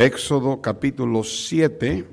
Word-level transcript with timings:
Éxodo 0.00 0.62
capítulo 0.62 1.22
7. 1.22 2.06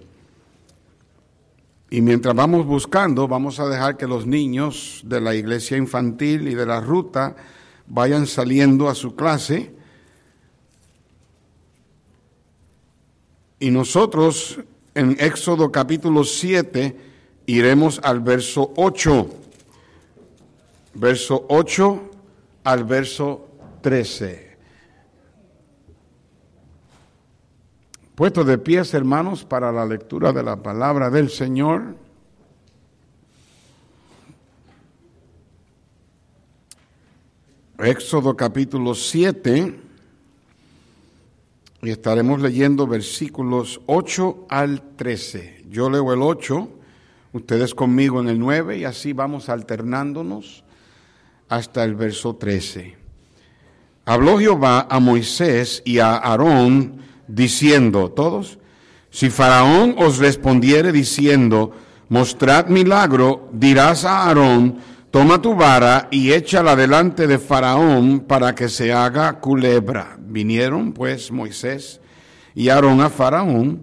Y 1.90 2.02
mientras 2.02 2.36
vamos 2.36 2.66
buscando, 2.66 3.30
vamos 3.30 3.62
a 3.62 3.70
dejar 3.70 3.96
que 3.96 4.08
los 4.08 4.28
niños 4.28 5.02
de 5.06 5.22
la 5.22 5.34
iglesia 5.34 5.78
infantil 5.78 6.50
y 6.50 6.54
de 6.54 6.66
la 6.66 6.82
ruta 6.82 7.38
vayan 7.88 8.28
saliendo 8.28 8.90
a 8.90 8.96
su 8.96 9.16
clase. 9.16 9.72
Y 13.58 13.72
nosotros 13.72 14.60
en 14.94 15.16
Éxodo 15.18 15.72
capítulo 15.72 16.26
7 16.26 16.94
iremos 17.46 18.02
al 18.04 18.20
verso 18.20 18.74
8. 18.76 19.30
Verso 20.96 21.46
8 21.48 22.02
al 22.66 22.84
verso 22.84 23.48
13. 23.82 24.47
Puesto 28.18 28.44
de 28.44 28.58
pies, 28.58 28.96
hermanos, 28.96 29.46
para 29.46 29.72
la 29.72 29.86
lectura 29.86 30.34
de 30.34 30.42
la 30.42 30.56
palabra 30.56 31.12
del 31.12 31.30
Señor. 31.30 31.96
Éxodo 37.78 38.36
capítulo 38.36 38.96
7 38.96 39.80
y 41.84 41.90
estaremos 41.92 42.42
leyendo 42.42 42.88
versículos 42.88 43.82
8 43.86 44.48
al 44.50 44.82
13. 44.96 45.66
Yo 45.70 45.88
leo 45.88 46.12
el 46.12 46.24
8, 46.24 46.70
ustedes 47.34 47.76
conmigo 47.76 48.20
en 48.20 48.30
el 48.30 48.40
9 48.40 48.80
y 48.80 48.86
así 48.86 49.14
vamos 49.14 49.48
alternándonos 49.48 50.64
hasta 51.50 51.84
el 51.84 51.94
verso 51.94 52.36
13. 52.36 52.98
Habló 54.06 54.40
Jehová 54.40 54.88
a 54.90 55.00
Moisés 55.00 55.84
y 55.86 56.00
a 56.00 56.16
Aarón 56.16 57.06
diciendo, 57.28 58.12
todos, 58.12 58.60
si 59.10 59.30
Faraón 59.30 59.96
os 59.98 60.18
respondiere 60.18 60.92
diciendo, 60.92 61.72
mostrad 62.10 62.68
milagro, 62.68 63.50
dirás 63.52 64.06
a 64.06 64.26
Aarón, 64.26 64.78
toma 65.12 65.42
tu 65.42 65.56
vara 65.56 66.08
y 66.12 66.32
échala 66.32 66.76
delante 66.76 67.28
de 67.28 67.40
Faraón 67.40 68.22
para 68.22 68.54
que 68.54 68.70
se 68.70 68.94
haga 68.94 69.40
culebra. 69.40 70.18
Vinieron 70.20 70.94
pues 70.94 71.32
Moisés 71.32 72.02
y 72.54 72.70
Aarón 72.70 73.02
a 73.02 73.10
Faraón 73.10 73.82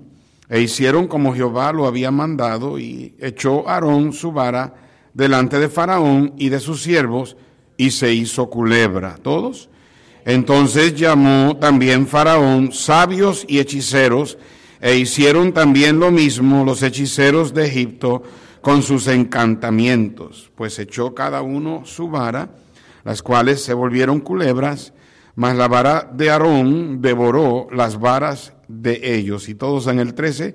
e 0.48 0.60
hicieron 0.60 1.08
como 1.08 1.34
Jehová 1.34 1.72
lo 1.72 1.86
había 1.86 2.10
mandado 2.10 2.78
y 2.78 3.14
echó 3.18 3.68
Aarón 3.68 4.12
su 4.12 4.32
vara 4.32 4.74
delante 5.14 5.58
de 5.58 5.68
Faraón 5.68 6.34
y 6.36 6.48
de 6.50 6.60
sus 6.60 6.82
siervos 6.82 7.36
y 7.76 7.90
se 7.90 8.12
hizo 8.12 8.50
culebra. 8.50 9.16
¿Todos? 9.22 9.70
Entonces 10.24 10.94
llamó 10.94 11.56
también 11.56 12.06
Faraón 12.06 12.72
sabios 12.72 13.44
y 13.46 13.58
hechiceros, 13.58 14.38
e 14.80 14.96
hicieron 14.96 15.52
también 15.52 15.98
lo 15.98 16.10
mismo 16.10 16.64
los 16.64 16.82
hechiceros 16.82 17.54
de 17.54 17.66
Egipto 17.66 18.22
con 18.60 18.82
sus 18.82 19.06
encantamientos, 19.08 20.50
pues 20.54 20.78
echó 20.78 21.14
cada 21.14 21.42
uno 21.42 21.82
su 21.84 22.08
vara, 22.08 22.48
las 23.04 23.22
cuales 23.22 23.62
se 23.62 23.74
volvieron 23.74 24.20
culebras, 24.20 24.94
mas 25.36 25.56
la 25.56 25.68
vara 25.68 26.10
de 26.12 26.30
Aarón 26.30 27.02
devoró 27.02 27.68
las 27.70 28.00
varas 28.00 28.54
de 28.68 29.16
ellos. 29.16 29.48
Y 29.48 29.54
todos 29.54 29.86
en 29.86 29.98
el 29.98 30.14
13, 30.14 30.54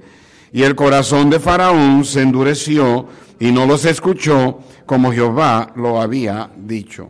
y 0.51 0.63
el 0.63 0.75
corazón 0.75 1.29
de 1.29 1.39
Faraón 1.39 2.03
se 2.05 2.21
endureció 2.21 3.07
y 3.39 3.51
no 3.51 3.67
los 3.67 3.85
escuchó 3.85 4.59
como 4.85 5.11
Jehová 5.11 5.71
lo 5.75 6.01
había 6.01 6.49
dicho. 6.57 7.09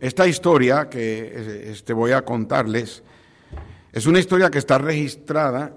Esta 0.00 0.26
historia 0.26 0.88
que 0.88 1.70
este, 1.70 1.92
voy 1.92 2.12
a 2.12 2.24
contarles 2.24 3.02
es 3.92 4.06
una 4.06 4.18
historia 4.18 4.50
que 4.50 4.58
está 4.58 4.78
registrada 4.78 5.76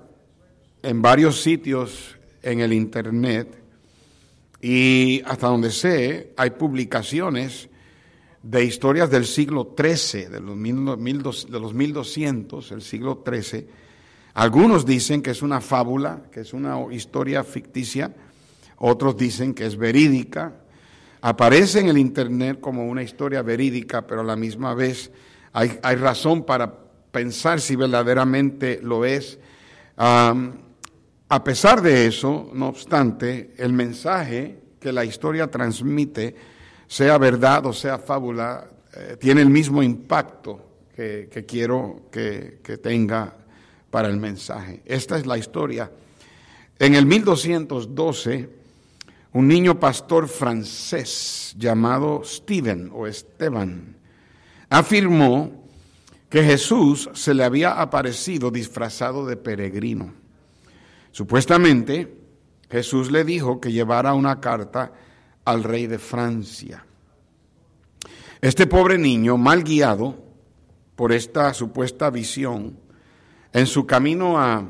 en 0.82 1.02
varios 1.02 1.42
sitios 1.42 2.16
en 2.42 2.62
el 2.62 2.72
Internet 2.72 3.54
y 4.62 5.22
hasta 5.26 5.48
donde 5.48 5.72
sé 5.72 6.32
hay 6.38 6.52
publicaciones 6.52 7.68
de 8.42 8.64
historias 8.64 9.12
del 9.12 9.26
siglo 9.26 9.76
XIII, 9.78 10.28
de 10.28 10.40
los, 10.40 11.52
de 11.52 11.60
los 11.60 11.74
1200, 11.74 12.72
el 12.72 12.82
siglo 12.82 13.26
XIII. 13.28 13.68
Algunos 14.36 14.86
dicen 14.86 15.22
que 15.22 15.32
es 15.32 15.42
una 15.42 15.60
fábula, 15.60 16.24
que 16.32 16.42
es 16.42 16.54
una 16.54 16.78
historia 16.94 17.44
ficticia, 17.44 18.14
otros 18.78 19.18
dicen 19.18 19.54
que 19.54 19.66
es 19.66 19.76
verídica, 19.76 20.63
aparece 21.24 21.80
en 21.80 21.88
el 21.88 21.98
Internet 21.98 22.60
como 22.60 22.86
una 22.86 23.02
historia 23.02 23.42
verídica, 23.42 24.06
pero 24.06 24.22
a 24.22 24.26
la 24.26 24.36
misma 24.36 24.74
vez 24.74 25.10
hay, 25.54 25.96
razón 25.96 26.44
para 26.44 26.74
pensar 27.12 27.62
si 27.62 27.78
verdaderamente 27.78 28.82
lo 28.84 29.06
es. 29.06 29.40
a 29.96 31.44
pesar 31.46 31.82
de 31.82 32.08
eso, 32.08 32.52
no 32.54 32.68
obstante, 32.68 33.54
el 33.58 33.72
mensaje 33.72 34.60
que 34.82 34.92
la 34.92 35.06
historia 35.06 35.50
transmite, 35.50 36.36
sea 36.88 37.18
verdad 37.18 37.66
o 37.68 37.74
sea 37.74 37.98
fábula, 38.00 38.68
eh, 38.94 39.16
tiene 39.18 39.42
el 39.42 39.50
mismo 39.50 39.82
impacto 39.82 40.60
que, 40.94 41.46
quiero 41.48 42.02
que, 42.12 42.60
que 42.62 42.78
tenga 42.78 43.34
para 43.90 44.10
el 44.10 44.18
mensaje. 44.18 44.82
Esta 44.86 45.18
es 45.18 45.26
la 45.26 45.38
historia. 45.38 45.90
En 46.78 46.96
el 46.96 47.06
1212, 47.06 48.63
un 49.34 49.48
niño 49.48 49.80
pastor 49.80 50.28
francés 50.28 51.56
llamado 51.58 52.22
Stephen 52.24 52.92
o 52.94 53.08
Esteban 53.08 53.98
afirmó 54.70 55.68
que 56.30 56.44
Jesús 56.44 57.10
se 57.14 57.34
le 57.34 57.44
había 57.44 57.80
aparecido 57.80 58.52
disfrazado 58.52 59.26
de 59.26 59.38
peregrino. 59.38 60.14
Supuestamente, 61.12 62.16
Jesús 62.70 63.12
le 63.12 63.24
dijo 63.24 63.60
que 63.60 63.72
llevara 63.72 64.14
una 64.14 64.40
carta 64.40 64.94
al 65.46 65.64
rey 65.64 65.86
de 65.86 66.00
Francia. 66.00 66.86
Este 68.42 68.66
pobre 68.66 68.98
niño, 68.98 69.38
mal 69.38 69.64
guiado 69.64 70.16
por 70.96 71.12
esta 71.12 71.54
supuesta 71.54 72.10
visión, 72.10 72.78
en 73.52 73.68
su 73.68 73.86
camino 73.86 74.40
a, 74.40 74.64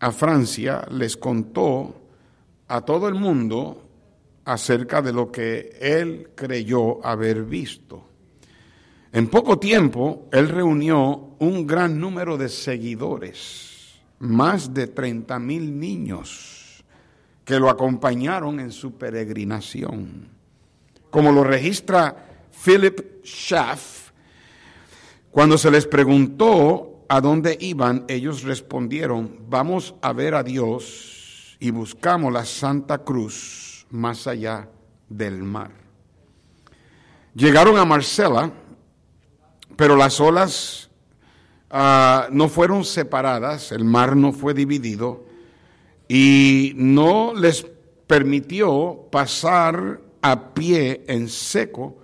a 0.00 0.12
Francia 0.12 0.86
les 0.90 1.16
contó 1.16 1.94
a 2.68 2.80
todo 2.80 3.08
el 3.08 3.14
mundo 3.14 3.85
acerca 4.46 5.02
de 5.02 5.12
lo 5.12 5.30
que 5.30 5.76
él 5.80 6.30
creyó 6.34 7.04
haber 7.04 7.42
visto. 7.42 8.04
En 9.12 9.28
poco 9.28 9.58
tiempo, 9.58 10.28
él 10.30 10.48
reunió 10.48 11.34
un 11.40 11.66
gran 11.66 11.98
número 12.00 12.36
de 12.36 12.48
seguidores, 12.48 13.98
más 14.20 14.72
de 14.72 14.86
30 14.86 15.38
mil 15.40 15.78
niños 15.78 16.84
que 17.44 17.58
lo 17.58 17.68
acompañaron 17.68 18.60
en 18.60 18.70
su 18.70 18.92
peregrinación. 18.92 20.28
Como 21.10 21.32
lo 21.32 21.42
registra 21.42 22.48
Philip 22.64 23.24
Schaff, 23.24 24.10
cuando 25.32 25.58
se 25.58 25.70
les 25.70 25.86
preguntó 25.86 27.04
a 27.08 27.20
dónde 27.20 27.56
iban, 27.60 28.04
ellos 28.08 28.42
respondieron, 28.42 29.40
vamos 29.48 29.94
a 30.02 30.12
ver 30.12 30.34
a 30.34 30.42
Dios 30.42 31.56
y 31.58 31.70
buscamos 31.70 32.32
la 32.32 32.44
Santa 32.44 32.98
Cruz 32.98 33.65
más 33.90 34.26
allá 34.26 34.68
del 35.08 35.42
mar. 35.42 35.70
Llegaron 37.34 37.76
a 37.76 37.84
Marcela, 37.84 38.50
pero 39.76 39.96
las 39.96 40.20
olas 40.20 40.90
ah, 41.70 42.28
no 42.30 42.48
fueron 42.48 42.84
separadas, 42.84 43.72
el 43.72 43.84
mar 43.84 44.16
no 44.16 44.32
fue 44.32 44.54
dividido 44.54 45.26
y 46.08 46.72
no 46.76 47.34
les 47.34 47.66
permitió 48.06 49.08
pasar 49.10 50.00
a 50.22 50.54
pie 50.54 51.04
en 51.08 51.28
seco 51.28 51.98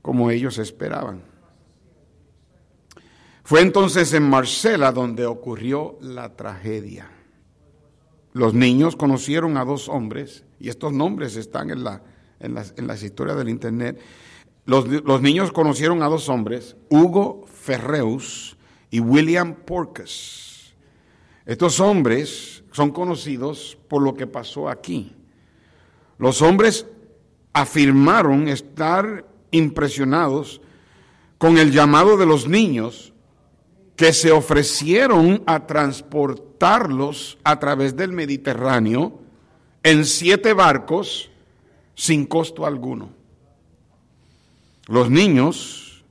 como 0.00 0.30
ellos 0.30 0.58
esperaban. 0.58 1.22
Fue 3.44 3.60
entonces 3.60 4.12
en 4.14 4.28
Marcela 4.28 4.92
donde 4.92 5.26
ocurrió 5.26 5.98
la 6.00 6.36
tragedia. 6.36 7.10
Los 8.32 8.54
niños 8.54 8.96
conocieron 8.96 9.56
a 9.56 9.64
dos 9.64 9.88
hombres 9.88 10.44
y 10.62 10.68
estos 10.68 10.92
nombres 10.92 11.34
están 11.34 11.70
en, 11.70 11.82
la, 11.82 12.02
en, 12.38 12.54
las, 12.54 12.72
en 12.76 12.86
las 12.86 13.02
historias 13.02 13.36
del 13.36 13.48
Internet. 13.48 14.00
Los, 14.64 14.86
los, 14.86 15.20
niños 15.20 15.50
conocieron 15.50 16.04
a 16.04 16.06
dos 16.06 16.28
hombres, 16.28 16.76
Hugo 16.88 17.44
Ferreus 17.48 18.56
y 18.88 19.00
William 19.00 19.54
Porcas. 19.54 20.72
Estos 21.46 21.80
hombres 21.80 22.62
son 22.70 22.92
conocidos 22.92 23.76
por 23.88 24.02
lo 24.02 24.14
que 24.14 24.28
pasó 24.28 24.68
aquí. 24.68 25.16
Los 26.18 26.40
hombres 26.40 26.86
afirmaron 27.52 28.46
estar 28.46 29.26
impresionados 29.50 30.60
con 31.38 31.58
el 31.58 31.72
llamado 31.72 32.16
de 32.16 32.26
los 32.26 32.46
niños 32.46 33.12
que 33.96 34.12
se 34.12 34.30
ofrecieron 34.30 35.42
a 35.44 35.66
transportarlos 35.66 37.36
a 37.42 37.58
través 37.58 37.96
del 37.96 38.12
Mediterráneo 38.12 39.21
en 39.82 40.04
siete 40.04 40.52
barcos 40.52 41.30
sin 41.94 42.26
costo 42.26 42.66
alguno. 42.66 43.10
Los 44.86 45.10
niños, 45.10 46.04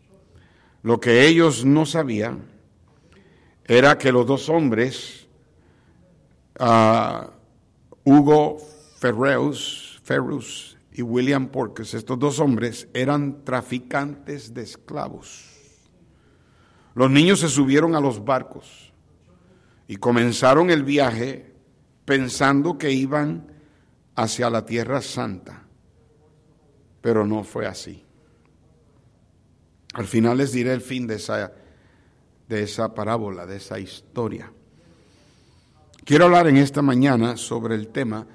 lo 0.84 1.00
que 1.00 1.28
ellos 1.28 1.66
no 1.66 1.86
sabían, 1.86 2.44
era 3.66 3.98
que 3.98 4.12
los 4.12 4.26
dos 4.26 4.50
hombres, 4.50 5.28
uh, 6.60 7.30
Hugo 8.04 8.58
Ferreus, 9.00 10.00
Ferrus 10.04 10.78
y 10.94 11.02
William 11.02 11.48
Porkes, 11.48 11.94
estos 11.94 12.20
dos 12.20 12.40
hombres 12.40 12.88
eran 12.94 13.44
traficantes 13.44 14.54
de 14.54 14.64
esclavos. 14.64 15.48
Los 16.94 17.10
niños 17.10 17.40
se 17.40 17.48
subieron 17.48 17.96
a 17.96 18.02
los 18.02 18.26
barcos 18.26 18.92
y 19.88 19.96
comenzaron 19.96 20.70
el 20.70 20.84
viaje 20.84 21.54
pensando 22.06 22.78
que 22.78 22.92
iban 22.92 23.51
hacia 24.22 24.52
la 24.52 24.64
tierra 24.64 25.02
santa, 25.02 25.64
pero 27.02 27.26
no 27.26 27.44
fue 27.44 27.66
así. 27.66 28.06
Al 29.94 30.06
final 30.06 30.38
les 30.38 30.52
diré 30.52 30.74
el 30.74 30.82
fin 30.82 31.08
de 31.08 31.16
esa, 31.16 31.52
de 32.48 32.64
esa 32.64 32.94
parábola, 32.94 33.48
de 33.48 33.58
esa 33.58 33.80
historia. 33.80 34.52
Quiero 36.06 36.26
hablar 36.26 36.48
en 36.48 36.58
esta 36.58 36.82
mañana 36.82 37.36
sobre 37.36 37.74
el 37.76 37.88
tema 37.88 38.28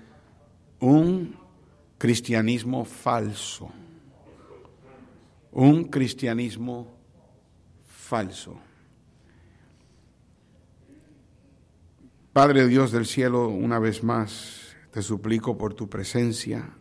un 0.81 1.37
cristianismo 1.99 2.85
falso. 2.85 3.71
Un 5.53 5.85
cristianismo 5.85 6.95
falso. 7.87 8.59
Padre 12.33 12.67
Dios 12.67 12.93
del 12.93 13.07
cielo, 13.07 13.49
una 13.49 13.79
vez 13.79 14.03
más 14.03 14.66
te 14.97 15.03
suplico 15.03 15.59
por 15.59 15.75
tu 15.75 15.91
presencia 15.91 16.75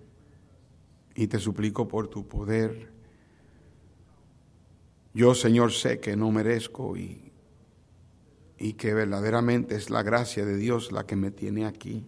y 1.16 1.28
te 1.28 1.38
suplico 1.38 1.86
por 1.86 2.08
tu 2.08 2.26
poder. 2.26 2.94
Yo, 5.14 5.36
Señor, 5.36 5.74
sé 5.74 6.00
que 6.00 6.16
no 6.16 6.32
merezco 6.32 6.96
y, 6.96 7.34
y 8.58 8.72
que 8.76 8.94
verdaderamente 8.94 9.76
es 9.76 9.90
la 9.90 10.02
gracia 10.02 10.46
de 10.46 10.56
Dios 10.56 10.94
la 10.94 11.06
que 11.06 11.18
me 11.18 11.30
tiene 11.30 11.66
aquí. 11.66 12.08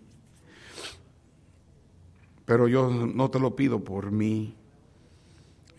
Pero 2.46 2.70
yo 2.70 2.90
no 2.90 3.30
te 3.30 3.42
lo 3.42 3.58
pido 3.58 3.84
por 3.84 4.10
mí. 4.10 4.56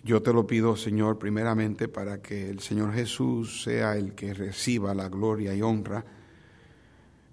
Yo 0.05 0.21
te 0.21 0.35
lo 0.35 0.47
pido, 0.47 0.77
Señor, 0.77 1.19
primeramente 1.19 1.89
para 1.89 2.21
que 2.21 2.51
el 2.51 2.61
Señor 2.61 2.93
Jesús 2.93 3.63
sea 3.63 3.97
el 3.97 4.15
que 4.15 4.35
reciba 4.35 4.95
la 4.95 5.09
gloria 5.09 5.55
y 5.55 5.63
honra 5.63 6.05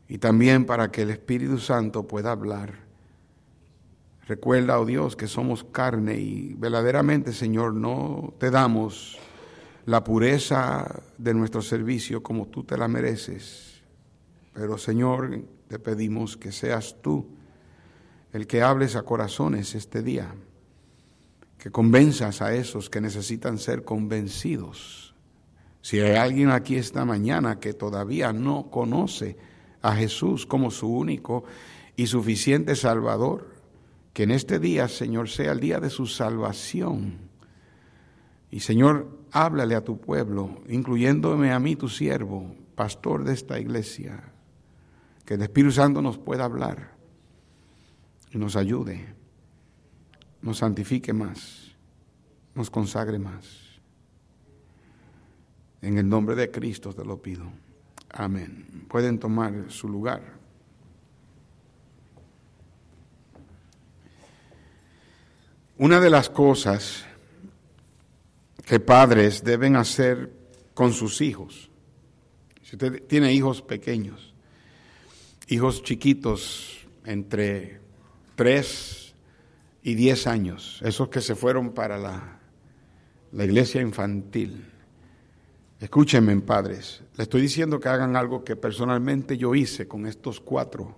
y 0.07 0.17
también 0.17 0.65
para 0.65 0.91
que 0.91 1.01
el 1.01 1.09
Espíritu 1.09 1.57
Santo 1.57 2.07
pueda 2.07 2.31
hablar. 2.31 2.84
Recuerda, 4.27 4.79
oh 4.79 4.85
Dios, 4.85 5.15
que 5.15 5.27
somos 5.27 5.63
carne 5.63 6.15
y 6.15 6.55
verdaderamente, 6.55 7.31
Señor, 7.31 7.75
no 7.75 8.33
te 8.39 8.49
damos 8.49 9.19
la 9.85 10.03
pureza 10.03 11.03
de 11.19 11.33
nuestro 11.35 11.61
servicio 11.61 12.23
como 12.23 12.47
tú 12.47 12.63
te 12.63 12.75
la 12.75 12.87
mereces. 12.87 13.83
Pero, 14.53 14.79
Señor, 14.79 15.43
te 15.67 15.77
pedimos 15.77 16.37
que 16.37 16.51
seas 16.51 16.95
tú 17.03 17.27
el 18.33 18.47
que 18.47 18.63
hables 18.63 18.95
a 18.95 19.03
corazones 19.03 19.75
este 19.75 20.01
día, 20.01 20.33
que 21.59 21.69
convenzas 21.69 22.41
a 22.41 22.53
esos 22.53 22.89
que 22.89 23.01
necesitan 23.01 23.59
ser 23.59 23.83
convencidos. 23.83 25.13
Si 25.81 25.99
hay 25.99 26.15
alguien 26.15 26.49
aquí 26.49 26.77
esta 26.77 27.05
mañana 27.05 27.59
que 27.59 27.73
todavía 27.73 28.33
no 28.33 28.71
conoce 28.71 29.37
a 29.83 29.95
Jesús 29.95 30.47
como 30.47 30.71
su 30.71 30.87
único 30.87 31.43
y 31.95 32.07
suficiente 32.07 32.75
Salvador, 32.75 33.54
que 34.15 34.23
en 34.23 34.31
este 34.31 34.57
día, 34.57 34.87
Señor, 34.87 35.29
sea 35.29 35.51
el 35.51 35.59
día 35.59 35.79
de 35.79 35.91
su 35.91 36.07
salvación. 36.07 37.29
Y 38.49 38.61
Señor, 38.61 39.19
háblale 39.31 39.75
a 39.75 39.83
tu 39.83 40.01
pueblo, 40.01 40.63
incluyéndome 40.67 41.51
a 41.51 41.59
mí, 41.59 41.75
tu 41.75 41.89
siervo, 41.89 42.55
pastor 42.73 43.23
de 43.23 43.33
esta 43.33 43.59
iglesia, 43.59 44.33
que 45.23 45.35
el 45.35 45.43
Espíritu 45.43 45.73
Santo 45.73 46.01
nos 46.01 46.17
pueda 46.17 46.45
hablar 46.45 46.95
nos 48.37 48.55
ayude, 48.55 49.05
nos 50.41 50.59
santifique 50.59 51.13
más, 51.13 51.75
nos 52.53 52.69
consagre 52.69 53.19
más. 53.19 53.79
En 55.81 55.97
el 55.97 56.07
nombre 56.07 56.35
de 56.35 56.51
Cristo 56.51 56.93
te 56.93 57.05
lo 57.05 57.21
pido. 57.21 57.45
Amén. 58.09 58.85
Pueden 58.87 59.19
tomar 59.19 59.65
su 59.69 59.87
lugar. 59.87 60.39
Una 65.77 65.99
de 65.99 66.09
las 66.09 66.29
cosas 66.29 67.03
que 68.65 68.79
padres 68.79 69.43
deben 69.43 69.75
hacer 69.75 70.31
con 70.73 70.93
sus 70.93 71.19
hijos, 71.19 71.69
si 72.63 72.77
usted 72.77 73.03
tiene 73.07 73.33
hijos 73.33 73.61
pequeños, 73.61 74.33
hijos 75.49 75.83
chiquitos 75.83 76.87
entre 77.03 77.81
tres 78.35 79.13
y 79.83 79.95
diez 79.95 80.27
años, 80.27 80.81
esos 80.81 81.09
que 81.09 81.19
se 81.19 81.35
fueron 81.35 81.73
para 81.73 81.97
la, 81.97 82.39
la 83.33 83.43
iglesia 83.43 83.81
infantil. 83.81 84.71
Escúchenme, 85.81 86.39
padres, 86.39 87.03
le 87.17 87.23
estoy 87.23 87.41
diciendo 87.41 87.81
que 87.81 87.89
hagan 87.89 88.15
algo 88.15 88.45
que 88.45 88.55
personalmente 88.55 89.37
yo 89.37 89.53
hice 89.53 89.89
con 89.89 90.05
estos 90.05 90.39
cuatro. 90.39 90.97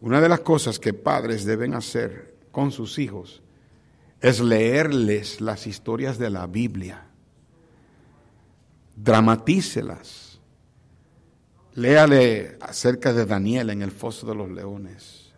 Una 0.00 0.20
de 0.20 0.28
las 0.28 0.40
cosas 0.40 0.78
que 0.78 0.94
padres 0.94 1.44
deben 1.44 1.74
hacer 1.74 2.31
con 2.52 2.70
sus 2.70 2.98
hijos 2.98 3.42
es 4.20 4.38
leerles 4.40 5.40
las 5.40 5.66
historias 5.66 6.16
de 6.18 6.30
la 6.30 6.46
Biblia. 6.46 7.06
Dramatícelas. 8.94 10.40
Léale 11.74 12.58
acerca 12.60 13.12
de 13.12 13.26
Daniel 13.26 13.70
en 13.70 13.82
el 13.82 13.90
foso 13.90 14.26
de 14.26 14.34
los 14.34 14.48
leones. 14.50 15.32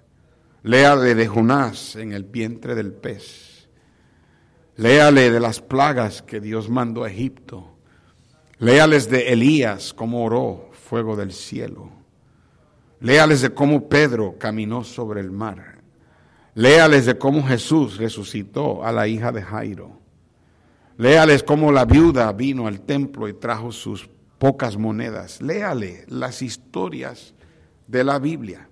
Léale 0.62 1.15
de 1.15 1.27
Jonás 1.27 1.97
en 1.97 2.12
el 2.12 2.25
vientre 2.25 2.75
del 2.75 2.93
pez. 2.93 3.69
Léale 4.77 5.31
de 5.31 5.41
las 5.41 5.61
plagas 5.61 6.21
que 6.21 6.41
Dios 6.41 6.69
mandó 6.69 7.05
a 7.05 7.11
Egipto. 7.11 7.79
Léales 8.59 9.09
de 9.09 9.33
Elías, 9.33 9.95
cómo 9.95 10.25
oró 10.25 10.71
fuego 10.73 11.17
del 11.17 11.33
cielo. 11.33 11.91
Léales 13.00 13.41
de 13.41 13.55
cómo 13.55 13.88
Pedro 13.88 14.37
caminó 14.38 14.85
sobre 14.85 15.21
el 15.21 15.31
mar. 15.31 15.74
Léales 16.55 17.07
de 17.07 17.19
cómo 17.19 17.43
Jesús 17.45 17.97
resucitó 17.97 18.85
a 18.85 18.93
la 18.93 19.09
hija 19.09 19.33
de 19.33 19.43
Jairo. 19.43 19.99
Léales 20.97 21.43
cómo 21.43 21.73
la 21.73 21.85
viuda 21.85 22.33
vino 22.33 22.67
al 22.67 22.81
templo 22.81 23.29
y 23.29 23.33
trajo 23.35 23.73
sus 23.73 24.09
pocas 24.39 24.77
monedas. 24.77 25.43
Léale 25.43 26.05
las 26.09 26.43
historias 26.43 27.35
de 27.89 28.05
la 28.05 28.19
Biblia 28.19 28.69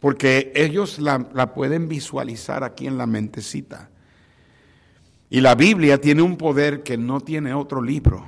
porque 0.00 0.52
ellos 0.54 0.98
la, 0.98 1.18
pueden 1.54 1.88
visualizar 1.88 2.62
aquí 2.62 2.86
en 2.86 2.98
la 2.98 3.06
mentecita. 3.06 3.90
Y 5.30 5.40
la 5.40 5.54
Biblia 5.54 6.00
tiene 6.00 6.22
un 6.22 6.36
poder 6.36 6.82
que 6.82 6.96
no 6.96 7.20
tiene 7.20 7.52
otro 7.52 7.82
libro. 7.82 8.26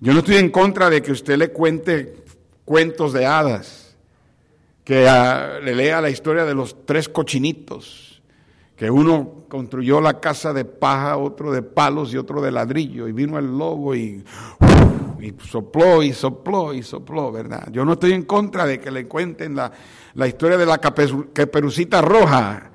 Yo 0.00 0.12
no 0.12 0.20
estoy 0.20 0.36
en 0.36 0.50
contra 0.50 0.90
de 0.90 1.02
que 1.02 1.12
usted 1.12 1.38
le 1.38 1.50
cuente 1.50 2.24
cuentos 2.64 3.12
de 3.12 3.26
hadas, 3.26 3.89
que 4.84 5.08
ah, 5.08 5.58
le 5.62 5.74
lea 5.74 6.00
la 6.00 6.10
historia 6.10 6.44
de 6.44 6.54
los 6.54 6.86
tres 6.86 7.08
cochinitos, 7.08 8.22
que 8.76 8.90
uno 8.90 9.44
construyó 9.48 10.00
la 10.00 10.20
casa 10.20 10.52
de 10.52 10.64
paja, 10.64 11.16
otro 11.16 11.52
de 11.52 11.62
palos 11.62 12.12
y 12.12 12.16
otro 12.16 12.40
de 12.40 12.50
ladrillo, 12.50 13.08
y 13.08 13.12
vino 13.12 13.38
el 13.38 13.46
lobo 13.58 13.94
y 13.94 14.24
y 15.22 15.34
sopló 15.46 16.02
y 16.02 16.12
sopló 16.12 16.72
y 16.72 16.82
sopló, 16.82 17.30
¿verdad? 17.30 17.68
Yo 17.70 17.84
no 17.84 17.94
estoy 17.94 18.12
en 18.12 18.22
contra 18.22 18.66
de 18.66 18.80
que 18.80 18.90
le 18.90 19.06
cuenten 19.06 19.54
la, 19.54 19.72
historia 20.26 20.56
de 20.56 20.66
la 20.66 20.78
caperucita 20.78 22.00
roja, 22.00 22.70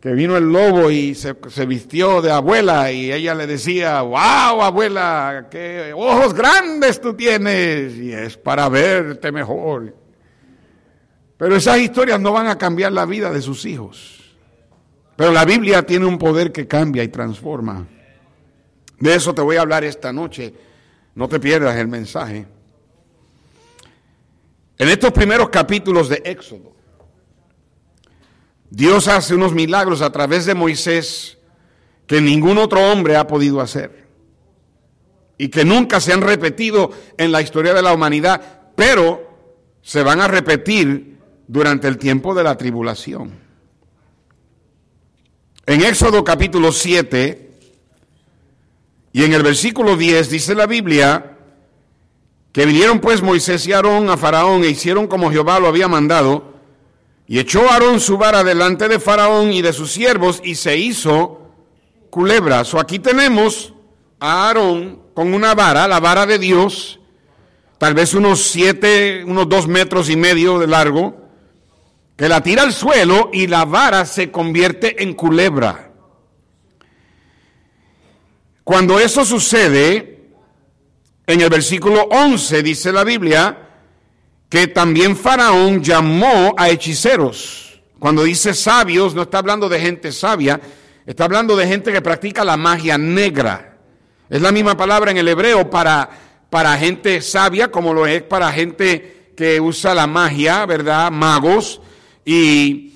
que 0.00 0.12
vino 0.12 0.36
el 0.36 0.52
lobo 0.52 0.90
y 0.90 1.14
se, 1.14 1.34
se, 1.48 1.64
vistió 1.64 2.20
de 2.20 2.30
abuela 2.30 2.92
y 2.92 3.10
ella 3.10 3.34
le 3.34 3.46
decía, 3.46 4.02
wow, 4.02 4.62
abuela, 4.62 5.46
qué 5.50 5.92
ojos 5.96 6.34
grandes 6.34 7.00
tú 7.00 7.14
tienes 7.14 7.96
y 7.96 8.12
es 8.12 8.36
para 8.36 8.68
verte 8.68 9.32
mejor. 9.32 9.94
Pero 11.36 11.56
esas 11.56 11.78
historias 11.78 12.20
no 12.20 12.32
van 12.32 12.46
a 12.46 12.58
cambiar 12.58 12.92
la 12.92 13.06
vida 13.06 13.30
de 13.30 13.42
sus 13.42 13.64
hijos. 13.64 14.20
Pero 15.16 15.32
la 15.32 15.44
Biblia 15.44 15.82
tiene 15.82 16.06
un 16.06 16.18
poder 16.18 16.52
que 16.52 16.66
cambia 16.66 17.02
y 17.02 17.08
transforma. 17.08 17.86
De 18.98 19.14
eso 19.14 19.34
te 19.34 19.42
voy 19.42 19.56
a 19.56 19.62
hablar 19.62 19.84
esta 19.84 20.12
noche 20.12 20.54
no 21.14 21.28
te 21.28 21.40
pierdas 21.40 21.76
el 21.76 21.88
mensaje. 21.88 22.46
En 24.76 24.88
estos 24.88 25.12
primeros 25.12 25.48
capítulos 25.50 26.08
de 26.08 26.22
Éxodo, 26.24 26.72
Dios 28.70 29.06
hace 29.06 29.34
unos 29.34 29.54
milagros 29.54 30.02
a 30.02 30.10
través 30.10 30.46
de 30.46 30.54
Moisés 30.54 31.38
que 32.06 32.20
ningún 32.20 32.58
otro 32.58 32.80
hombre 32.90 33.16
ha 33.16 33.26
podido 33.26 33.60
hacer 33.60 34.04
y 35.38 35.48
que 35.48 35.64
nunca 35.64 36.00
se 36.00 36.12
han 36.12 36.22
repetido 36.22 36.90
en 37.16 37.30
la 37.30 37.40
historia 37.40 37.72
de 37.72 37.82
la 37.82 37.92
humanidad, 37.92 38.72
pero 38.74 39.22
se 39.82 40.02
van 40.02 40.20
a 40.20 40.28
repetir 40.28 41.13
durante 41.46 41.88
el 41.88 41.98
tiempo 41.98 42.34
de 42.34 42.44
la 42.44 42.56
tribulación. 42.56 43.32
En 45.66 45.82
Éxodo 45.82 46.22
capítulo 46.24 46.72
7 46.72 47.44
y 49.12 49.24
en 49.24 49.32
el 49.32 49.42
versículo 49.42 49.96
10 49.96 50.28
dice 50.28 50.54
la 50.54 50.66
Biblia, 50.66 51.36
que 52.52 52.66
vinieron 52.66 53.00
pues 53.00 53.22
Moisés 53.22 53.66
y 53.66 53.72
Aarón 53.72 54.10
a 54.10 54.16
Faraón 54.16 54.64
e 54.64 54.68
hicieron 54.68 55.06
como 55.06 55.30
Jehová 55.30 55.60
lo 55.60 55.68
había 55.68 55.88
mandado, 55.88 56.52
y 57.26 57.38
echó 57.38 57.70
Aarón 57.70 58.00
su 58.00 58.18
vara 58.18 58.44
delante 58.44 58.88
de 58.88 58.98
Faraón 58.98 59.52
y 59.52 59.62
de 59.62 59.72
sus 59.72 59.92
siervos, 59.92 60.40
y 60.44 60.56
se 60.56 60.76
hizo 60.76 61.40
culebra. 62.10 62.62
O 62.72 62.78
aquí 62.78 62.98
tenemos 62.98 63.72
a 64.18 64.48
Aarón 64.48 65.00
con 65.14 65.32
una 65.32 65.54
vara, 65.54 65.88
la 65.88 66.00
vara 66.00 66.26
de 66.26 66.38
Dios, 66.38 66.98
tal 67.78 67.94
vez 67.94 68.14
unos 68.14 68.42
siete, 68.42 69.24
unos 69.24 69.48
dos 69.48 69.66
metros 69.68 70.10
y 70.10 70.16
medio 70.16 70.58
de 70.58 70.66
largo, 70.66 71.23
que 72.16 72.28
la 72.28 72.42
tira 72.42 72.62
al 72.62 72.72
suelo 72.72 73.30
y 73.32 73.46
la 73.46 73.64
vara 73.64 74.04
se 74.06 74.30
convierte 74.30 75.02
en 75.02 75.14
culebra. 75.14 75.90
Cuando 78.62 78.98
eso 78.98 79.24
sucede, 79.24 80.30
en 81.26 81.40
el 81.40 81.50
versículo 81.50 82.02
11 82.10 82.62
dice 82.62 82.92
la 82.92 83.04
Biblia 83.04 83.58
que 84.48 84.68
también 84.68 85.16
Faraón 85.16 85.82
llamó 85.82 86.54
a 86.56 86.68
hechiceros. 86.70 87.80
Cuando 87.98 88.22
dice 88.22 88.54
sabios, 88.54 89.14
no 89.14 89.22
está 89.22 89.38
hablando 89.38 89.68
de 89.68 89.80
gente 89.80 90.12
sabia, 90.12 90.60
está 91.06 91.24
hablando 91.24 91.56
de 91.56 91.66
gente 91.66 91.92
que 91.92 92.00
practica 92.00 92.44
la 92.44 92.56
magia 92.56 92.96
negra. 92.96 93.78
Es 94.30 94.40
la 94.40 94.52
misma 94.52 94.76
palabra 94.76 95.10
en 95.10 95.16
el 95.16 95.28
hebreo 95.28 95.68
para, 95.68 96.08
para 96.50 96.76
gente 96.78 97.20
sabia 97.20 97.70
como 97.70 97.92
lo 97.92 98.06
es 98.06 98.22
para 98.22 98.52
gente 98.52 99.32
que 99.36 99.60
usa 99.60 99.94
la 99.94 100.06
magia, 100.06 100.64
¿verdad? 100.66 101.10
Magos. 101.10 101.80
Y 102.24 102.92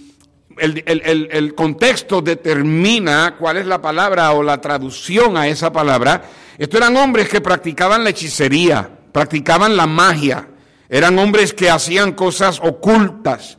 el, 0.58 0.82
el 1.30 1.54
contexto 1.54 2.20
determina 2.20 3.36
cuál 3.38 3.58
es 3.58 3.66
la 3.66 3.80
palabra 3.80 4.32
o 4.32 4.42
la 4.42 4.60
traducción 4.60 5.36
a 5.36 5.46
esa 5.46 5.72
palabra. 5.72 6.22
Estos 6.58 6.80
eran 6.80 6.96
hombres 6.96 7.28
que 7.28 7.40
practicaban 7.40 8.02
la 8.02 8.10
hechicería, 8.10 8.90
practicaban 9.12 9.76
la 9.76 9.86
magia, 9.86 10.48
eran 10.88 11.18
hombres 11.18 11.52
que 11.52 11.70
hacían 11.70 12.12
cosas 12.12 12.60
ocultas, 12.62 13.58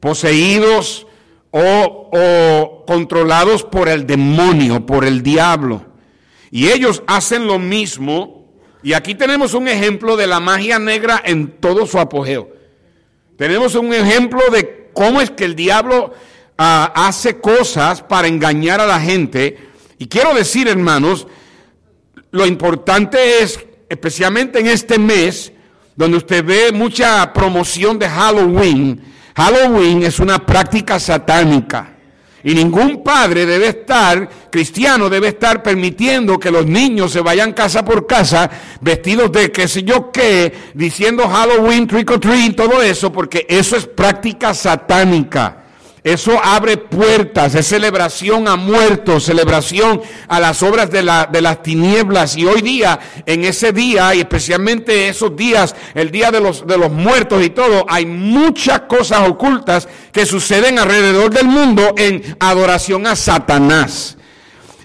poseídos 0.00 1.06
o, 1.52 2.84
controlados 2.86 3.62
por 3.62 3.88
el 3.88 4.06
demonio, 4.06 4.84
por 4.84 5.04
el 5.04 5.22
diablo. 5.22 5.84
Y 6.50 6.68
ellos 6.68 7.02
hacen 7.06 7.46
lo 7.46 7.58
mismo, 7.58 8.50
y 8.82 8.94
aquí 8.94 9.14
tenemos 9.14 9.54
un 9.54 9.68
ejemplo 9.68 10.16
de 10.16 10.26
la 10.26 10.40
magia 10.40 10.78
negra 10.78 11.22
en 11.24 11.60
todo 11.60 11.86
su 11.86 11.98
apogeo. 11.98 12.50
Tenemos 13.36 13.74
un 13.74 13.92
ejemplo 13.92 14.40
de 14.50 14.81
cómo 14.92 15.20
es 15.20 15.30
que 15.30 15.44
el 15.44 15.54
diablo 15.54 16.12
ah, 16.58 16.92
hace 16.94 17.40
cosas 17.40 18.02
para 18.02 18.28
engañar 18.28 18.80
a 18.80 18.86
la 18.86 19.00
gente. 19.00 19.58
Y 19.98 20.06
quiero 20.06 20.34
decir, 20.34 20.68
hermanos, 20.68 21.26
lo 22.30 22.46
importante 22.46 23.42
es, 23.42 23.60
especialmente 23.88 24.60
en 24.60 24.66
este 24.66 24.98
mes, 24.98 25.52
donde 25.96 26.16
usted 26.16 26.44
ve 26.44 26.72
mucha 26.72 27.32
promoción 27.32 27.98
de 27.98 28.08
Halloween, 28.08 29.12
Halloween 29.34 30.02
es 30.02 30.18
una 30.18 30.44
práctica 30.44 30.98
satánica. 30.98 31.91
Y 32.44 32.54
ningún 32.54 33.04
padre 33.04 33.46
debe 33.46 33.68
estar, 33.68 34.28
cristiano 34.50 35.08
debe 35.08 35.28
estar 35.28 35.62
permitiendo 35.62 36.38
que 36.38 36.50
los 36.50 36.66
niños 36.66 37.12
se 37.12 37.20
vayan 37.20 37.52
casa 37.52 37.84
por 37.84 38.06
casa 38.06 38.50
vestidos 38.80 39.30
de 39.30 39.52
qué 39.52 39.68
sé 39.68 39.84
yo 39.84 40.10
qué, 40.10 40.52
diciendo 40.74 41.28
Halloween, 41.28 41.86
trick 41.86 42.10
or 42.10 42.18
treat, 42.18 42.56
todo 42.56 42.82
eso, 42.82 43.12
porque 43.12 43.46
eso 43.48 43.76
es 43.76 43.86
práctica 43.86 44.54
satánica. 44.54 45.61
Eso 46.04 46.32
abre 46.42 46.78
puertas, 46.78 47.54
es 47.54 47.68
celebración 47.68 48.48
a 48.48 48.56
muertos, 48.56 49.22
celebración 49.24 50.02
a 50.26 50.40
las 50.40 50.60
obras 50.64 50.90
de, 50.90 51.00
la, 51.04 51.28
de, 51.30 51.40
las 51.40 51.62
tinieblas. 51.62 52.36
Y 52.36 52.44
hoy 52.44 52.60
día, 52.60 52.98
en 53.24 53.44
ese 53.44 53.72
día, 53.72 54.12
y 54.12 54.18
especialmente 54.18 55.08
esos 55.08 55.36
días, 55.36 55.76
el 55.94 56.10
día 56.10 56.32
de 56.32 56.40
los, 56.40 56.66
de 56.66 56.76
los 56.76 56.90
muertos 56.90 57.44
y 57.44 57.50
todo, 57.50 57.86
hay 57.88 58.04
muchas 58.04 58.80
cosas 58.80 59.28
ocultas 59.28 59.88
que 60.10 60.26
suceden 60.26 60.80
alrededor 60.80 61.30
del 61.32 61.46
mundo 61.46 61.94
en 61.96 62.36
adoración 62.40 63.06
a 63.06 63.14
Satanás. 63.14 64.16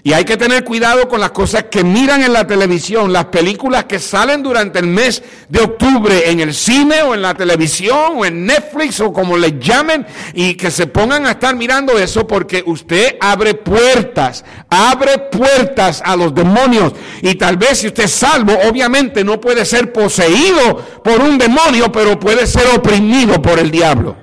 Y 0.08 0.14
hay 0.14 0.24
que 0.24 0.38
tener 0.38 0.64
cuidado 0.64 1.06
con 1.06 1.20
las 1.20 1.32
cosas 1.32 1.64
que 1.64 1.84
miran 1.84 2.22
en 2.22 2.32
la 2.32 2.46
televisión, 2.46 3.12
las 3.12 3.26
películas 3.26 3.84
que 3.84 3.98
salen 3.98 4.42
durante 4.42 4.78
el 4.78 4.86
mes 4.86 5.22
de 5.50 5.60
octubre 5.60 6.30
en 6.30 6.40
el 6.40 6.54
cine 6.54 7.02
o 7.02 7.14
en 7.14 7.20
la 7.20 7.34
televisión 7.34 8.12
o 8.16 8.24
en 8.24 8.46
Netflix 8.46 9.00
o 9.00 9.12
como 9.12 9.36
les 9.36 9.60
llamen 9.60 10.06
y 10.32 10.54
que 10.54 10.70
se 10.70 10.86
pongan 10.86 11.26
a 11.26 11.32
estar 11.32 11.54
mirando 11.54 11.98
eso 11.98 12.26
porque 12.26 12.62
usted 12.64 13.18
abre 13.20 13.52
puertas, 13.52 14.46
abre 14.70 15.18
puertas 15.30 16.00
a 16.02 16.16
los 16.16 16.34
demonios. 16.34 16.94
Y 17.20 17.34
tal 17.34 17.58
vez 17.58 17.80
si 17.80 17.88
usted 17.88 18.04
es 18.04 18.12
salvo, 18.12 18.54
obviamente 18.66 19.22
no 19.22 19.38
puede 19.38 19.66
ser 19.66 19.92
poseído 19.92 21.02
por 21.04 21.20
un 21.20 21.36
demonio, 21.36 21.92
pero 21.92 22.18
puede 22.18 22.46
ser 22.46 22.66
oprimido 22.74 23.42
por 23.42 23.58
el 23.58 23.70
diablo. 23.70 24.16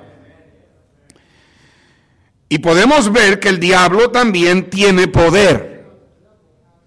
Y 2.48 2.58
podemos 2.58 3.12
ver 3.12 3.38
que 3.38 3.50
el 3.50 3.60
diablo 3.60 4.10
también 4.10 4.68
tiene 4.68 5.06
poder. 5.06 5.75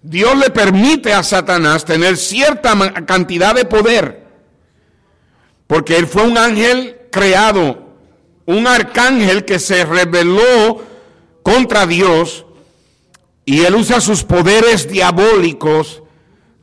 Dios 0.02 0.36
le 0.36 0.50
permite 0.50 1.12
a 1.12 1.22
Satanás 1.22 1.84
tener 1.84 2.16
cierta 2.16 2.74
cantidad 3.04 3.54
de 3.54 3.64
poder, 3.66 4.26
porque 5.66 5.96
él 5.96 6.06
fue 6.06 6.22
un 6.22 6.38
ángel 6.38 6.96
creado, 7.10 7.96
un 8.46 8.66
arcángel 8.66 9.44
que 9.44 9.58
se 9.58 9.84
rebeló 9.84 10.82
contra 11.42 11.86
Dios 11.86 12.46
y 13.44 13.64
él 13.64 13.74
usa 13.74 14.00
sus 14.00 14.24
poderes 14.24 14.88
diabólicos 14.88 16.02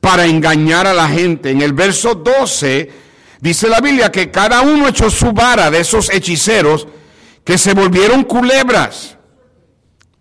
para 0.01 0.25
engañar 0.25 0.88
a 0.88 0.94
la 0.94 1.08
gente. 1.08 1.51
En 1.51 1.62
el 1.62 1.74
verso 1.74 2.15
12 2.15 2.91
dice 3.39 3.67
la 3.67 3.82
Biblia 3.82 4.12
que 4.12 4.32
cada 4.32 4.62
uno 4.62 4.88
echó 4.88 5.10
su 5.10 5.32
vara 5.32 5.70
de 5.70 5.82
esos 5.82 6.10
hechiceros 6.10 6.88
que 7.44 7.58
se 7.58 7.74
volvieron 7.74 8.24
culebras. 8.24 9.17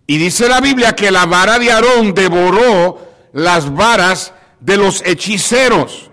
Y 0.05 0.17
dice 0.17 0.47
la 0.47 0.61
Biblia 0.61 0.95
que 0.95 1.11
la 1.11 1.25
vara 1.25 1.59
de 1.59 1.71
Aarón 1.71 2.13
devoró 2.13 3.06
las 3.33 3.73
varas 3.73 4.33
de 4.59 4.77
los 4.77 5.01
hechiceros. 5.05 6.11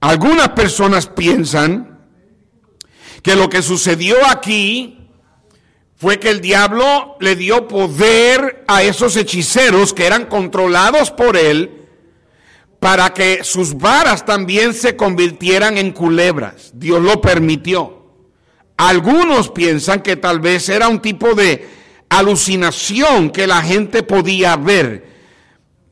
Algunas 0.00 0.50
personas 0.50 1.06
piensan 1.06 2.00
que 3.22 3.36
lo 3.36 3.48
que 3.48 3.62
sucedió 3.62 4.16
aquí 4.26 5.08
fue 5.96 6.20
que 6.20 6.30
el 6.30 6.40
diablo 6.40 7.16
le 7.20 7.34
dio 7.36 7.66
poder 7.66 8.64
a 8.68 8.82
esos 8.82 9.16
hechiceros 9.16 9.92
que 9.92 10.06
eran 10.06 10.26
controlados 10.26 11.10
por 11.10 11.36
él 11.36 11.86
para 12.78 13.14
que 13.14 13.42
sus 13.42 13.78
varas 13.78 14.24
también 14.26 14.74
se 14.74 14.94
convirtieran 14.94 15.78
en 15.78 15.92
culebras. 15.92 16.70
Dios 16.74 17.00
lo 17.00 17.20
permitió. 17.20 18.12
Algunos 18.76 19.50
piensan 19.50 20.02
que 20.02 20.16
tal 20.16 20.40
vez 20.40 20.68
era 20.68 20.86
un 20.88 21.00
tipo 21.00 21.34
de 21.34 21.66
alucinación 22.10 23.30
que 23.30 23.46
la 23.46 23.62
gente 23.62 24.02
podía 24.02 24.54
ver 24.56 25.15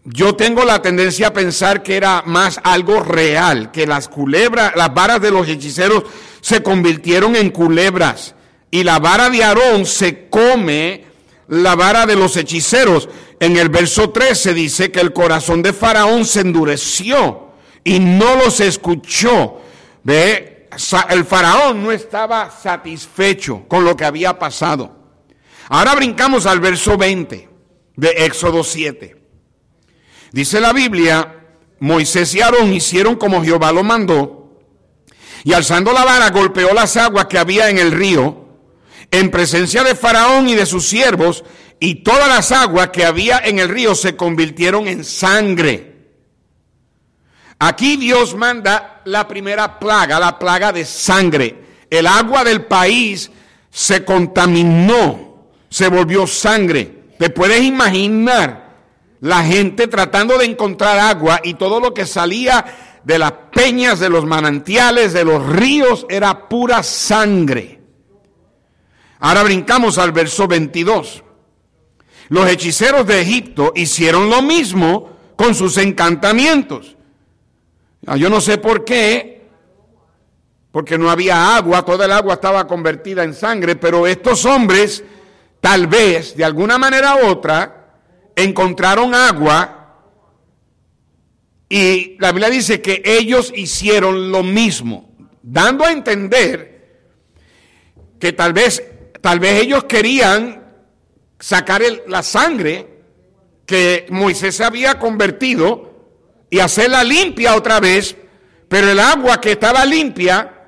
yo 0.05 0.37
tengo 0.37 0.65
la 0.65 0.83
tendencia 0.83 1.29
a 1.29 1.33
pensar 1.33 1.83
que 1.83 1.97
era 1.97 2.23
más 2.27 2.61
algo 2.63 3.01
real, 3.01 3.71
que 3.71 3.87
las 3.87 4.09
culebras, 4.09 4.73
las 4.77 4.93
varas 4.93 5.21
de 5.21 5.31
los 5.31 5.49
hechiceros 5.49 6.05
se 6.43 6.63
convirtieron 6.63 7.37
en 7.37 7.51
culebras 7.51 8.35
y 8.71 8.85
la 8.85 8.99
vara 8.99 9.31
de 9.31 9.43
Aarón 9.43 9.87
se 9.87 10.29
come 10.29 11.07
la 11.49 11.75
vara 11.75 12.05
de 12.05 12.17
los 12.17 12.37
hechiceros. 12.37 13.09
En 13.41 13.57
el 13.57 13.71
verso 13.71 14.11
13 14.11 14.53
dice 14.53 14.91
que 14.93 15.01
el 15.01 15.15
corazón 15.15 15.63
de 15.63 15.73
Faraón 15.73 16.27
se 16.27 16.41
endureció 16.41 17.53
y 17.83 17.99
no 17.99 18.37
los 18.37 18.61
escuchó. 18.61 19.61
Ve, 20.03 20.69
el 21.09 21.25
Faraón 21.25 21.83
no 21.83 21.93
estaba 21.93 22.51
satisfecho 22.51 23.65
con 23.69 23.85
lo 23.85 23.97
que 23.97 24.05
había 24.05 24.39
pasado. 24.39 24.95
Ahora 25.69 25.95
brincamos 25.95 26.45
al 26.45 26.61
verso 26.61 26.99
20 26.99 27.49
de 27.97 28.09
Éxodo 28.09 28.63
7. 28.63 29.24
Dice 30.35 30.61
la 30.61 30.73
Biblia, 30.73 31.33
Moisés 31.79 32.35
y 32.35 32.41
Aarón 32.41 32.73
hicieron 32.73 33.15
como 33.15 33.45
Jehová 33.45 33.71
lo 33.71 33.85
mandó, 33.85 34.59
y 35.45 35.53
alzando 35.53 35.93
la 35.93 36.05
vara 36.05 36.31
golpeó 36.31 36.75
las 36.75 36.97
aguas 36.97 37.27
que 37.27 37.39
había 37.39 37.71
en 37.71 37.79
el 37.79 37.93
río, 37.93 38.45
en 39.13 39.31
presencia 39.31 39.85
de 39.85 39.95
Faraón 39.95 40.49
y 40.49 40.57
de 40.57 40.67
sus 40.67 40.89
siervos, 40.89 41.45
y 41.79 42.03
todas 42.03 42.27
las 42.27 42.51
aguas 42.51 42.89
que 42.89 43.05
había 43.05 43.43
en 43.45 43.61
el 43.61 43.69
río 43.69 43.95
se 43.95 44.17
convirtieron 44.17 44.89
en 44.89 45.05
sangre. 45.05 46.09
Aquí 47.61 47.97
Dios 47.97 48.35
manda 48.35 49.03
la 49.05 49.29
primera 49.29 49.79
plaga, 49.79 50.19
la 50.19 50.37
plaga 50.37 50.73
de 50.73 50.85
sangre. 50.85 51.63
El 51.89 52.09
agua 52.09 52.43
del 52.43 52.65
país 52.65 53.31
se 53.71 54.05
contaminó, 54.05 55.53
se 55.71 55.87
volvió 55.87 56.27
sangre. 56.27 57.05
¿Te 57.21 57.31
puedes 57.31 57.63
imaginar 57.63 58.64
la 59.25 59.43
gente 59.43 59.89
tratando 59.89 60.37
de 60.37 60.45
encontrar 60.45 60.99
agua 60.99 61.41
y 61.43 61.55
todo 61.55 61.81
lo 61.81 61.95
que 61.95 62.05
salía 62.05 62.63
de 63.05 63.19
las 63.19 63.33
peñas, 63.55 63.99
de 63.99 64.11
los 64.11 64.27
manantiales, 64.27 65.15
de 65.15 65.25
los 65.25 65.47
ríos, 65.47 66.05
era 66.11 66.47
pura 66.47 66.83
sangre? 66.83 67.81
Ahora 69.21 69.43
brincamos 69.43 69.97
al 69.97 70.13
verso 70.13 70.47
22. 70.47 71.25
Los 72.29 72.51
hechiceros 72.51 73.07
de 73.07 73.23
Egipto 73.23 73.73
hicieron 73.75 74.29
lo 74.29 74.43
mismo 74.43 75.17
con 75.37 75.55
sus 75.55 75.79
encantamientos. 75.79 76.95
Ah, 78.07 78.19
yo 78.19 78.29
no 78.29 78.43
sé 78.43 78.59
por 78.59 78.85
qué, 78.85 79.49
porque 80.71 80.99
no 80.99 81.09
había 81.09 81.57
agua, 81.57 81.83
toda 81.83 82.05
el 82.05 82.13
agua 82.13 82.35
estaba 82.35 82.67
convertida 82.67 83.25
en 83.25 83.33
sangre, 83.33 83.77
pero 83.77 84.07
estos 84.07 84.45
hombres, 84.45 85.03
tal 85.63 85.87
vez, 85.87 86.37
de 86.37 86.45
alguna 86.45 86.77
manera 86.77 87.17
u 87.17 87.27
otra, 87.29 87.74
encontraron 88.37 89.15
agua 89.15 89.85
y 91.69 92.17
la 92.19 92.31
Biblia 92.33 92.51
dice 92.51 92.81
que 92.81 93.03
ellos 93.05 93.53
hicieron 93.55 94.31
lo 94.31 94.43
mismo, 94.43 95.17
dando 95.43 95.85
a 95.85 95.93
entender 95.93 96.75
que 98.19 98.33
tal 98.33 98.53
vez, 98.53 98.83
tal 99.21 99.41
vez 99.41 99.63
ellos 99.63 99.85
querían 99.85 100.63
sacar 101.39 101.83
la 102.07 102.23
sangre 102.23 103.03
que 103.67 104.07
Moisés 104.11 104.61
había 104.61 104.99
convertido 104.99 105.95
y 106.51 106.61
hacerla 106.61 107.03
limpia 107.03 107.57
otra 107.57 107.81
vez, 107.81 108.17
pero 108.69 108.91
el 108.91 109.01
agua 109.01 109.41
que 109.41 109.53
estaba 109.53 109.85
limpia, 109.85 110.67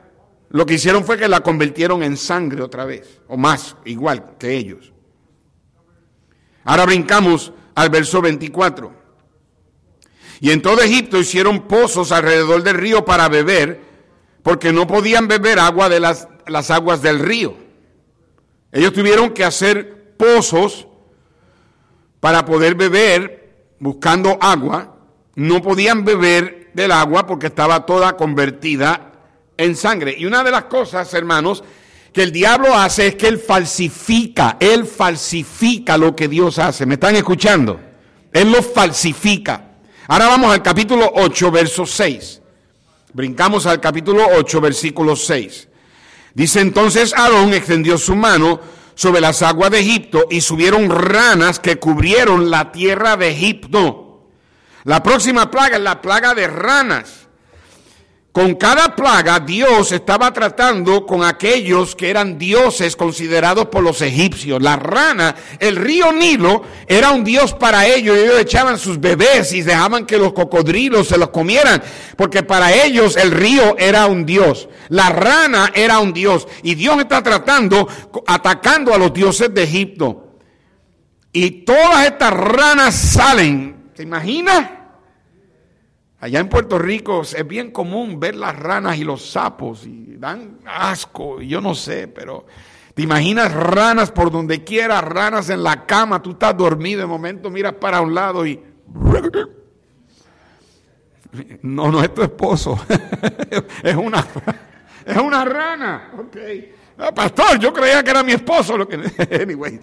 lo 0.48 0.66
que 0.66 0.74
hicieron 0.74 1.04
fue 1.04 1.18
que 1.18 1.28
la 1.28 1.40
convirtieron 1.40 2.02
en 2.02 2.16
sangre 2.16 2.62
otra 2.62 2.84
vez, 2.84 3.20
o 3.28 3.36
más, 3.36 3.76
igual 3.84 4.36
que 4.38 4.56
ellos. 4.56 4.92
Ahora 6.64 6.84
brincamos 6.86 7.52
al 7.76 7.90
verso 7.90 8.20
24. 8.20 8.92
Y 10.40 10.50
en 10.50 10.60
todo 10.60 10.80
Egipto 10.82 11.18
hicieron 11.18 11.68
pozos 11.68 12.10
alrededor 12.10 12.62
del 12.62 12.76
río 12.76 13.04
para 13.04 13.28
beber, 13.28 13.80
porque 14.42 14.72
no 14.72 14.86
podían 14.86 15.28
beber 15.28 15.58
agua 15.58 15.88
de 15.88 16.00
las, 16.00 16.26
las 16.46 16.70
aguas 16.70 17.02
del 17.02 17.20
río. 17.20 17.56
Ellos 18.72 18.92
tuvieron 18.92 19.30
que 19.30 19.44
hacer 19.44 20.16
pozos 20.16 20.88
para 22.20 22.44
poder 22.44 22.74
beber 22.74 23.74
buscando 23.78 24.38
agua. 24.40 24.96
No 25.34 25.62
podían 25.62 26.04
beber 26.04 26.70
del 26.74 26.92
agua 26.92 27.26
porque 27.26 27.46
estaba 27.46 27.86
toda 27.86 28.16
convertida 28.16 29.12
en 29.56 29.76
sangre. 29.76 30.14
Y 30.18 30.26
una 30.26 30.42
de 30.42 30.50
las 30.50 30.64
cosas, 30.64 31.12
hermanos, 31.14 31.62
que 32.16 32.22
el 32.22 32.32
diablo 32.32 32.74
hace 32.74 33.08
es 33.08 33.14
que 33.16 33.28
él 33.28 33.38
falsifica, 33.38 34.56
él 34.58 34.86
falsifica 34.86 35.98
lo 35.98 36.16
que 36.16 36.28
Dios 36.28 36.58
hace. 36.58 36.86
¿Me 36.86 36.94
están 36.94 37.14
escuchando? 37.14 37.78
Él 38.32 38.50
lo 38.50 38.62
falsifica. 38.62 39.72
Ahora 40.08 40.28
vamos 40.28 40.50
al 40.50 40.62
capítulo 40.62 41.12
8, 41.14 41.50
verso 41.50 41.84
6. 41.84 42.40
Brincamos 43.12 43.66
al 43.66 43.82
capítulo 43.82 44.26
8, 44.34 44.60
versículo 44.62 45.14
6. 45.14 45.68
Dice 46.32 46.60
entonces 46.60 47.12
Aarón 47.12 47.52
extendió 47.52 47.98
su 47.98 48.16
mano 48.16 48.60
sobre 48.94 49.20
las 49.20 49.42
aguas 49.42 49.70
de 49.70 49.80
Egipto 49.80 50.26
y 50.30 50.40
subieron 50.40 50.88
ranas 50.88 51.60
que 51.60 51.76
cubrieron 51.76 52.50
la 52.50 52.72
tierra 52.72 53.18
de 53.18 53.28
Egipto. 53.28 54.22
La 54.84 55.02
próxima 55.02 55.50
plaga 55.50 55.76
es 55.76 55.82
la 55.82 56.00
plaga 56.00 56.32
de 56.32 56.46
ranas. 56.46 57.25
Con 58.36 58.56
cada 58.56 58.94
plaga 58.94 59.40
Dios 59.40 59.92
estaba 59.92 60.30
tratando 60.30 61.06
con 61.06 61.24
aquellos 61.24 61.96
que 61.96 62.10
eran 62.10 62.36
dioses 62.36 62.94
considerados 62.94 63.68
por 63.68 63.82
los 63.82 64.02
egipcios. 64.02 64.60
La 64.60 64.76
rana, 64.76 65.34
el 65.58 65.74
río 65.74 66.12
Nilo 66.12 66.62
era 66.86 67.12
un 67.12 67.24
dios 67.24 67.54
para 67.54 67.86
ellos. 67.86 68.14
Ellos 68.14 68.38
echaban 68.38 68.78
sus 68.78 69.00
bebés 69.00 69.54
y 69.54 69.62
dejaban 69.62 70.04
que 70.04 70.18
los 70.18 70.34
cocodrilos 70.34 71.08
se 71.08 71.16
los 71.16 71.30
comieran, 71.30 71.82
porque 72.18 72.42
para 72.42 72.74
ellos 72.74 73.16
el 73.16 73.30
río 73.30 73.74
era 73.78 74.04
un 74.04 74.26
dios. 74.26 74.68
La 74.90 75.08
rana 75.08 75.70
era 75.72 75.98
un 76.00 76.12
dios. 76.12 76.46
Y 76.62 76.74
Dios 76.74 76.98
está 76.98 77.22
tratando, 77.22 77.88
atacando 78.26 78.92
a 78.92 78.98
los 78.98 79.14
dioses 79.14 79.54
de 79.54 79.62
Egipto. 79.62 80.36
Y 81.32 81.64
todas 81.64 82.04
estas 82.04 82.34
ranas 82.34 82.94
salen. 82.94 83.92
¿Te 83.96 84.02
imaginas? 84.02 84.76
Allá 86.18 86.40
en 86.40 86.48
Puerto 86.48 86.78
Rico 86.78 87.22
es 87.22 87.46
bien 87.46 87.70
común 87.70 88.18
ver 88.18 88.36
las 88.36 88.58
ranas 88.58 88.96
y 88.96 89.04
los 89.04 89.30
sapos 89.30 89.86
y 89.86 90.16
dan 90.16 90.60
asco, 90.64 91.42
y 91.42 91.48
yo 91.48 91.60
no 91.60 91.74
sé, 91.74 92.08
pero 92.08 92.46
te 92.94 93.02
imaginas 93.02 93.52
ranas 93.52 94.10
por 94.10 94.30
donde 94.30 94.64
quiera, 94.64 95.02
ranas 95.02 95.50
en 95.50 95.62
la 95.62 95.84
cama, 95.84 96.22
tú 96.22 96.30
estás 96.30 96.56
dormido, 96.56 97.00
de 97.00 97.06
momento 97.06 97.50
miras 97.50 97.74
para 97.74 98.00
un 98.00 98.14
lado 98.14 98.46
y... 98.46 98.58
No, 101.60 101.92
no 101.92 102.02
es 102.02 102.14
tu 102.14 102.22
esposo, 102.22 102.80
es 103.82 103.94
una, 103.94 104.26
es 105.04 105.16
una 105.18 105.44
rana, 105.44 106.12
ok. 106.18 106.36
Ah, 106.98 107.12
pastor, 107.12 107.58
yo 107.58 107.74
creía 107.74 108.02
que 108.02 108.08
era 108.10 108.22
mi 108.22 108.32
esposo. 108.32 108.74
Lo 108.76 108.88
que... 108.88 108.96
Anyway, 109.42 109.78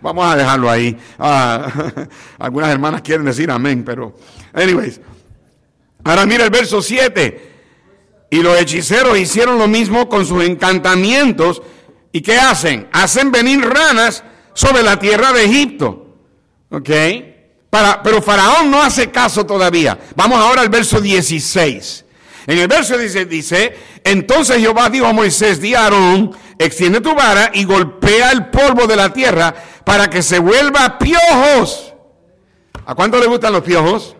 vamos 0.00 0.32
a 0.32 0.34
dejarlo 0.34 0.68
ahí. 0.68 0.98
Ah, 1.16 1.70
algunas 2.40 2.70
hermanas 2.70 3.02
quieren 3.02 3.24
decir 3.24 3.48
amén, 3.52 3.84
pero... 3.84 4.16
Anyways. 4.52 5.00
Ahora 6.04 6.26
mira 6.26 6.44
el 6.44 6.50
verso 6.50 6.82
7. 6.82 7.50
Y 8.30 8.42
los 8.42 8.58
hechiceros 8.58 9.18
hicieron 9.18 9.58
lo 9.58 9.66
mismo 9.66 10.08
con 10.08 10.24
sus 10.24 10.44
encantamientos. 10.44 11.62
¿Y 12.12 12.20
qué 12.20 12.38
hacen? 12.38 12.88
Hacen 12.92 13.32
venir 13.32 13.60
ranas 13.60 14.22
sobre 14.54 14.82
la 14.82 14.98
tierra 14.98 15.32
de 15.32 15.44
Egipto. 15.44 16.16
¿Ok? 16.70 16.90
Para, 17.68 18.02
pero 18.02 18.22
Faraón 18.22 18.70
no 18.70 18.82
hace 18.82 19.10
caso 19.10 19.44
todavía. 19.44 19.98
Vamos 20.16 20.38
ahora 20.40 20.62
al 20.62 20.68
verso 20.68 21.00
16. 21.00 22.04
En 22.46 22.58
el 22.58 22.68
verso 22.68 22.96
16 22.96 23.28
dice, 23.28 23.76
entonces 24.02 24.58
Jehová 24.58 24.88
dijo 24.90 25.06
a 25.06 25.12
Moisés, 25.12 25.60
di 25.60 25.74
a 25.74 25.84
Aarón, 25.84 26.34
extiende 26.58 27.00
tu 27.00 27.14
vara 27.14 27.50
y 27.54 27.64
golpea 27.64 28.32
el 28.32 28.46
polvo 28.46 28.86
de 28.86 28.96
la 28.96 29.12
tierra 29.12 29.54
para 29.84 30.08
que 30.08 30.22
se 30.22 30.38
vuelva 30.38 30.98
piojos. 30.98 31.94
¿A 32.86 32.94
cuánto 32.94 33.20
le 33.20 33.26
gustan 33.26 33.52
los 33.52 33.62
piojos? 33.62 34.16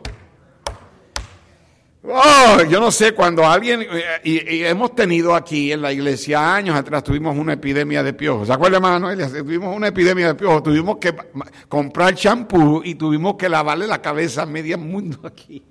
Oh, 2.02 2.62
yo 2.66 2.80
no 2.80 2.90
sé, 2.90 3.12
cuando 3.12 3.46
alguien, 3.46 3.82
eh, 3.82 4.20
y, 4.24 4.62
hemos 4.64 4.94
tenido 4.94 5.34
aquí 5.34 5.70
en 5.70 5.82
la 5.82 5.92
iglesia 5.92 6.54
años 6.54 6.74
atrás, 6.74 7.04
tuvimos 7.04 7.36
una 7.36 7.52
epidemia 7.52 8.02
de 8.02 8.14
piojos. 8.14 8.46
¿Se 8.46 8.54
acuerda, 8.54 8.78
hermano? 8.78 9.10
Tuvimos 9.28 9.76
una 9.76 9.88
epidemia 9.88 10.28
de 10.28 10.34
piojos, 10.34 10.62
tuvimos 10.62 10.96
que 10.96 11.14
comprar 11.68 12.14
champú 12.14 12.80
y 12.82 12.94
tuvimos 12.94 13.34
que 13.34 13.50
lavarle 13.50 13.86
la 13.86 14.00
cabeza 14.00 14.42
a 14.42 14.46
medio 14.46 14.78
mundo 14.78 15.20
aquí. 15.24 15.62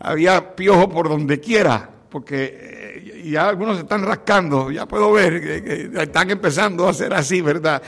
Había 0.00 0.56
piojos 0.56 0.86
por 0.86 1.10
donde 1.10 1.38
quiera, 1.40 1.90
porque 2.08 2.58
eh, 2.58 3.22
ya 3.30 3.50
algunos 3.50 3.76
se 3.76 3.82
están 3.82 4.02
rascando, 4.04 4.70
ya 4.70 4.86
puedo 4.86 5.12
ver 5.12 5.42
que, 5.42 5.90
están 6.00 6.30
empezando 6.30 6.86
a 6.86 6.90
hacer 6.90 7.12
así, 7.12 7.42
¿verdad? 7.42 7.82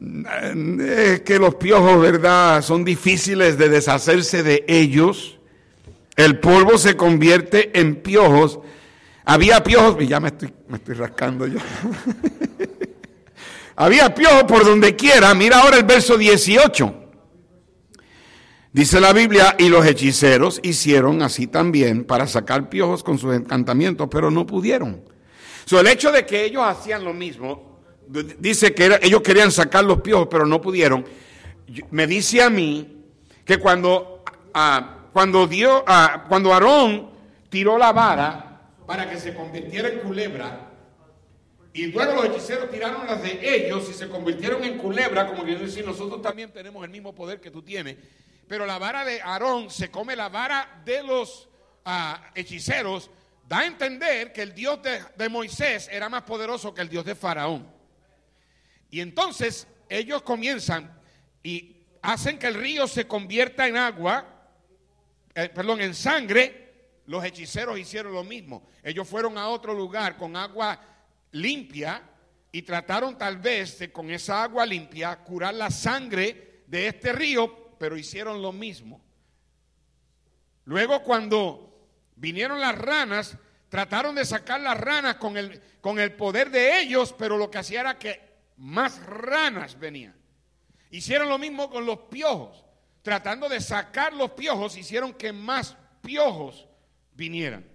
Es 0.00 1.20
que 1.20 1.38
los 1.38 1.54
piojos, 1.54 2.00
¿verdad? 2.00 2.62
Son 2.62 2.84
difíciles 2.84 3.56
de 3.58 3.68
deshacerse 3.68 4.42
de 4.42 4.64
ellos 4.66 5.39
el 6.24 6.38
polvo 6.38 6.76
se 6.78 6.96
convierte 6.96 7.78
en 7.78 7.96
piojos. 7.96 8.60
Había 9.24 9.62
piojos, 9.62 9.96
y 10.00 10.06
ya 10.06 10.20
me 10.20 10.28
estoy, 10.28 10.52
me 10.68 10.76
estoy 10.76 10.94
rascando 10.94 11.46
yo. 11.46 11.58
Había 13.76 14.14
piojos 14.14 14.44
por 14.44 14.64
donde 14.64 14.94
quiera. 14.94 15.34
Mira 15.34 15.60
ahora 15.60 15.78
el 15.78 15.84
verso 15.84 16.18
18. 16.18 16.96
Dice 18.72 19.00
la 19.00 19.12
Biblia, 19.12 19.56
y 19.58 19.68
los 19.68 19.86
hechiceros 19.86 20.60
hicieron 20.62 21.22
así 21.22 21.46
también 21.46 22.04
para 22.04 22.26
sacar 22.26 22.68
piojos 22.68 23.02
con 23.02 23.18
sus 23.18 23.34
encantamientos, 23.34 24.08
pero 24.10 24.30
no 24.30 24.46
pudieron. 24.46 25.02
So, 25.64 25.80
el 25.80 25.86
hecho 25.86 26.12
de 26.12 26.26
que 26.26 26.44
ellos 26.44 26.62
hacían 26.64 27.02
lo 27.02 27.14
mismo, 27.14 27.80
dice 28.38 28.74
que 28.74 28.98
ellos 29.02 29.22
querían 29.22 29.50
sacar 29.50 29.84
los 29.84 30.00
piojos, 30.02 30.28
pero 30.30 30.44
no 30.44 30.60
pudieron, 30.60 31.04
me 31.90 32.06
dice 32.06 32.42
a 32.42 32.50
mí 32.50 33.04
que 33.44 33.58
cuando 33.58 34.22
cuando, 35.12 35.46
dio, 35.46 35.84
ah, 35.86 36.24
cuando 36.28 36.52
Aarón 36.52 37.10
tiró 37.48 37.78
la 37.78 37.92
vara 37.92 38.46
para 38.86 39.08
que 39.08 39.18
se 39.18 39.34
convirtiera 39.34 39.88
en 39.88 40.00
culebra, 40.00 40.68
y 41.72 41.86
luego 41.86 42.14
los 42.14 42.24
hechiceros 42.26 42.70
tiraron 42.70 43.06
las 43.06 43.22
de 43.22 43.38
ellos 43.42 43.88
y 43.88 43.94
se 43.94 44.08
convirtieron 44.08 44.64
en 44.64 44.78
culebra, 44.78 45.28
como 45.28 45.44
quiero 45.44 45.60
decir, 45.60 45.86
nosotros 45.86 46.20
también 46.20 46.52
tenemos 46.52 46.82
el 46.82 46.90
mismo 46.90 47.14
poder 47.14 47.40
que 47.40 47.50
tú 47.50 47.62
tienes. 47.62 47.96
Pero 48.48 48.66
la 48.66 48.78
vara 48.78 49.04
de 49.04 49.22
Aarón 49.22 49.70
se 49.70 49.90
come 49.90 50.16
la 50.16 50.28
vara 50.28 50.82
de 50.84 51.04
los 51.04 51.48
ah, 51.84 52.30
hechiceros, 52.34 53.10
da 53.48 53.60
a 53.60 53.66
entender 53.66 54.32
que 54.32 54.42
el 54.42 54.54
Dios 54.54 54.82
de, 54.82 55.00
de 55.16 55.28
Moisés 55.28 55.88
era 55.92 56.08
más 56.08 56.22
poderoso 56.22 56.74
que 56.74 56.80
el 56.80 56.88
Dios 56.88 57.04
de 57.04 57.14
Faraón. 57.14 57.68
Y 58.90 59.00
entonces 59.00 59.68
ellos 59.88 60.22
comienzan 60.22 60.92
y 61.44 61.76
hacen 62.02 62.38
que 62.38 62.48
el 62.48 62.54
río 62.54 62.88
se 62.88 63.06
convierta 63.06 63.68
en 63.68 63.76
agua 63.76 64.39
eh, 65.34 65.48
perdón, 65.48 65.80
en 65.80 65.94
sangre, 65.94 66.70
los 67.06 67.24
hechiceros 67.24 67.78
hicieron 67.78 68.12
lo 68.12 68.24
mismo. 68.24 68.68
Ellos 68.82 69.08
fueron 69.08 69.38
a 69.38 69.48
otro 69.48 69.74
lugar 69.74 70.16
con 70.16 70.36
agua 70.36 70.80
limpia 71.32 72.02
y 72.52 72.62
trataron 72.62 73.16
tal 73.16 73.38
vez 73.38 73.78
de 73.78 73.92
con 73.92 74.10
esa 74.10 74.42
agua 74.42 74.66
limpia 74.66 75.16
curar 75.16 75.54
la 75.54 75.70
sangre 75.70 76.62
de 76.66 76.88
este 76.88 77.12
río, 77.12 77.76
pero 77.78 77.96
hicieron 77.96 78.42
lo 78.42 78.52
mismo. 78.52 79.00
Luego 80.64 81.02
cuando 81.02 81.88
vinieron 82.16 82.60
las 82.60 82.76
ranas, 82.76 83.36
trataron 83.68 84.14
de 84.14 84.24
sacar 84.24 84.60
las 84.60 84.78
ranas 84.78 85.16
con 85.16 85.36
el, 85.36 85.60
con 85.80 85.98
el 85.98 86.12
poder 86.12 86.50
de 86.50 86.80
ellos, 86.80 87.14
pero 87.16 87.38
lo 87.38 87.50
que 87.50 87.58
hacía 87.58 87.80
era 87.80 87.98
que 87.98 88.20
más 88.56 89.04
ranas 89.04 89.78
venían. 89.78 90.14
Hicieron 90.90 91.28
lo 91.28 91.38
mismo 91.38 91.70
con 91.70 91.86
los 91.86 91.98
piojos. 92.10 92.64
Tratando 93.02 93.48
de 93.48 93.60
sacar 93.60 94.12
los 94.12 94.32
piojos, 94.32 94.76
hicieron 94.76 95.14
que 95.14 95.32
más 95.32 95.76
piojos 96.02 96.68
vinieran. 97.14 97.66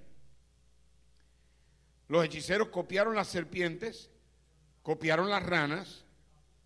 Los 2.08 2.24
hechiceros 2.26 2.70
copiaron 2.70 3.16
las 3.16 3.28
serpientes, 3.28 4.12
copiaron 4.84 5.30
las 5.30 5.44
ranas, 5.44 6.06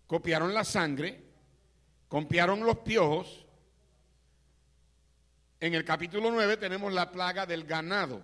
copiaron 0.06 0.52
la 0.52 0.64
sangre, 0.64 1.24
copiaron 2.08 2.64
los 2.64 2.78
piojos. 2.78 3.46
En 5.60 5.74
el 5.74 5.84
capítulo 5.84 6.30
9 6.30 6.56
tenemos 6.58 6.92
la 6.92 7.10
plaga 7.10 7.46
del 7.46 7.64
ganado. 7.64 8.22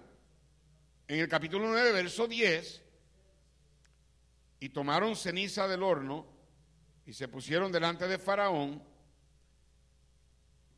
En 1.09 1.21
el 1.21 1.29
capítulo 1.29 1.69
9, 1.69 1.93
verso 1.93 2.27
10, 2.27 2.83
y 4.59 4.69
tomaron 4.71 5.15
ceniza 5.15 5.69
del 5.69 5.83
horno 5.83 6.27
y 7.05 7.13
se 7.13 7.29
pusieron 7.29 7.71
delante 7.71 8.09
de 8.09 8.19
Faraón. 8.19 8.83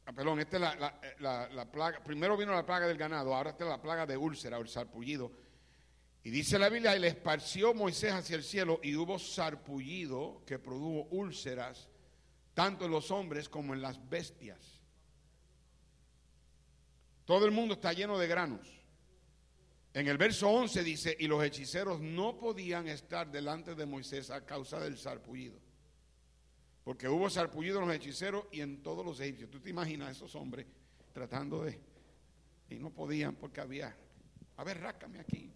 Ah, 0.09 0.12
perdón, 0.14 0.40
esta 0.40 0.57
es 0.57 1.21
la, 1.21 1.71
plaga. 1.71 2.03
Primero 2.03 2.35
vino 2.35 2.55
la 2.55 2.64
plaga 2.64 2.87
del 2.87 2.97
ganado, 2.97 3.35
ahora 3.35 3.51
está 3.51 3.66
la 3.66 3.83
plaga 3.83 4.07
de 4.07 4.16
úlcera 4.16 4.57
o 4.57 4.62
el 4.62 4.68
sarpullido. 4.71 5.31
Y 6.23 6.31
dice 6.31 6.59
la 6.59 6.71
Biblia, 6.71 6.97
y 6.97 6.99
le 6.99 7.09
esparció 7.09 7.75
Moisés 7.75 8.14
hacia 8.14 8.37
el 8.37 8.42
cielo 8.42 8.81
y 8.83 8.97
hubo 8.97 9.18
sarpullido 9.18 10.42
que 10.47 10.59
produjo 10.59 11.09
úlceras, 11.11 11.90
tanto 12.55 12.87
en 12.87 12.90
los 12.90 13.11
hombres 13.11 13.51
como 13.51 13.75
en 13.75 13.83
las 13.83 14.09
bestias. 14.09 14.81
Todo 17.27 17.44
el 17.44 17.51
mundo 17.51 17.75
está 17.75 17.92
lleno 17.92 18.18
de 18.18 18.29
granos. 18.29 18.66
En 19.92 20.09
el 20.09 20.16
verso 20.16 20.49
11 20.49 20.85
dice, 20.85 21.16
y 21.21 21.27
los 21.27 21.44
hechiceros 21.44 22.01
no 22.01 22.38
podían 22.38 22.88
estar 22.88 23.31
delante 23.31 23.75
de 23.75 23.85
Moisés 23.85 24.31
a 24.31 24.47
causa 24.47 24.81
del 24.81 24.97
sarpullido. 24.97 25.67
Porque 26.88 27.07
hubo 27.07 27.29
sarpullido 27.29 27.81
en 27.83 27.87
los 27.88 27.94
hechiceros 27.94 28.46
y 28.51 28.62
en 28.62 28.83
todos 28.83 29.05
los 29.05 29.20
egipcios. 29.20 29.51
Tú 29.51 29.61
te 29.61 29.68
imaginas 29.68 30.09
a 30.09 30.11
esos 30.12 30.35
hombres 30.35 30.64
tratando 31.12 31.62
de... 31.62 31.79
Y 32.70 32.79
no 32.79 32.88
podían 32.88 33.35
porque 33.35 33.61
había... 33.61 33.94
A 34.57 34.64
ver, 34.64 34.81
rácame 34.81 35.20
aquí. 35.20 35.53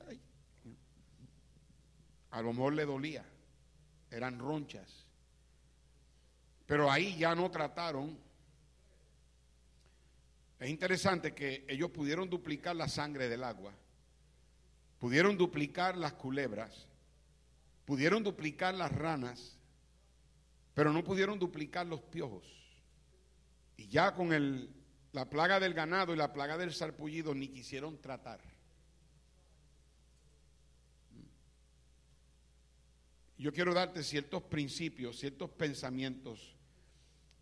A 2.32 2.42
lo 2.42 2.52
mejor 2.52 2.74
le 2.74 2.84
dolía. 2.84 3.24
Eran 4.10 4.38
ronchas. 4.38 5.06
Pero 6.66 6.90
ahí 6.90 7.16
ya 7.16 7.34
no 7.34 7.50
trataron. 7.50 8.18
Es 10.60 10.68
interesante 10.68 11.32
que 11.34 11.64
ellos 11.66 11.90
pudieron 11.92 12.28
duplicar 12.28 12.76
la 12.76 12.88
sangre 12.88 13.30
del 13.30 13.42
agua 13.42 13.72
Pudieron 14.98 15.38
duplicar 15.38 15.96
las 15.96 16.12
culebras, 16.12 16.86
pudieron 17.86 18.22
duplicar 18.22 18.74
las 18.74 18.92
ranas, 18.92 19.58
pero 20.74 20.92
no 20.92 21.04
pudieron 21.04 21.38
duplicar 21.38 21.86
los 21.86 22.00
piojos. 22.02 22.44
Y 23.76 23.88
ya 23.88 24.14
con 24.14 24.32
el, 24.32 24.70
la 25.12 25.28
plaga 25.28 25.60
del 25.60 25.74
ganado 25.74 26.12
y 26.14 26.16
la 26.16 26.32
plaga 26.32 26.56
del 26.56 26.72
sarpullido 26.72 27.34
ni 27.34 27.48
quisieron 27.48 28.00
tratar. 28.00 28.40
Yo 33.38 33.52
quiero 33.52 33.74
darte 33.74 34.04
ciertos 34.04 34.42
principios, 34.44 35.18
ciertos 35.18 35.50
pensamientos 35.50 36.54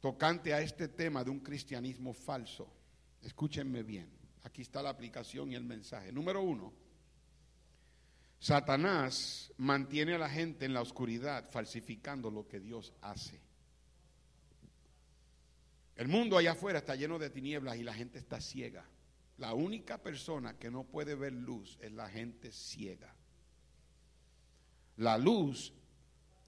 tocante 0.00 0.54
a 0.54 0.60
este 0.60 0.88
tema 0.88 1.22
de 1.22 1.30
un 1.30 1.40
cristianismo 1.40 2.14
falso. 2.14 2.72
Escúchenme 3.20 3.82
bien. 3.82 4.10
Aquí 4.42 4.62
está 4.62 4.82
la 4.82 4.88
aplicación 4.88 5.52
y 5.52 5.54
el 5.54 5.64
mensaje. 5.64 6.10
Número 6.10 6.40
uno. 6.40 6.72
Satanás 8.40 9.52
mantiene 9.58 10.14
a 10.14 10.18
la 10.18 10.30
gente 10.30 10.64
en 10.64 10.72
la 10.72 10.80
oscuridad 10.80 11.50
falsificando 11.50 12.30
lo 12.30 12.48
que 12.48 12.58
Dios 12.58 12.94
hace. 13.02 13.38
El 15.94 16.08
mundo 16.08 16.38
allá 16.38 16.52
afuera 16.52 16.78
está 16.78 16.96
lleno 16.96 17.18
de 17.18 17.28
tinieblas 17.28 17.76
y 17.76 17.82
la 17.82 17.92
gente 17.92 18.18
está 18.18 18.40
ciega. 18.40 18.88
La 19.36 19.52
única 19.52 19.98
persona 19.98 20.58
que 20.58 20.70
no 20.70 20.84
puede 20.84 21.14
ver 21.14 21.34
luz 21.34 21.76
es 21.82 21.92
la 21.92 22.08
gente 22.08 22.50
ciega. 22.50 23.14
La 24.96 25.18
luz, 25.18 25.74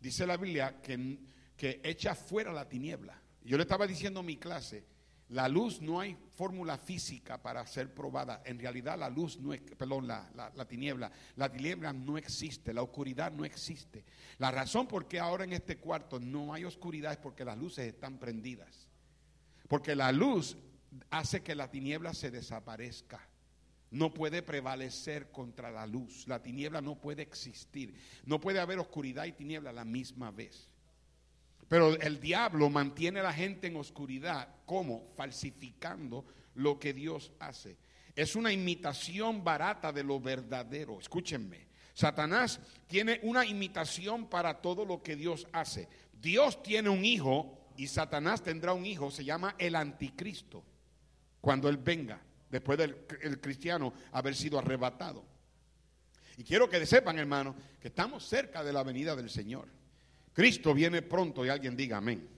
dice 0.00 0.26
la 0.26 0.38
Biblia, 0.38 0.80
que, 0.80 1.18
que 1.54 1.82
echa 1.84 2.14
fuera 2.14 2.54
la 2.54 2.66
tiniebla. 2.66 3.20
Yo 3.44 3.58
le 3.58 3.64
estaba 3.64 3.86
diciendo 3.86 4.20
en 4.20 4.26
mi 4.26 4.38
clase 4.38 4.86
la 5.28 5.48
luz 5.48 5.80
no 5.80 6.00
hay 6.00 6.16
fórmula 6.34 6.76
física 6.76 7.40
para 7.40 7.66
ser 7.66 7.94
probada. 7.94 8.42
En 8.44 8.58
realidad 8.58 8.98
la 8.98 9.08
luz 9.08 9.38
no 9.38 9.54
es, 9.54 9.60
perdón, 9.60 10.06
la, 10.06 10.30
la, 10.34 10.64
tiniebla. 10.66 11.10
La 11.36 11.50
tiniebla 11.50 11.92
no 11.92 12.18
existe, 12.18 12.74
la 12.74 12.82
oscuridad 12.82 13.32
no 13.32 13.44
existe. 13.44 14.04
La 14.38 14.50
razón 14.50 14.86
por 14.86 15.08
qué 15.08 15.18
ahora 15.18 15.44
en 15.44 15.52
este 15.52 15.78
cuarto 15.78 16.20
no 16.20 16.52
hay 16.52 16.64
oscuridad 16.64 17.12
es 17.12 17.18
porque 17.18 17.44
las 17.44 17.56
luces 17.56 17.86
están 17.86 18.18
prendidas. 18.18 18.88
Porque 19.68 19.96
la 19.96 20.12
luz 20.12 20.56
hace 21.10 21.42
que 21.42 21.54
la 21.54 21.70
tiniebla 21.70 22.12
se 22.12 22.30
desaparezca. 22.30 23.26
No 23.90 24.12
puede 24.12 24.42
prevalecer 24.42 25.30
contra 25.30 25.70
la 25.70 25.86
luz. 25.86 26.26
La 26.26 26.42
tiniebla 26.42 26.80
no 26.80 27.00
puede 27.00 27.22
existir. 27.22 27.94
No 28.24 28.40
puede 28.40 28.58
haber 28.58 28.78
oscuridad 28.78 29.24
y 29.26 29.32
tiniebla 29.32 29.70
a 29.70 29.74
la 29.74 29.84
misma 29.84 30.30
vez. 30.30 30.71
Pero 31.72 31.98
el 31.98 32.20
diablo 32.20 32.68
mantiene 32.68 33.20
a 33.20 33.22
la 33.22 33.32
gente 33.32 33.68
en 33.68 33.76
oscuridad. 33.76 34.46
¿Cómo? 34.66 35.06
Falsificando 35.16 36.26
lo 36.56 36.78
que 36.78 36.92
Dios 36.92 37.32
hace. 37.38 37.78
Es 38.14 38.36
una 38.36 38.52
imitación 38.52 39.42
barata 39.42 39.90
de 39.90 40.04
lo 40.04 40.20
verdadero. 40.20 41.00
Escúchenme. 41.00 41.68
Satanás 41.94 42.60
tiene 42.86 43.20
una 43.22 43.46
imitación 43.46 44.28
para 44.28 44.60
todo 44.60 44.84
lo 44.84 45.02
que 45.02 45.16
Dios 45.16 45.46
hace. 45.50 45.88
Dios 46.12 46.62
tiene 46.62 46.90
un 46.90 47.06
hijo 47.06 47.70
y 47.78 47.86
Satanás 47.86 48.42
tendrá 48.42 48.74
un 48.74 48.84
hijo, 48.84 49.10
se 49.10 49.24
llama 49.24 49.54
el 49.56 49.74
anticristo, 49.74 50.62
cuando 51.40 51.70
él 51.70 51.78
venga, 51.78 52.20
después 52.50 52.76
del 52.76 53.40
cristiano 53.40 53.94
haber 54.12 54.34
sido 54.34 54.58
arrebatado. 54.58 55.24
Y 56.36 56.44
quiero 56.44 56.68
que 56.68 56.84
sepan, 56.84 57.18
hermano, 57.18 57.56
que 57.80 57.88
estamos 57.88 58.28
cerca 58.28 58.62
de 58.62 58.74
la 58.74 58.82
venida 58.82 59.16
del 59.16 59.30
Señor. 59.30 59.80
Cristo 60.32 60.74
viene 60.74 61.02
pronto 61.02 61.44
y 61.44 61.48
alguien 61.48 61.76
diga 61.76 61.98
amén. 61.98 62.28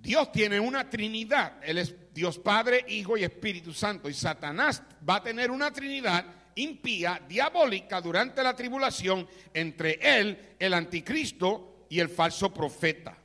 Dios 0.00 0.30
tiene 0.30 0.60
una 0.60 0.88
Trinidad. 0.88 1.58
Él 1.62 1.78
es 1.78 1.94
Dios 2.14 2.38
Padre, 2.38 2.84
Hijo 2.88 3.16
y 3.16 3.24
Espíritu 3.24 3.72
Santo. 3.72 4.08
Y 4.08 4.14
Satanás 4.14 4.82
va 5.08 5.16
a 5.16 5.22
tener 5.22 5.50
una 5.50 5.72
Trinidad 5.72 6.24
impía, 6.54 7.22
diabólica 7.28 8.00
durante 8.00 8.42
la 8.42 8.54
tribulación 8.54 9.28
entre 9.54 9.98
él, 10.00 10.56
el 10.58 10.74
anticristo 10.74 11.86
y 11.88 12.00
el 12.00 12.08
falso 12.08 12.52
profeta. 12.52 13.16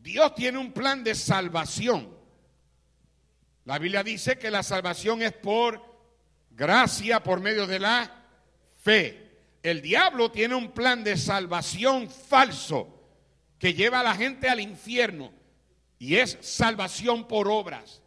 Dios 0.00 0.34
tiene 0.34 0.58
un 0.58 0.72
plan 0.72 1.02
de 1.04 1.14
salvación. 1.14 2.16
La 3.64 3.78
Biblia 3.78 4.02
dice 4.02 4.38
que 4.38 4.50
la 4.50 4.62
salvación 4.62 5.22
es 5.22 5.32
por 5.32 5.80
gracia, 6.50 7.22
por 7.22 7.40
medio 7.40 7.66
de 7.66 7.78
la 7.78 8.26
fe. 8.82 9.21
El 9.62 9.80
diablo 9.80 10.30
tiene 10.30 10.54
un 10.54 10.72
plan 10.72 11.04
de 11.04 11.16
salvación 11.16 12.10
falso 12.10 12.98
que 13.58 13.74
lleva 13.74 14.00
a 14.00 14.04
la 14.04 14.14
gente 14.14 14.48
al 14.48 14.60
infierno 14.60 15.32
y 15.98 16.16
es 16.16 16.36
salvación 16.40 17.28
por 17.28 17.46
obras. 17.46 18.02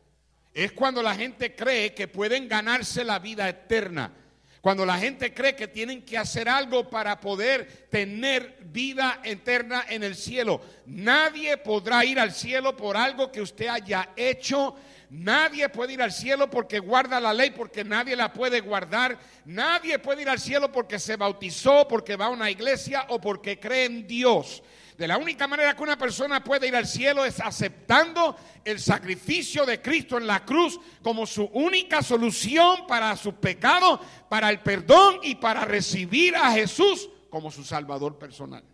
Es 0.53 0.73
cuando 0.73 1.01
la 1.01 1.15
gente 1.15 1.55
cree 1.55 1.93
que 1.93 2.09
pueden 2.09 2.49
ganarse 2.49 3.05
la 3.05 3.19
vida 3.19 3.47
eterna. 3.47 4.13
Cuando 4.59 4.85
la 4.85 4.97
gente 4.97 5.33
cree 5.33 5.55
que 5.55 5.67
tienen 5.67 6.01
que 6.01 6.17
hacer 6.17 6.49
algo 6.49 6.89
para 6.89 7.21
poder 7.21 7.87
tener 7.89 8.57
vida 8.65 9.21
eterna 9.23 9.85
en 9.87 10.03
el 10.03 10.15
cielo. 10.15 10.59
Nadie 10.87 11.55
podrá 11.57 12.03
ir 12.03 12.19
al 12.19 12.33
cielo 12.33 12.75
por 12.75 12.97
algo 12.97 13.31
que 13.31 13.41
usted 13.41 13.67
haya 13.67 14.09
hecho 14.17 14.75
Nadie 15.17 15.69
puede 15.69 15.93
ir 15.93 16.01
al 16.01 16.11
cielo 16.11 16.49
porque 16.49 16.79
guarda 16.79 17.21
la 17.21 17.33
ley, 17.33 17.51
porque 17.51 17.85
nadie 17.85 18.17
la 18.17 18.33
puede 18.33 18.59
guardar. 18.59 19.17
Nadie 19.45 19.97
puede 19.97 20.23
ir 20.23 20.29
al 20.29 20.39
cielo 20.39 20.71
porque 20.71 20.99
se 20.99 21.15
bautizó, 21.15 21.87
porque 21.87 22.17
va 22.17 22.25
a 22.25 22.29
una 22.29 22.51
iglesia 22.51 23.05
o 23.09 23.21
porque 23.21 23.57
cree 23.57 23.85
en 23.85 24.05
Dios. 24.05 24.61
De 24.97 25.07
la 25.07 25.17
única 25.17 25.47
manera 25.47 25.73
que 25.73 25.83
una 25.83 25.97
persona 25.97 26.43
puede 26.43 26.67
ir 26.67 26.75
al 26.75 26.85
cielo 26.85 27.23
es 27.23 27.39
aceptando 27.39 28.35
el 28.65 28.79
sacrificio 28.79 29.65
de 29.65 29.81
Cristo 29.81 30.17
en 30.17 30.27
la 30.27 30.43
cruz 30.43 30.79
como 31.01 31.25
su 31.25 31.45
única 31.45 32.01
solución 32.01 32.85
para 32.85 33.15
su 33.15 33.35
pecado, 33.35 34.01
para 34.27 34.49
el 34.49 34.59
perdón 34.59 35.19
y 35.23 35.35
para 35.35 35.63
recibir 35.63 36.35
a 36.35 36.51
Jesús 36.51 37.09
como 37.29 37.51
su 37.51 37.63
Salvador 37.63 38.17
personal. 38.17 38.65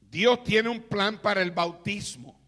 Dios 0.00 0.42
tiene 0.44 0.70
un 0.70 0.80
plan 0.80 1.18
para 1.20 1.42
el 1.42 1.50
bautismo. 1.50 2.39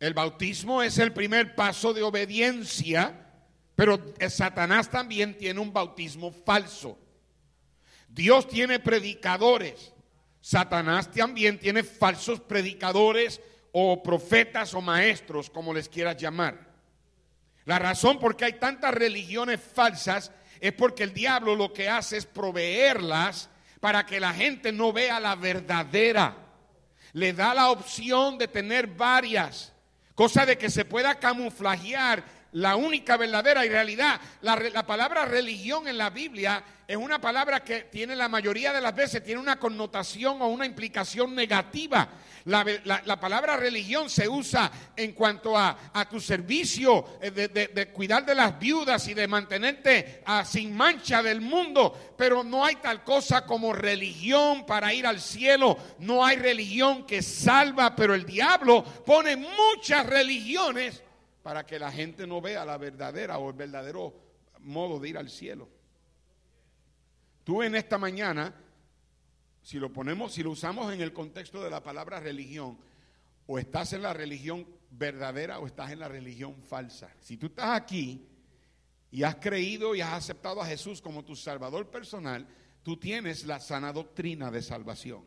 El 0.00 0.14
bautismo 0.14 0.82
es 0.82 0.98
el 0.98 1.12
primer 1.12 1.54
paso 1.54 1.92
de 1.92 2.02
obediencia, 2.02 3.26
pero 3.74 4.00
Satanás 4.28 4.90
también 4.90 5.36
tiene 5.36 5.60
un 5.60 5.72
bautismo 5.72 6.30
falso. 6.30 6.98
Dios 8.08 8.48
tiene 8.48 8.78
predicadores. 8.78 9.92
Satanás 10.40 11.10
también 11.10 11.58
tiene 11.58 11.82
falsos 11.82 12.40
predicadores 12.40 13.40
o 13.72 14.02
profetas 14.02 14.72
o 14.74 14.80
maestros, 14.80 15.50
como 15.50 15.74
les 15.74 15.88
quieras 15.88 16.16
llamar. 16.16 16.68
La 17.64 17.78
razón 17.78 18.18
por 18.18 18.36
qué 18.36 18.46
hay 18.46 18.52
tantas 18.54 18.94
religiones 18.94 19.60
falsas 19.60 20.32
es 20.60 20.72
porque 20.72 21.02
el 21.02 21.12
diablo 21.12 21.54
lo 21.54 21.72
que 21.72 21.88
hace 21.88 22.16
es 22.16 22.26
proveerlas 22.26 23.50
para 23.80 24.06
que 24.06 24.20
la 24.20 24.32
gente 24.32 24.72
no 24.72 24.92
vea 24.92 25.20
la 25.20 25.36
verdadera. 25.36 26.36
Le 27.12 27.32
da 27.32 27.54
la 27.54 27.70
opción 27.70 28.38
de 28.38 28.48
tener 28.48 28.86
varias, 28.86 29.72
cosa 30.18 30.44
de 30.44 30.58
que 30.58 30.68
se 30.68 30.84
pueda 30.84 31.14
camuflajear 31.14 32.24
la 32.52 32.76
única 32.76 33.16
verdadera 33.16 33.64
y 33.64 33.68
realidad. 33.68 34.20
La, 34.40 34.86
palabra 34.86 35.24
religión 35.24 35.86
en 35.86 35.98
la 35.98 36.10
Biblia 36.10 36.62
es 36.86 36.96
una 36.96 37.20
palabra 37.20 37.62
que 37.62 37.82
tiene 37.82 38.16
la 38.16 38.28
mayoría 38.28 38.72
de 38.72 38.80
las 38.80 38.94
veces, 38.94 39.22
tiene 39.22 39.40
una 39.40 39.58
connotación 39.58 40.40
o 40.40 40.48
una 40.48 40.64
implicación 40.64 41.34
negativa. 41.34 42.08
La, 42.46 43.20
palabra 43.20 43.58
religión 43.58 44.08
se 44.08 44.26
usa 44.26 44.70
en 44.96 45.12
cuanto 45.12 45.58
a, 45.58 45.76
tu 46.08 46.18
servicio 46.18 47.18
eh, 47.20 47.30
de, 47.30 47.88
cuidar 47.88 48.24
de 48.24 48.34
las 48.34 48.58
viudas 48.58 49.06
y 49.08 49.12
de 49.12 49.28
mantenerte 49.28 50.22
ah, 50.24 50.44
sin 50.46 50.74
mancha 50.74 51.22
del 51.22 51.42
mundo, 51.42 52.14
pero 52.16 52.42
no 52.42 52.64
hay 52.64 52.76
tal 52.76 53.04
cosa 53.04 53.44
como 53.44 53.74
religión 53.74 54.64
para 54.64 54.94
ir 54.94 55.06
al 55.06 55.20
cielo. 55.20 55.76
No 55.98 56.24
hay 56.24 56.36
religión 56.36 57.04
que 57.04 57.20
salva, 57.20 57.94
pero 57.94 58.14
el 58.14 58.24
diablo 58.24 58.82
pone 58.82 59.36
muchas 59.36 60.06
religiones 60.06 61.02
para 61.48 61.64
que 61.64 61.78
la 61.78 61.90
gente 61.90 62.26
no 62.26 62.42
vea 62.42 62.62
la 62.62 62.76
verdadera 62.76 63.38
o 63.38 63.48
el 63.48 63.56
verdadero 63.56 64.14
modo 64.58 65.00
de 65.00 65.08
ir 65.08 65.16
al 65.16 65.30
cielo. 65.30 65.66
Tú 67.42 67.62
en 67.62 67.74
esta 67.74 67.96
mañana, 67.96 68.54
si 69.62 69.78
lo 69.78 69.90
ponemos, 69.90 70.34
si 70.34 70.42
lo 70.42 70.50
usamos 70.50 70.92
en 70.92 71.00
el 71.00 71.14
contexto 71.14 71.64
de 71.64 71.70
la 71.70 71.82
palabra 71.82 72.20
religión, 72.20 72.76
o 73.46 73.58
estás 73.58 73.94
en 73.94 74.02
la 74.02 74.12
religión 74.12 74.66
verdadera 74.90 75.58
o 75.58 75.66
estás 75.66 75.90
en 75.90 76.00
la 76.00 76.08
religión 76.08 76.54
falsa. 76.64 77.14
Si 77.18 77.38
tú 77.38 77.46
estás 77.46 77.80
aquí 77.80 78.28
y 79.10 79.22
has 79.22 79.36
creído 79.36 79.94
y 79.94 80.02
has 80.02 80.12
aceptado 80.12 80.60
a 80.60 80.66
Jesús 80.66 81.00
como 81.00 81.24
tu 81.24 81.34
Salvador 81.34 81.90
personal, 81.90 82.46
tú 82.82 82.98
tienes 82.98 83.46
la 83.46 83.58
sana 83.58 83.90
doctrina 83.90 84.50
de 84.50 84.60
salvación. 84.60 85.24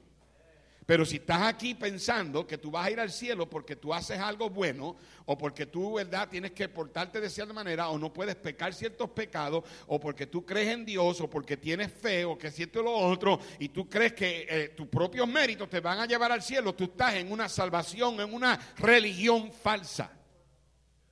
Pero 0.91 1.05
si 1.05 1.15
estás 1.15 1.43
aquí 1.43 1.73
pensando 1.73 2.45
que 2.45 2.57
tú 2.57 2.69
vas 2.69 2.85
a 2.85 2.91
ir 2.91 2.99
al 2.99 3.09
cielo 3.09 3.49
porque 3.49 3.77
tú 3.77 3.93
haces 3.93 4.19
algo 4.19 4.49
bueno 4.49 4.97
o 5.25 5.37
porque 5.37 5.65
tú, 5.65 5.93
¿verdad?, 5.93 6.27
tienes 6.27 6.51
que 6.51 6.67
portarte 6.67 7.21
de 7.21 7.29
cierta 7.29 7.53
manera 7.53 7.87
o 7.87 7.97
no 7.97 8.11
puedes 8.11 8.35
pecar 8.35 8.73
ciertos 8.73 9.09
pecados 9.11 9.63
o 9.87 9.97
porque 10.01 10.27
tú 10.27 10.45
crees 10.45 10.67
en 10.67 10.83
Dios 10.83 11.21
o 11.21 11.29
porque 11.29 11.55
tienes 11.55 11.93
fe 11.93 12.25
o 12.25 12.37
que 12.37 12.51
cierto 12.51 12.83
lo 12.83 12.91
otro 12.91 13.39
y 13.57 13.69
tú 13.69 13.87
crees 13.87 14.11
que 14.11 14.45
eh, 14.49 14.67
tus 14.75 14.87
propios 14.87 15.25
méritos 15.29 15.69
te 15.69 15.79
van 15.79 15.99
a 15.99 16.05
llevar 16.05 16.33
al 16.33 16.41
cielo, 16.41 16.75
tú 16.75 16.83
estás 16.83 17.13
en 17.13 17.31
una 17.31 17.47
salvación, 17.47 18.19
en 18.19 18.33
una 18.33 18.59
religión 18.75 19.49
falsa. 19.49 20.11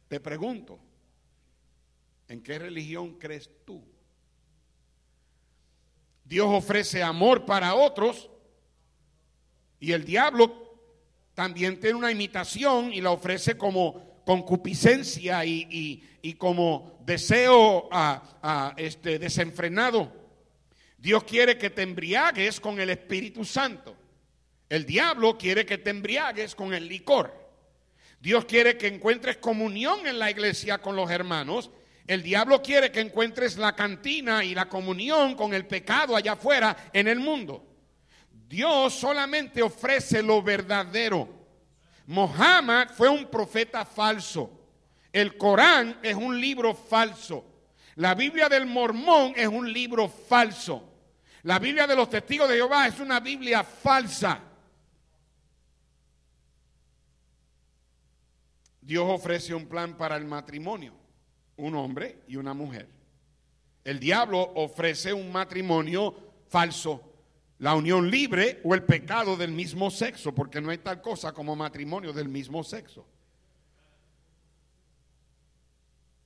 Te 0.09 0.19
pregunto, 0.19 0.77
¿en 2.27 2.43
qué 2.43 2.59
religión 2.59 3.17
crees 3.17 3.49
tú? 3.63 3.81
Dios 6.25 6.47
ofrece 6.49 7.01
amor 7.01 7.45
para 7.45 7.75
otros 7.75 8.29
y 9.79 9.91
el 9.91 10.03
diablo 10.05 10.69
también 11.33 11.79
tiene 11.79 11.95
una 11.95 12.11
imitación 12.11 12.91
y 12.93 12.99
la 12.99 13.11
ofrece 13.11 13.57
como 13.57 14.21
concupiscencia 14.25 15.45
y, 15.45 16.35
como 16.37 16.99
deseo 17.05 17.87
a, 17.91 18.73
este, 18.77 19.17
desenfrenado. 19.17 20.11
Dios 20.97 21.23
quiere 21.23 21.57
que 21.57 21.69
te 21.69 21.81
embriagues 21.81 22.59
con 22.59 22.79
el 22.79 22.89
Espíritu 22.89 23.45
Santo. 23.45 23.95
El 24.67 24.85
diablo 24.85 25.37
quiere 25.37 25.65
que 25.65 25.77
te 25.77 25.91
embriagues 25.91 26.55
con 26.55 26.73
el 26.73 26.87
licor. 26.87 27.33
Dios 28.19 28.43
quiere 28.43 28.77
que 28.77 28.87
encuentres 28.87 29.37
comunión 29.37 30.05
en 30.05 30.19
la 30.19 30.29
iglesia 30.29 30.79
con 30.79 30.95
los 30.95 31.09
hermanos. 31.09 31.71
El 32.05 32.21
diablo 32.21 32.61
quiere 32.61 32.91
que 32.91 32.99
encuentres 32.99 33.57
la 33.57 33.75
cantina 33.75 34.43
y 34.43 34.53
la 34.53 34.67
comunión 34.67 35.35
con 35.35 35.53
el 35.53 35.65
pecado 35.65 36.15
allá 36.15 36.33
afuera 36.33 36.91
en 36.91 37.07
el 37.07 37.19
mundo. 37.19 37.68
Dios 38.49 38.95
solamente 38.95 39.61
ofrece 39.61 40.23
lo 40.23 40.41
verdadero. 40.41 41.29
Mohammed 42.07 42.89
fue 42.89 43.07
un 43.07 43.27
profeta 43.27 43.85
falso. 43.85 44.49
El 45.13 45.37
Corán 45.37 45.99
es 46.01 46.15
un 46.15 46.41
libro 46.41 46.73
falso. 46.73 47.45
La 47.97 48.15
Biblia 48.15 48.49
del 48.49 48.65
Mormón 48.65 49.33
es 49.35 49.47
un 49.47 49.71
libro 49.71 50.09
falso. 50.09 50.83
La 51.43 51.59
Biblia 51.59 51.85
de 51.85 51.95
los 51.95 52.09
testigos 52.09 52.49
de 52.49 52.55
Jehová 52.55 52.87
es 52.87 52.99
una 52.99 53.19
Biblia 53.19 53.63
falsa. 53.63 54.41
Dios 58.81 59.05
ofrece 59.07 59.53
un 59.53 59.67
plan 59.67 59.95
para 59.95 60.17
el 60.17 60.25
matrimonio, 60.25 60.95
un 61.57 61.75
hombre 61.75 62.23
y 62.27 62.35
una 62.35 62.55
mujer. 62.55 62.89
El 63.83 63.99
diablo 63.99 64.41
ofrece 64.55 65.13
un 65.13 65.31
matrimonio 65.31 66.15
falso 66.47 67.08
la 67.59 67.75
unión 67.75 68.09
libre 68.09 68.61
o 68.63 68.73
el 68.73 68.83
pecado 68.83 69.35
del 69.35 69.51
mismo 69.51 69.91
sexo, 69.91 70.33
porque 70.33 70.61
no 70.61 70.69
hay 70.69 70.79
tal 70.79 71.01
cosa 71.01 71.33
como 71.33 71.55
matrimonio 71.55 72.13
del 72.13 72.29
mismo 72.29 72.63
sexo. 72.63 73.05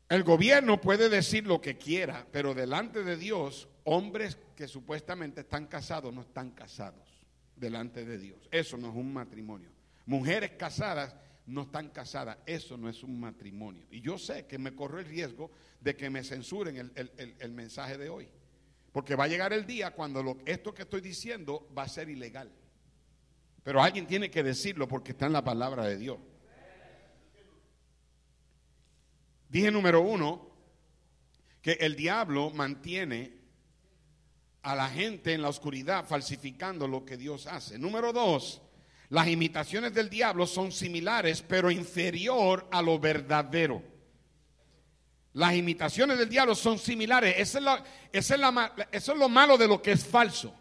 El 0.10 0.24
gobierno 0.24 0.80
puede 0.80 1.10
decir 1.10 1.48
lo 1.48 1.60
que 1.60 1.78
quiera, 1.78 2.28
pero 2.32 2.54
delante 2.54 3.04
de 3.04 3.18
Dios, 3.18 3.68
hombres 3.84 4.38
que 4.56 4.68
supuestamente 4.68 5.42
están 5.42 5.66
casados 5.66 6.14
no 6.14 6.22
están 6.22 6.52
casados 6.52 7.26
delante 7.56 8.06
de 8.06 8.20
Dios. 8.20 8.48
Eso 8.52 8.78
no 8.78 8.90
es 8.90 8.96
un 8.96 9.12
matrimonio. 9.12 9.72
Mujeres 10.06 10.52
casadas 10.52 11.16
no 11.48 11.64
están 11.64 11.90
casadas. 11.90 12.38
Eso 12.46 12.78
no 12.78 12.90
es 12.90 13.02
un 13.02 13.20
matrimonio. 13.20 13.88
Y 13.90 14.02
yo 14.02 14.20
sé 14.20 14.46
que 14.46 14.60
me 14.60 14.76
corro 14.76 15.00
el 15.00 15.06
riesgo 15.06 15.50
de 15.82 15.96
que 15.96 16.12
me 16.12 16.24
censuren 16.24 16.78
el, 16.78 17.36
el 17.40 17.52
mensaje 17.54 17.98
de 17.98 18.10
hoy. 18.10 18.30
Porque 18.94 19.16
va 19.16 19.26
a 19.26 19.28
llegar 19.28 19.52
el 19.52 19.66
día 19.66 19.92
cuando 19.92 20.24
lo, 20.24 20.38
esto 20.46 20.74
que 20.74 20.84
estoy 20.84 21.02
diciendo 21.02 21.68
va 21.78 21.84
a 21.84 21.90
ser 21.90 22.10
ilegal. 22.10 22.50
Pero 23.64 23.82
alguien 23.82 24.08
tiene 24.08 24.30
que 24.30 24.44
decirlo 24.44 24.88
porque 24.88 25.12
está 25.12 25.26
en 25.26 25.34
la 25.34 25.44
palabra 25.44 25.84
de 25.86 25.98
Dios. 25.98 26.20
Dije 29.50 29.72
número 29.72 30.02
uno, 30.02 30.50
que 31.62 31.74
el 31.74 31.96
diablo 31.96 32.52
mantiene 32.52 33.38
a 34.62 34.76
la 34.76 34.90
gente 34.90 35.34
en 35.34 35.42
la 35.42 35.50
oscuridad 35.50 36.06
falsificando 36.06 36.88
lo 36.88 37.04
que 37.04 37.18
Dios 37.18 37.48
hace. 37.48 37.80
Número 37.80 38.14
dos, 38.14 38.62
las 39.10 39.28
imitaciones 39.28 39.94
del 39.94 40.10
diablo 40.10 40.46
son 40.46 40.72
similares 40.72 41.42
pero 41.42 41.72
inferior 41.72 42.68
a 42.72 42.82
lo 42.82 43.00
verdadero. 43.00 43.93
Las 45.34 45.56
imitaciones 45.56 46.20
del 46.20 46.30
diablo 46.30 46.54
son 46.54 46.78
similares. 46.78 47.36
Eso 47.38 47.60
es, 48.12 49.18
lo 49.18 49.30
malo 49.30 49.58
de 49.58 49.68
lo 49.68 49.82
que 49.82 49.94
es 49.94 50.06
falso. 50.06 50.54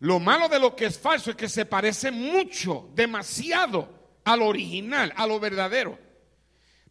Lo 0.00 0.18
malo 0.18 0.48
de 0.48 0.58
lo 0.58 0.74
que 0.74 0.86
es 0.86 0.98
falso 0.98 1.30
es 1.30 1.36
que 1.36 1.48
se 1.48 1.66
parece 1.66 2.10
mucho, 2.10 2.88
demasiado 2.94 4.20
al 4.24 4.40
original, 4.40 5.12
a 5.14 5.26
lo 5.26 5.38
verdadero. 5.38 5.98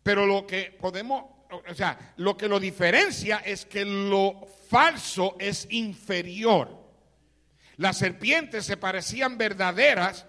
Pero 0.03 0.27
lo 0.27 0.45
que 0.45 0.77
podemos, 0.79 1.23
o 1.49 1.73
sea, 1.73 2.13
lo 2.17 2.37
que 2.37 2.47
lo 2.47 2.59
diferencia 2.59 3.37
es 3.43 3.65
que 3.65 3.83
lo 3.83 4.47
falso 4.69 5.35
es 5.39 5.65
inferior. 5.71 6.77
Las 7.77 7.97
serpientes 7.97 8.65
se 8.65 8.77
parecían 8.77 9.35
verdaderas, 9.35 10.27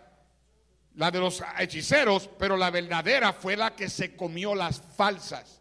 la 0.94 1.10
de 1.10 1.18
los 1.18 1.42
hechiceros, 1.58 2.30
pero 2.38 2.56
la 2.56 2.70
verdadera 2.70 3.34
fue 3.34 3.56
la 3.56 3.76
que 3.76 3.90
se 3.90 4.16
comió 4.16 4.54
las 4.54 4.80
falsas. 4.96 5.59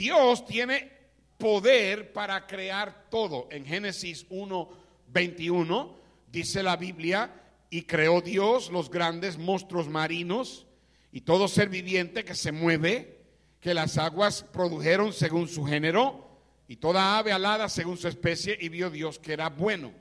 Dios 0.00 0.46
tiene 0.46 0.90
poder 1.36 2.14
para 2.14 2.46
crear 2.46 3.10
todo. 3.10 3.48
En 3.50 3.66
Génesis 3.66 4.24
1, 4.30 4.70
21 5.08 5.94
dice 6.32 6.62
la 6.62 6.76
Biblia, 6.76 7.30
y 7.68 7.82
creó 7.82 8.22
Dios 8.22 8.70
los 8.70 8.88
grandes 8.88 9.36
monstruos 9.36 9.90
marinos 9.90 10.66
y 11.12 11.20
todo 11.20 11.48
ser 11.48 11.68
viviente 11.68 12.24
que 12.24 12.34
se 12.34 12.50
mueve, 12.50 13.20
que 13.60 13.74
las 13.74 13.98
aguas 13.98 14.42
produjeron 14.42 15.12
según 15.12 15.48
su 15.48 15.66
género, 15.66 16.30
y 16.66 16.76
toda 16.76 17.18
ave 17.18 17.32
alada 17.32 17.68
según 17.68 17.98
su 17.98 18.08
especie, 18.08 18.56
y 18.58 18.70
vio 18.70 18.88
Dios 18.88 19.18
que 19.18 19.34
era 19.34 19.50
bueno. 19.50 19.92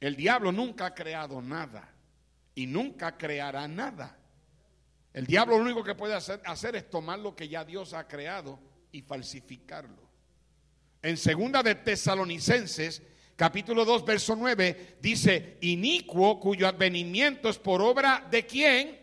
El 0.00 0.16
diablo 0.16 0.52
nunca 0.52 0.84
ha 0.84 0.94
creado 0.94 1.40
nada 1.40 1.94
y 2.54 2.66
nunca 2.66 3.16
creará 3.16 3.66
nada. 3.66 4.19
El 5.12 5.26
diablo 5.26 5.58
lo 5.58 5.64
único 5.64 5.82
que 5.82 5.94
puede 5.94 6.14
hacer, 6.14 6.40
es 6.76 6.88
tomar 6.88 7.18
lo 7.18 7.34
que 7.34 7.48
ya 7.48 7.64
Dios 7.64 7.94
ha 7.94 8.06
creado 8.06 8.60
y 8.92 9.02
falsificarlo. 9.02 10.08
En 11.02 11.16
segunda 11.16 11.62
de 11.62 11.74
Tesalonicenses, 11.74 13.02
capítulo 13.34 13.84
2, 13.84 14.04
verso 14.04 14.36
9, 14.36 14.98
dice, 15.00 15.58
inicuo 15.62 16.38
cuyo 16.38 16.68
advenimiento 16.68 17.48
es 17.48 17.58
por 17.58 17.82
obra 17.82 18.26
de 18.30 18.46
quién? 18.46 19.00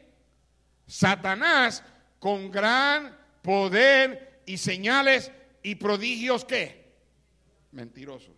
Satanás, 0.86 1.84
con 2.20 2.50
gran 2.52 3.18
poder 3.42 4.42
y 4.46 4.58
señales 4.58 5.32
y 5.62 5.76
prodigios 5.76 6.46
¿qué? 6.46 6.94
Mentirosos. 7.72 8.36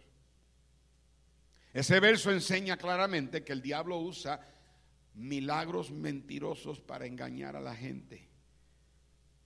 Ese 1.73 1.99
verso 1.99 2.31
enseña 2.31 2.77
claramente 2.77 3.43
que 3.43 3.53
el 3.53 3.61
diablo 3.61 3.99
usa 3.99 4.41
milagros 5.13 5.91
mentirosos 5.91 6.79
para 6.79 7.05
engañar 7.05 7.55
a 7.55 7.61
la 7.61 7.75
gente. 7.75 8.27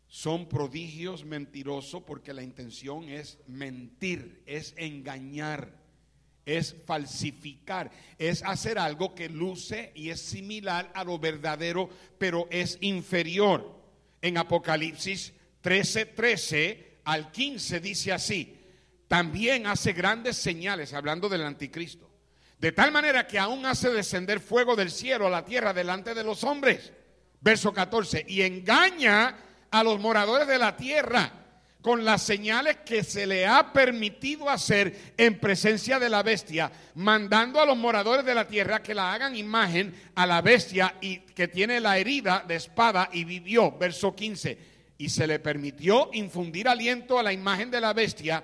Son 0.07 0.47
prodigios 0.47 1.25
mentirosos 1.25 2.03
porque 2.03 2.33
la 2.33 2.43
intención 2.43 3.09
es 3.09 3.39
mentir, 3.47 4.43
es 4.45 4.75
engañar, 4.77 5.75
es 6.45 6.75
falsificar, 6.85 7.89
es 8.19 8.43
hacer 8.43 8.77
algo 8.77 9.15
que 9.15 9.29
luce 9.29 9.91
y 9.95 10.09
es 10.09 10.21
similar 10.21 10.91
a 10.93 11.03
lo 11.03 11.17
verdadero, 11.17 11.89
pero 12.19 12.47
es 12.51 12.77
inferior. 12.81 13.81
En 14.21 14.37
Apocalipsis 14.37 15.33
13, 15.61 16.05
13 16.05 16.97
al 17.05 17.31
15 17.31 17.79
dice 17.79 18.11
así, 18.11 18.59
también 19.07 19.65
hace 19.65 19.93
grandes 19.93 20.37
señales, 20.37 20.93
hablando 20.93 21.27
del 21.27 21.41
anticristo 21.41 22.12
de 22.63 22.71
tal 22.71 22.93
manera 22.93 23.27
que 23.27 23.37
aún 23.37 23.65
hace 23.65 23.89
descender 23.89 24.39
fuego 24.39 24.77
del 24.77 24.89
cielo 24.89 25.27
a 25.27 25.29
la 25.29 25.43
tierra 25.43 25.73
delante 25.73 26.13
de 26.13 26.23
los 26.23 26.45
hombres. 26.45 26.93
Verso 27.41 27.73
14. 27.73 28.23
Y 28.25 28.41
engaña 28.41 29.35
a 29.69 29.83
los 29.83 29.99
moradores 29.99 30.47
de 30.47 30.57
la 30.57 30.77
tierra 30.77 31.29
con 31.81 32.05
las 32.05 32.21
señales 32.21 32.77
que 32.85 33.03
se 33.03 33.27
le 33.27 33.45
ha 33.45 33.73
permitido 33.73 34.49
hacer 34.49 35.13
en 35.17 35.41
presencia 35.41 35.99
de 35.99 36.09
la 36.09 36.23
bestia, 36.23 36.71
mandando 36.95 37.59
a 37.59 37.65
los 37.65 37.75
moradores 37.75 38.25
de 38.25 38.33
la 38.33 38.47
tierra 38.47 38.81
que 38.81 38.95
la 38.95 39.11
hagan 39.11 39.35
imagen 39.35 39.93
a 40.15 40.25
la 40.25 40.41
bestia 40.41 40.95
y 41.01 41.17
que 41.17 41.49
tiene 41.49 41.81
la 41.81 41.97
herida 41.97 42.45
de 42.47 42.55
espada 42.55 43.09
y 43.11 43.25
vivió. 43.25 43.77
Verso 43.77 44.15
15. 44.15 44.57
Y 44.99 45.09
se 45.09 45.27
le 45.27 45.39
permitió 45.39 46.11
infundir 46.13 46.69
aliento 46.69 47.19
a 47.19 47.23
la 47.23 47.33
imagen 47.33 47.69
de 47.69 47.81
la 47.81 47.91
bestia 47.91 48.41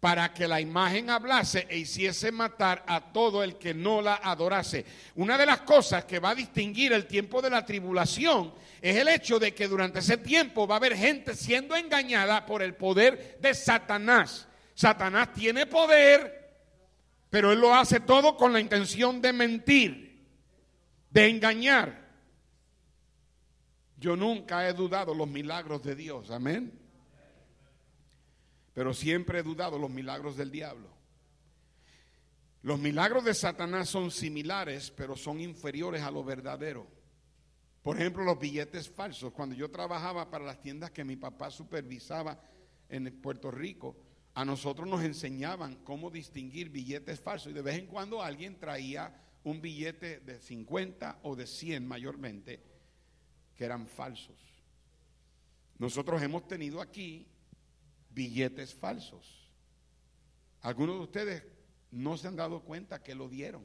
para 0.00 0.32
que 0.32 0.48
la 0.48 0.62
imagen 0.62 1.10
hablase 1.10 1.66
e 1.68 1.76
hiciese 1.76 2.32
matar 2.32 2.82
a 2.86 3.12
todo 3.12 3.44
el 3.44 3.56
que 3.56 3.74
no 3.74 4.00
la 4.00 4.16
adorase. 4.16 4.86
Una 5.16 5.36
de 5.36 5.44
las 5.44 5.60
cosas 5.60 6.06
que 6.06 6.18
va 6.18 6.30
a 6.30 6.34
distinguir 6.34 6.94
el 6.94 7.06
tiempo 7.06 7.42
de 7.42 7.50
la 7.50 7.66
tribulación 7.66 8.54
es 8.80 8.96
el 8.96 9.08
hecho 9.08 9.38
de 9.38 9.54
que 9.54 9.68
durante 9.68 9.98
ese 9.98 10.16
tiempo 10.16 10.66
va 10.66 10.76
a 10.76 10.78
haber 10.78 10.96
gente 10.96 11.34
siendo 11.34 11.76
engañada 11.76 12.46
por 12.46 12.62
el 12.62 12.74
poder 12.74 13.38
de 13.42 13.52
Satanás. 13.52 14.48
Satanás 14.74 15.34
tiene 15.34 15.66
poder, 15.66 16.50
pero 17.28 17.52
él 17.52 17.60
lo 17.60 17.74
hace 17.74 18.00
todo 18.00 18.38
con 18.38 18.54
la 18.54 18.60
intención 18.60 19.20
de 19.20 19.34
mentir, 19.34 20.26
de 21.10 21.28
engañar. 21.28 22.08
Yo 23.98 24.16
nunca 24.16 24.66
he 24.66 24.72
dudado 24.72 25.14
los 25.14 25.28
milagros 25.28 25.82
de 25.82 25.94
Dios, 25.94 26.30
amén. 26.30 26.72
Pero 28.80 28.94
siempre 28.94 29.40
he 29.40 29.42
dudado 29.42 29.78
los 29.78 29.90
milagros 29.90 30.38
del 30.38 30.50
diablo. 30.50 30.88
Los 32.62 32.78
milagros 32.78 33.26
de 33.26 33.34
Satanás 33.34 33.90
son 33.90 34.10
similares, 34.10 34.90
pero 34.90 35.18
son 35.18 35.38
inferiores 35.38 36.00
a 36.00 36.10
lo 36.10 36.24
verdadero. 36.24 36.86
Por 37.82 37.98
ejemplo, 37.98 38.24
los 38.24 38.40
billetes 38.40 38.88
falsos. 38.88 39.34
Cuando 39.34 39.54
yo 39.54 39.70
trabajaba 39.70 40.30
para 40.30 40.46
las 40.46 40.62
tiendas 40.62 40.92
que 40.92 41.04
mi 41.04 41.16
papá 41.16 41.50
supervisaba 41.50 42.40
en 42.88 43.20
Puerto 43.20 43.50
Rico, 43.50 43.98
a 44.32 44.46
nosotros 44.46 44.88
nos 44.88 45.04
enseñaban 45.04 45.84
cómo 45.84 46.10
distinguir 46.10 46.70
billetes 46.70 47.20
falsos. 47.20 47.52
Y 47.52 47.54
de 47.54 47.60
vez 47.60 47.78
en 47.78 47.86
cuando 47.86 48.22
alguien 48.22 48.58
traía 48.58 49.14
un 49.44 49.60
billete 49.60 50.20
de 50.20 50.40
50 50.40 51.18
o 51.24 51.36
de 51.36 51.46
100 51.46 51.86
mayormente, 51.86 52.62
que 53.54 53.62
eran 53.62 53.86
falsos. 53.86 54.40
Nosotros 55.76 56.22
hemos 56.22 56.48
tenido 56.48 56.80
aquí 56.80 57.26
billetes 58.10 58.74
falsos. 58.74 59.48
Algunos 60.62 60.96
de 60.96 61.02
ustedes 61.02 61.42
no 61.90 62.16
se 62.16 62.28
han 62.28 62.36
dado 62.36 62.62
cuenta 62.62 63.02
que 63.02 63.14
lo 63.14 63.28
dieron. 63.28 63.64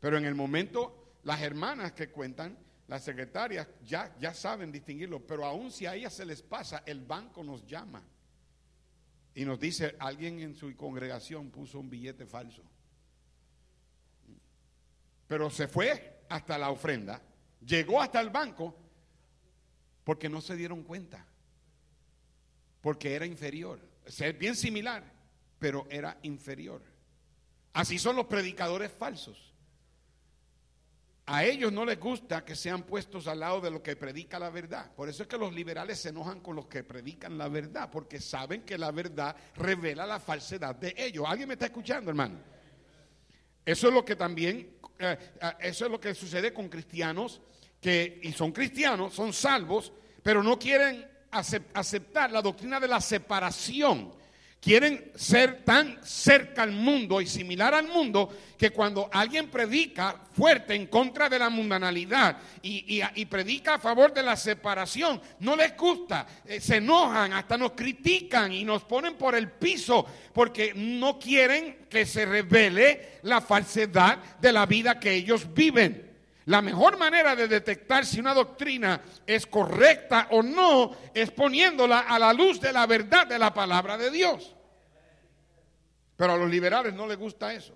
Pero 0.00 0.16
en 0.16 0.24
el 0.24 0.34
momento, 0.34 1.14
las 1.24 1.42
hermanas 1.42 1.92
que 1.92 2.10
cuentan, 2.10 2.58
las 2.88 3.04
secretarias 3.04 3.68
ya, 3.84 4.16
ya 4.18 4.34
saben 4.34 4.72
distinguirlo, 4.72 5.26
pero 5.26 5.44
aún 5.44 5.70
si 5.70 5.86
a 5.86 5.94
ellas 5.94 6.14
se 6.14 6.24
les 6.24 6.42
pasa, 6.42 6.82
el 6.86 7.00
banco 7.00 7.44
nos 7.44 7.66
llama 7.66 8.02
y 9.34 9.44
nos 9.44 9.60
dice, 9.60 9.94
alguien 9.98 10.40
en 10.40 10.54
su 10.54 10.74
congregación 10.76 11.50
puso 11.50 11.78
un 11.78 11.90
billete 11.90 12.26
falso. 12.26 12.62
Pero 15.28 15.50
se 15.50 15.68
fue 15.68 16.24
hasta 16.28 16.58
la 16.58 16.70
ofrenda, 16.70 17.22
llegó 17.64 18.00
hasta 18.00 18.20
el 18.20 18.30
banco 18.30 18.74
porque 20.02 20.28
no 20.28 20.40
se 20.40 20.56
dieron 20.56 20.82
cuenta 20.82 21.29
porque 22.80 23.14
era 23.14 23.26
inferior. 23.26 23.80
Es 24.04 24.38
bien 24.38 24.56
similar, 24.56 25.02
pero 25.58 25.86
era 25.90 26.18
inferior. 26.22 26.82
Así 27.72 27.98
son 27.98 28.16
los 28.16 28.26
predicadores 28.26 28.90
falsos. 28.90 29.50
A 31.26 31.44
ellos 31.44 31.72
no 31.72 31.84
les 31.84 32.00
gusta 32.00 32.44
que 32.44 32.56
sean 32.56 32.82
puestos 32.82 33.28
al 33.28 33.38
lado 33.38 33.60
de 33.60 33.70
lo 33.70 33.80
que 33.80 33.94
predica 33.94 34.36
la 34.36 34.50
verdad. 34.50 34.90
Por 34.96 35.08
eso 35.08 35.22
es 35.22 35.28
que 35.28 35.38
los 35.38 35.52
liberales 35.52 36.00
se 36.00 36.08
enojan 36.08 36.40
con 36.40 36.56
los 36.56 36.66
que 36.66 36.82
predican 36.82 37.38
la 37.38 37.48
verdad, 37.48 37.88
porque 37.88 38.20
saben 38.20 38.62
que 38.62 38.76
la 38.76 38.90
verdad 38.90 39.36
revela 39.54 40.06
la 40.06 40.18
falsedad 40.18 40.74
de 40.74 40.92
ellos. 40.96 41.24
¿Alguien 41.28 41.46
me 41.46 41.54
está 41.54 41.66
escuchando, 41.66 42.10
hermano? 42.10 42.40
Eso 43.64 43.86
es 43.86 43.94
lo 43.94 44.04
que 44.04 44.16
también, 44.16 44.76
eh, 44.98 45.16
eh, 45.40 45.52
eso 45.60 45.84
es 45.84 45.90
lo 45.92 46.00
que 46.00 46.16
sucede 46.16 46.52
con 46.52 46.68
cristianos 46.68 47.40
que, 47.80 48.20
y 48.24 48.32
son 48.32 48.50
cristianos, 48.50 49.14
son 49.14 49.32
salvos, 49.32 49.92
pero 50.24 50.42
no 50.42 50.58
quieren 50.58 51.09
aceptar 51.30 52.30
la 52.30 52.42
doctrina 52.42 52.80
de 52.80 52.88
la 52.88 53.00
separación. 53.00 54.20
Quieren 54.60 55.10
ser 55.14 55.64
tan 55.64 55.98
cerca 56.04 56.62
al 56.62 56.72
mundo 56.72 57.22
y 57.22 57.26
similar 57.26 57.72
al 57.72 57.88
mundo 57.88 58.28
que 58.58 58.68
cuando 58.70 59.08
alguien 59.10 59.48
predica 59.48 60.20
fuerte 60.32 60.74
en 60.74 60.86
contra 60.88 61.30
de 61.30 61.38
la 61.38 61.48
mundanalidad 61.48 62.36
y, 62.60 63.24
predica 63.24 63.76
a 63.76 63.78
favor 63.78 64.12
de 64.12 64.22
la 64.22 64.36
separación, 64.36 65.18
no 65.38 65.56
les 65.56 65.74
gusta, 65.74 66.26
eh, 66.44 66.60
se 66.60 66.76
enojan, 66.76 67.32
hasta 67.32 67.56
nos 67.56 67.72
critican 67.72 68.52
y 68.52 68.64
nos 68.64 68.84
ponen 68.84 69.14
por 69.14 69.34
el 69.34 69.50
piso 69.50 70.04
porque 70.34 70.74
no 70.74 71.18
quieren 71.18 71.86
que 71.88 72.04
se 72.04 72.26
revele 72.26 73.20
la 73.22 73.40
falsedad 73.40 74.18
de 74.42 74.52
la 74.52 74.66
vida 74.66 75.00
que 75.00 75.14
ellos 75.14 75.54
viven. 75.54 76.09
La 76.50 76.60
mejor 76.60 76.98
manera 76.98 77.36
de 77.36 77.46
detectar 77.46 78.04
si 78.04 78.18
una 78.18 78.34
doctrina 78.34 79.00
es 79.24 79.46
correcta 79.46 80.26
o 80.32 80.42
no 80.42 80.96
es 81.14 81.30
poniéndola 81.30 82.00
a 82.00 82.18
la 82.18 82.32
luz 82.32 82.60
de 82.60 82.72
la 82.72 82.88
verdad 82.88 83.24
de 83.24 83.38
la 83.38 83.54
palabra 83.54 83.96
de 83.96 84.10
Dios. 84.10 84.56
Pero 86.16 86.32
a 86.32 86.36
los 86.36 86.50
liberales 86.50 86.92
no 86.92 87.06
les 87.06 87.16
gusta 87.16 87.54
eso. 87.54 87.72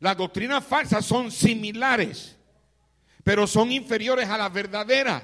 Las 0.00 0.16
doctrinas 0.16 0.64
falsas 0.64 1.06
son 1.06 1.30
similares, 1.30 2.36
pero 3.22 3.46
son 3.46 3.70
inferiores 3.70 4.28
a 4.28 4.36
las 4.36 4.52
verdaderas. 4.52 5.22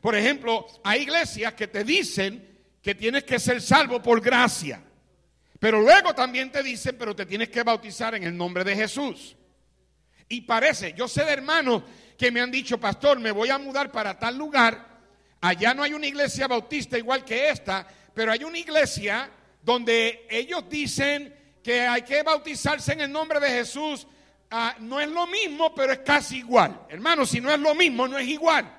Por 0.00 0.16
ejemplo, 0.16 0.66
hay 0.82 1.02
iglesias 1.02 1.52
que 1.52 1.68
te 1.68 1.84
dicen 1.84 2.62
que 2.80 2.94
tienes 2.94 3.24
que 3.24 3.38
ser 3.38 3.60
salvo 3.60 4.00
por 4.00 4.22
gracia. 4.22 4.82
Pero 5.58 5.82
luego 5.82 6.14
también 6.14 6.50
te 6.50 6.62
dicen, 6.62 6.96
pero 6.98 7.14
te 7.14 7.26
tienes 7.26 7.50
que 7.50 7.62
bautizar 7.62 8.14
en 8.14 8.24
el 8.24 8.34
nombre 8.34 8.64
de 8.64 8.74
Jesús. 8.74 9.36
Y 10.32 10.42
parece, 10.42 10.92
yo 10.92 11.08
sé 11.08 11.24
de 11.24 11.32
hermanos 11.32 11.82
que 12.16 12.30
me 12.30 12.40
han 12.40 12.52
dicho, 12.52 12.78
pastor, 12.78 13.18
me 13.18 13.32
voy 13.32 13.50
a 13.50 13.58
mudar 13.58 13.90
para 13.90 14.16
tal 14.16 14.38
lugar. 14.38 14.86
Allá 15.40 15.74
no 15.74 15.82
hay 15.82 15.92
una 15.92 16.06
iglesia 16.06 16.46
bautista 16.46 16.96
igual 16.96 17.24
que 17.24 17.48
esta, 17.48 17.84
pero 18.14 18.30
hay 18.30 18.44
una 18.44 18.56
iglesia 18.56 19.28
donde 19.60 20.28
ellos 20.30 20.68
dicen 20.70 21.34
que 21.64 21.80
hay 21.80 22.02
que 22.02 22.22
bautizarse 22.22 22.92
en 22.92 23.00
el 23.00 23.10
nombre 23.10 23.40
de 23.40 23.48
Jesús. 23.48 24.06
Ah, 24.52 24.76
no 24.78 25.00
es 25.00 25.08
lo 25.08 25.26
mismo, 25.26 25.74
pero 25.74 25.92
es 25.92 25.98
casi 25.98 26.38
igual. 26.38 26.80
Hermano, 26.88 27.26
si 27.26 27.40
no 27.40 27.50
es 27.50 27.58
lo 27.58 27.74
mismo, 27.74 28.06
no 28.06 28.16
es 28.16 28.28
igual. 28.28 28.72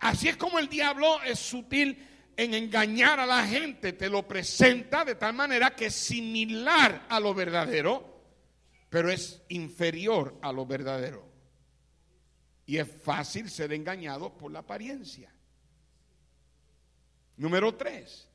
Así 0.00 0.28
es 0.28 0.36
como 0.36 0.58
el 0.58 0.68
diablo 0.68 1.22
es 1.22 1.38
sutil 1.38 2.04
en 2.36 2.54
engañar 2.54 3.20
a 3.20 3.26
la 3.26 3.46
gente. 3.46 3.92
Te 3.92 4.08
lo 4.08 4.26
presenta 4.26 5.04
de 5.04 5.14
tal 5.14 5.32
manera 5.32 5.76
que 5.76 5.86
es 5.86 5.94
similar 5.94 7.06
a 7.08 7.20
lo 7.20 7.32
verdadero 7.34 8.15
pero 8.88 9.10
es 9.10 9.42
inferior 9.48 10.38
a 10.42 10.52
lo 10.52 10.66
verdadero. 10.66 11.24
Y 12.66 12.78
es 12.78 12.90
fácil 12.90 13.50
ser 13.50 13.72
engañado 13.72 14.36
por 14.36 14.50
la 14.50 14.60
apariencia. 14.60 15.32
Número 17.36 17.74
tres, 17.74 18.28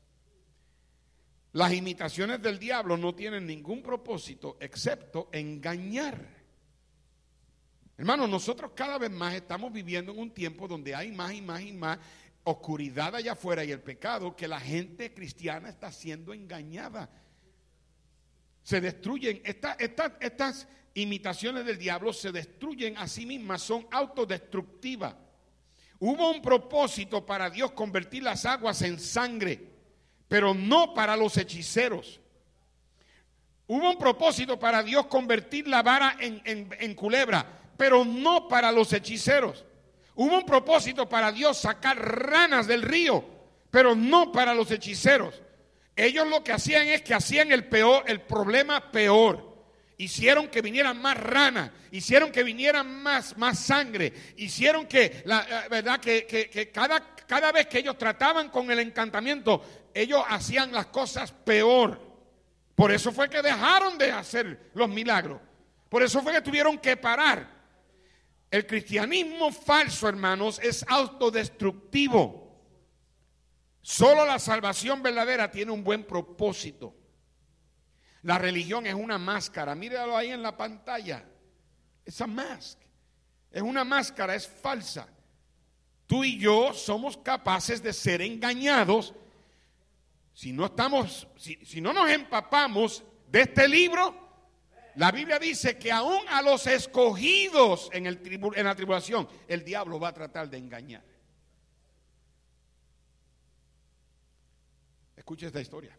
las 1.52 1.72
imitaciones 1.72 2.40
del 2.40 2.58
diablo 2.58 2.96
no 2.96 3.14
tienen 3.14 3.46
ningún 3.46 3.82
propósito 3.82 4.56
excepto 4.60 5.28
engañar. 5.32 6.42
Hermanos, 7.98 8.28
nosotros 8.28 8.72
cada 8.74 8.98
vez 8.98 9.10
más 9.10 9.34
estamos 9.34 9.72
viviendo 9.72 10.12
en 10.12 10.18
un 10.18 10.30
tiempo 10.32 10.66
donde 10.66 10.94
hay 10.94 11.12
más 11.12 11.34
y 11.34 11.42
más 11.42 11.60
y 11.60 11.72
más 11.72 11.98
oscuridad 12.44 13.14
allá 13.14 13.32
afuera 13.32 13.64
y 13.64 13.70
el 13.70 13.80
pecado 13.80 14.34
que 14.34 14.48
la 14.48 14.60
gente 14.60 15.12
cristiana 15.12 15.68
está 15.68 15.92
siendo 15.92 16.32
engañada 16.32 17.10
Se 18.62 18.80
destruyen, 18.80 19.42
estas 19.44 20.68
imitaciones 20.94 21.64
del 21.64 21.78
diablo 21.78 22.12
se 22.12 22.32
destruyen 22.32 22.96
a 22.96 23.08
sí 23.08 23.26
mismas, 23.26 23.62
son 23.62 23.86
autodestructivas. 23.90 25.14
Hubo 25.98 26.30
un 26.30 26.42
propósito 26.42 27.24
para 27.24 27.48
Dios 27.50 27.72
convertir 27.72 28.22
las 28.22 28.44
aguas 28.44 28.82
en 28.82 28.98
sangre, 28.98 29.60
pero 30.28 30.54
no 30.54 30.94
para 30.94 31.16
los 31.16 31.36
hechiceros. 31.36 32.20
Hubo 33.66 33.90
un 33.90 33.98
propósito 33.98 34.58
para 34.58 34.82
Dios 34.82 35.06
convertir 35.06 35.68
la 35.68 35.82
vara 35.82 36.16
en, 36.18 36.94
culebra, 36.94 37.46
pero 37.76 38.04
no 38.04 38.48
para 38.48 38.72
los 38.72 38.92
hechiceros. 38.92 39.64
Hubo 40.14 40.36
un 40.36 40.44
propósito 40.44 41.08
para 41.08 41.32
Dios 41.32 41.58
sacar 41.58 41.96
ranas 41.98 42.66
del 42.66 42.82
río, 42.82 43.24
pero 43.70 43.94
no 43.94 44.30
para 44.30 44.54
los 44.54 44.70
hechiceros. 44.70 45.41
Ellos 45.94 46.26
lo 46.26 46.42
que 46.42 46.52
hacían 46.52 46.88
es 46.88 47.02
que 47.02 47.14
hacían 47.14 47.52
el 47.52 47.66
peor, 47.66 48.04
el 48.06 48.22
problema 48.22 48.90
peor. 48.90 49.52
Hicieron 49.98 50.48
que 50.48 50.62
vinieran 50.62 51.00
más 51.00 51.16
ranas, 51.16 51.70
hicieron 51.90 52.32
que 52.32 52.42
vinieran 52.42 53.02
más, 53.02 53.36
más 53.36 53.58
sangre, 53.58 54.12
hicieron 54.36 54.86
que, 54.86 55.22
la, 55.26 55.66
verdad, 55.70 56.00
que, 56.00 56.26
que 56.26 56.70
cada, 56.72 57.14
cada 57.26 57.52
vez 57.52 57.66
que 57.66 57.78
ellos 57.78 57.96
trataban 57.96 58.48
con 58.48 58.70
el 58.70 58.80
encantamiento, 58.80 59.62
ellos 59.94 60.22
hacían 60.28 60.72
las 60.72 60.86
cosas 60.86 61.32
peor. 61.32 62.00
Por 62.74 62.90
eso 62.90 63.12
fue 63.12 63.28
que 63.28 63.42
dejaron 63.42 63.96
de 63.98 64.10
hacer 64.10 64.70
los 64.74 64.88
milagros. 64.88 65.40
Por 65.88 66.02
eso 66.02 66.22
fue 66.22 66.32
que 66.32 66.40
tuvieron 66.40 66.78
que 66.78 66.96
parar. 66.96 67.48
El 68.50 68.66
cristianismo 68.66 69.52
falso, 69.52 70.08
hermanos, 70.08 70.58
es 70.62 70.84
autodestructivo. 70.88 72.41
Solo 73.82 74.24
la 74.24 74.38
salvación 74.38 75.02
verdadera 75.02 75.50
tiene 75.50 75.72
un 75.72 75.84
buen 75.84 76.04
propósito. 76.04 76.94
La 78.22 78.38
religión 78.38 78.86
es 78.86 78.94
una 78.94 79.18
máscara. 79.18 79.74
Míralo 79.74 80.16
ahí 80.16 80.30
en 80.30 80.42
la 80.42 80.56
pantalla. 80.56 81.24
Esa 82.04 82.26
máscara. 82.26 82.90
Es 83.50 83.62
una 83.62 83.84
máscara, 83.84 84.34
es 84.34 84.46
falsa. 84.46 85.08
Tú 86.06 86.24
y 86.24 86.38
yo 86.38 86.72
somos 86.72 87.16
capaces 87.16 87.82
de 87.82 87.92
ser 87.92 88.22
engañados 88.22 89.14
si 90.34 90.52
no 90.52 90.66
estamos, 90.66 91.26
si, 91.36 91.80
no 91.80 91.92
nos 91.92 92.10
empapamos 92.10 93.04
de 93.28 93.42
este 93.42 93.68
libro, 93.68 94.16
la 94.96 95.10
Biblia 95.10 95.38
dice 95.38 95.78
que 95.78 95.92
aún 95.92 96.26
a 96.28 96.42
los 96.42 96.66
escogidos 96.66 97.90
en, 97.92 98.06
el 98.06 98.20
en 98.54 98.64
la 98.64 98.74
tribulación, 98.74 99.28
el 99.46 99.64
diablo 99.64 100.00
va 100.00 100.08
a 100.08 100.14
tratar 100.14 100.48
de 100.48 100.58
engañar. 100.58 101.02
Escuche 105.22 105.46
esta 105.46 105.60
historia. 105.60 105.96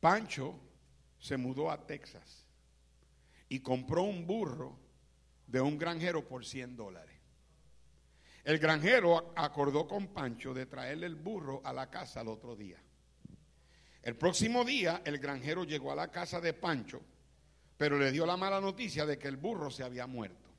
Pancho 0.00 0.60
se 1.18 1.38
mudó 1.38 1.70
a 1.70 1.86
Texas 1.86 2.44
y 3.48 3.60
compró 3.60 4.02
un 4.02 4.26
burro 4.26 4.78
de 5.46 5.58
un 5.58 5.78
granjero 5.78 6.28
por 6.28 6.44
100 6.44 6.76
dólares. 6.76 7.16
El 8.44 8.58
granjero 8.58 9.32
acordó 9.34 9.88
con 9.88 10.08
Pancho 10.08 10.52
de 10.52 10.66
traerle 10.66 11.06
el 11.06 11.14
burro 11.14 11.62
a 11.64 11.72
la 11.72 11.88
casa 11.88 12.20
al 12.20 12.28
otro 12.28 12.54
día. 12.54 12.82
El 14.02 14.14
próximo 14.16 14.62
día 14.62 15.00
el 15.06 15.16
granjero 15.16 15.64
llegó 15.64 15.90
a 15.90 15.96
la 15.96 16.10
casa 16.10 16.42
de 16.42 16.52
Pancho, 16.52 17.00
pero 17.78 17.98
le 17.98 18.12
dio 18.12 18.26
la 18.26 18.36
mala 18.36 18.60
noticia 18.60 19.06
de 19.06 19.18
que 19.18 19.28
el 19.28 19.38
burro 19.38 19.70
se 19.70 19.84
había 19.84 20.06
muerto. 20.06 20.50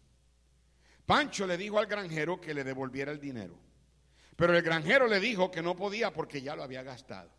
Pancho 1.06 1.46
le 1.46 1.56
dijo 1.56 1.78
al 1.78 1.86
granjero 1.86 2.42
que 2.42 2.56
le 2.56 2.64
devolviera 2.64 3.12
el 3.12 3.20
dinero, 3.20 3.69
pero 4.40 4.56
el 4.56 4.64
granjero 4.64 5.06
le 5.06 5.20
dijo 5.20 5.52
que 5.52 5.62
no 5.62 5.76
podía 5.76 6.14
porque 6.14 6.42
ya 6.42 6.56
lo 6.56 6.64
había 6.64 6.82
gastado. 6.82 7.30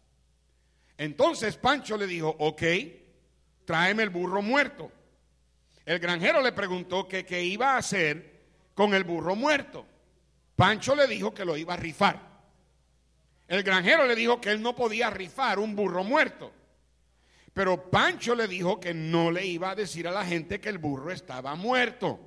Entonces 0.99 1.57
Pancho 1.57 1.97
le 1.97 2.07
dijo, 2.07 2.29
ok, 2.39 2.63
tráeme 3.65 4.03
el 4.03 4.11
burro 4.11 4.43
muerto. 4.43 4.93
El 5.87 5.99
granjero 5.99 6.43
le 6.43 6.53
preguntó 6.53 7.09
que 7.09 7.25
qué 7.25 7.43
iba 7.43 7.73
a 7.73 7.79
hacer 7.79 8.43
con 8.75 8.93
el 8.93 9.05
burro 9.05 9.35
muerto. 9.35 9.87
Pancho 10.55 10.95
le 10.95 11.07
dijo 11.07 11.33
que 11.33 11.47
lo 11.47 11.57
iba 11.57 11.73
a 11.73 11.79
rifar. 11.79 12.21
El 13.49 13.63
granjero 13.63 14.05
le 14.05 14.15
dijo 14.15 14.39
que 14.39 14.51
él 14.51 14.61
no 14.61 14.77
podía 14.77 15.09
rifar 15.09 15.59
un 15.59 15.75
burro 15.75 16.05
muerto. 16.05 16.53
Pero 17.55 17.91
Pancho 17.91 18.35
le 18.35 18.47
dijo 18.47 18.79
que 18.79 18.93
no 18.93 19.31
le 19.31 19.47
iba 19.47 19.71
a 19.71 19.75
decir 19.75 20.07
a 20.07 20.13
la 20.13 20.27
gente 20.27 20.61
que 20.61 20.69
el 20.69 20.77
burro 20.77 21.11
estaba 21.13 21.55
muerto. 21.55 22.21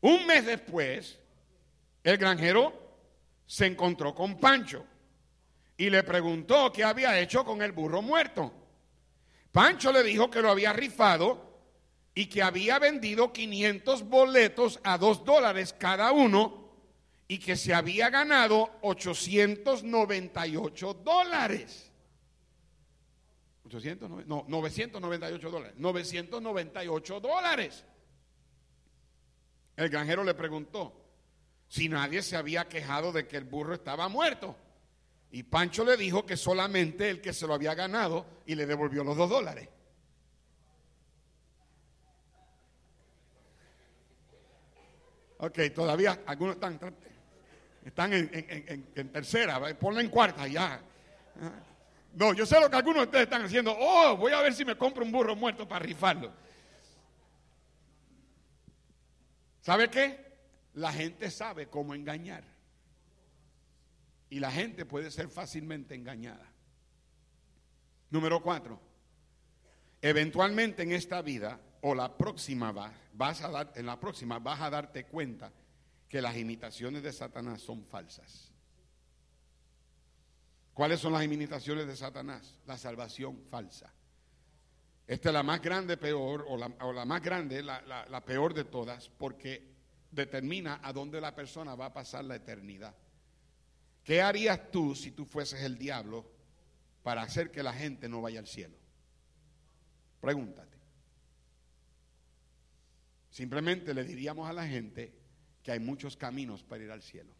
Un 0.00 0.28
mes 0.28 0.46
después, 0.46 1.18
el 2.04 2.18
granjero 2.18 2.85
se 3.46 3.66
encontró 3.66 4.14
con 4.14 4.38
Pancho 4.38 4.86
y 5.76 5.90
le 5.90 6.02
preguntó 6.02 6.72
qué 6.72 6.82
había 6.84 7.20
hecho 7.20 7.44
con 7.44 7.60
el 7.62 7.72
burro 7.72 8.00
muerto. 8.02 8.52
Pancho 9.52 9.92
le 9.92 10.02
dijo 10.02 10.30
que 10.30 10.40
lo 10.42 10.50
había 10.50 10.72
rifado 10.72 11.44
y 12.14 12.26
que 12.26 12.42
había 12.42 12.78
vendido 12.78 13.32
500 13.32 14.08
boletos 14.08 14.80
a 14.82 14.98
dos 14.98 15.24
dólares 15.24 15.74
cada 15.78 16.12
uno 16.12 16.66
y 17.28 17.38
que 17.38 17.56
se 17.56 17.72
había 17.74 18.10
ganado 18.10 18.70
898 18.82 20.94
dólares. 20.94 21.90
800, 23.64 24.26
no, 24.26 24.44
998 24.48 25.50
dólares. 25.50 25.74
998 25.76 27.20
dólares. 27.20 27.84
El 29.76 29.90
granjero 29.90 30.24
le 30.24 30.34
preguntó 30.34 31.05
si 31.68 31.88
nadie 31.88 32.22
se 32.22 32.36
había 32.36 32.68
quejado 32.68 33.12
de 33.12 33.26
que 33.26 33.36
el 33.36 33.44
burro 33.44 33.74
estaba 33.74 34.08
muerto. 34.08 34.56
Y 35.30 35.42
Pancho 35.42 35.84
le 35.84 35.96
dijo 35.96 36.24
que 36.24 36.36
solamente 36.36 37.10
el 37.10 37.20
que 37.20 37.32
se 37.32 37.46
lo 37.46 37.54
había 37.54 37.74
ganado 37.74 38.26
y 38.46 38.54
le 38.54 38.66
devolvió 38.66 39.02
los 39.04 39.16
dos 39.16 39.28
dólares. 39.28 39.68
Ok, 45.38 45.58
todavía 45.74 46.22
algunos 46.26 46.54
están 46.54 46.78
están 47.84 48.12
en, 48.12 49.12
tercera, 49.12 49.60
ponla 49.78 50.00
en 50.00 50.08
cuarta 50.08 50.46
ya. 50.48 50.80
No, 52.14 52.32
yo 52.32 52.46
sé 52.46 52.58
lo 52.58 52.68
que 52.68 52.76
algunos 52.76 53.02
de 53.02 53.06
ustedes 53.06 53.24
están 53.24 53.44
haciendo. 53.44 53.76
Oh, 53.78 54.16
voy 54.16 54.32
a 54.32 54.40
ver 54.40 54.54
si 54.54 54.64
me 54.64 54.76
compro 54.76 55.04
un 55.04 55.12
burro 55.12 55.36
muerto 55.36 55.68
para 55.68 55.84
rifarlo. 55.84 56.32
¿Sabe 59.60 59.88
qué? 59.88 60.25
La 60.76 60.92
gente 60.92 61.30
sabe 61.30 61.68
cómo 61.68 61.94
engañar. 61.94 62.44
Y 64.28 64.40
la 64.40 64.50
gente 64.50 64.84
puede 64.84 65.10
ser 65.10 65.28
fácilmente 65.28 65.94
engañada. 65.94 66.52
Número 68.10 68.42
cuatro. 68.42 68.78
Eventualmente 70.02 70.82
en 70.82 70.92
esta 70.92 71.22
vida 71.22 71.58
o 71.80 71.94
la 71.94 72.14
próxima 72.16 72.72
vas 73.14 73.40
a 73.42 73.50
dar, 73.50 73.72
en 73.74 73.86
la 73.86 73.98
próxima 73.98 74.38
vas 74.38 74.60
a 74.60 74.68
darte 74.68 75.06
cuenta 75.06 75.50
que 76.10 76.20
las 76.20 76.36
imitaciones 76.36 77.02
de 77.02 77.12
Satanás 77.12 77.62
son 77.62 77.82
falsas. 77.86 78.52
¿Cuáles 80.74 81.00
son 81.00 81.14
las 81.14 81.24
imitaciones 81.24 81.86
de 81.86 81.96
Satanás? 81.96 82.60
La 82.66 82.76
salvación 82.76 83.40
falsa. 83.50 83.90
Esta 85.06 85.30
es 85.30 85.32
la 85.32 85.42
más 85.42 85.62
grande, 85.62 85.96
peor, 85.96 86.44
o 86.46 86.58
la, 86.58 87.04
más 87.06 87.22
grande, 87.22 87.62
la, 87.62 87.80
la 87.82 88.24
peor 88.26 88.52
de 88.52 88.64
todas, 88.64 89.08
porque 89.08 89.75
determina 90.10 90.80
a 90.82 90.92
dónde 90.92 91.20
la 91.20 91.34
persona 91.34 91.74
va 91.74 91.86
a 91.86 91.92
pasar 91.92 92.24
la 92.24 92.36
eternidad. 92.36 92.94
¿Qué 94.04 94.22
harías 94.22 94.70
tú 94.70 94.94
si 94.94 95.10
tú 95.10 95.24
fueses 95.24 95.62
el 95.62 95.76
diablo 95.76 96.24
para 97.02 97.22
hacer 97.22 97.50
que 97.50 97.62
la 97.62 97.72
gente 97.72 98.08
no 98.08 98.22
vaya 98.22 98.38
al 98.38 98.46
cielo? 98.46 98.76
Pregúntate. 100.20 100.76
Simplemente 103.30 103.92
le 103.92 104.04
diríamos 104.04 104.48
a 104.48 104.52
la 104.52 104.66
gente, 104.66 105.12
que 105.62 105.72
hay 105.72 105.80
muchos 105.80 106.16
caminos 106.16 106.62
para 106.62 106.84
ir 106.84 106.90
al 106.92 107.02
cielo. 107.02 107.34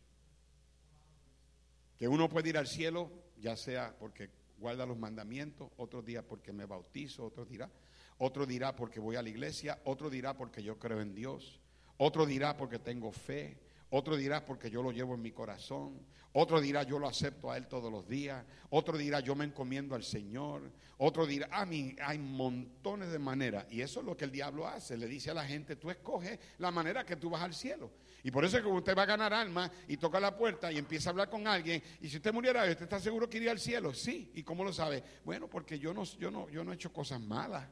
Que 1.97 2.09
uno 2.09 2.29
puede 2.29 2.49
ir 2.49 2.59
al 2.59 2.67
cielo, 2.67 3.13
ya 3.39 3.57
sea 3.57 3.97
porque 3.99 4.31
guarda 4.59 4.85
los 4.85 4.99
mandamientos, 4.99 5.71
otro 5.77 6.03
día 6.03 6.27
porque 6.27 6.53
me 6.53 6.67
bautizo, 6.67 7.25
otro 7.25 7.45
dirá, 7.45 7.71
otro 8.19 8.45
dirá 8.45 8.75
porque 8.75 8.99
voy 8.99 9.15
a 9.15 9.23
la 9.23 9.29
iglesia, 9.29 9.81
otro 9.85 10.11
dirá 10.11 10.37
porque 10.37 10.63
yo 10.63 10.79
creo 10.79 11.01
en 11.01 11.15
Dios, 11.15 11.61
otro 11.99 12.27
dirá 12.27 12.57
porque 12.57 12.79
tengo 12.79 13.11
fe, 13.13 13.59
otro 13.91 14.17
dirá 14.17 14.45
porque 14.45 14.71
yo 14.71 14.83
lo 14.83 14.91
llevo 14.91 15.15
en 15.15 15.23
mi 15.23 15.33
corazón. 15.33 16.01
Otro 16.39 16.61
dirá 16.61 16.83
yo 16.83 16.99
lo 16.99 17.09
acepto 17.09 17.51
a 17.51 17.57
Él 17.57 17.67
todos 17.67 17.91
los 17.91 18.07
días. 18.07 18.45
Otro 18.69 18.99
dirá 18.99 19.21
yo 19.21 19.35
me 19.35 19.47
encomiendo 19.47 19.95
al 19.95 20.05
Señor. 20.05 20.71
Otro 20.99 21.25
dirá, 21.25 21.49
a 21.51 21.65
mí 21.65 21.97
hay 22.03 22.19
montones 22.19 23.11
de 23.11 23.19
maneras. 23.19 23.65
Y 23.71 23.81
eso 23.81 24.01
es 24.01 24.07
lo 24.07 24.15
que 24.17 24.27
el 24.27 24.33
diablo 24.33 24.67
hace. 24.67 24.99
Le 24.99 25.07
dice 25.07 25.31
a 25.31 25.35
la 25.35 25.47
gente, 25.47 25.77
tú 25.77 25.89
escoges 25.89 26.39
la 26.59 26.71
manera 26.71 27.07
que 27.07 27.17
tú 27.17 27.31
vas 27.31 27.41
al 27.41 27.55
cielo. 27.55 27.91
Y 28.23 28.31
por 28.31 28.45
eso 28.45 28.59
es 28.59 28.63
que 28.63 28.69
usted 28.69 28.95
va 28.95 29.05
a 29.05 29.07
ganar 29.07 29.33
alma 29.33 29.71
y 29.89 29.97
toca 29.97 30.21
la 30.21 30.37
puerta 30.37 30.71
y 30.71 30.77
empieza 30.77 31.09
a 31.09 31.13
hablar 31.13 31.31
con 31.31 31.47
alguien. 31.47 31.83
Y 32.03 32.09
si 32.11 32.17
usted 32.17 32.35
muriera, 32.35 32.63
¿usted 32.65 32.83
está 32.83 33.01
seguro 33.01 33.31
que 33.31 33.39
iría 33.39 33.53
al 33.53 33.61
cielo? 33.61 33.95
Sí. 33.95 34.31
¿Y 34.35 34.43
cómo 34.43 34.63
lo 34.63 34.75
sabe? 34.75 35.03
Bueno, 35.25 35.49
porque 35.49 35.79
yo 35.79 35.95
no, 35.95 36.05
yo 36.05 36.31
no, 36.31 36.51
yo 36.51 36.65
no 36.65 36.73
he 36.73 36.75
hecho 36.75 36.93
cosas 36.93 37.19
malas. 37.19 37.67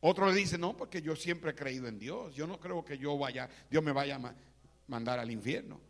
Otro 0.00 0.26
le 0.26 0.34
dice, 0.34 0.58
no, 0.58 0.76
porque 0.76 1.00
yo 1.00 1.16
siempre 1.16 1.50
he 1.50 1.54
creído 1.54 1.88
en 1.88 1.98
Dios. 1.98 2.34
Yo 2.34 2.46
no 2.46 2.60
creo 2.60 2.84
que 2.84 2.98
yo 2.98 3.16
vaya, 3.16 3.48
Dios 3.70 3.82
me 3.82 3.92
vaya 3.92 4.16
a 4.16 4.34
mandar 4.88 5.18
al 5.18 5.30
infierno. 5.30 5.80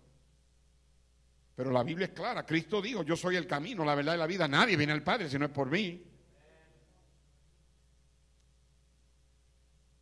Pero 1.55 1.71
la 1.71 1.83
Biblia 1.83 2.07
es 2.07 2.13
clara. 2.13 2.45
Cristo 2.45 2.83
dijo, 2.83 3.03
yo 3.03 3.17
soy 3.17 3.37
el 3.37 3.47
camino, 3.47 3.85
la 3.85 3.95
verdad 3.95 4.15
y 4.15 4.19
la 4.19 4.27
vida. 4.27 4.47
Nadie 4.47 4.77
viene 4.77 4.93
al 4.93 5.03
Padre 5.03 5.29
si 5.29 5.39
no 5.39 5.47
es 5.47 5.51
por 5.51 5.71
mí. 5.71 6.05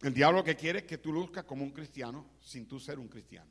El 0.02 0.12
diablo 0.12 0.44
que 0.44 0.56
quiere 0.56 0.80
es 0.80 0.84
que 0.84 0.98
tú 0.98 1.12
luzcas 1.12 1.44
como 1.44 1.64
un 1.64 1.70
cristiano 1.70 2.26
sin 2.40 2.68
tú 2.68 2.78
ser 2.78 2.98
un 2.98 3.08
cristiano. 3.08 3.50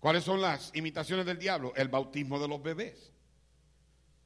¿Cuáles 0.00 0.24
son 0.24 0.40
las 0.40 0.74
imitaciones 0.74 1.26
del 1.26 1.38
diablo? 1.38 1.72
El 1.76 1.88
bautismo 1.88 2.40
de 2.40 2.48
los 2.48 2.62
bebés. 2.62 3.12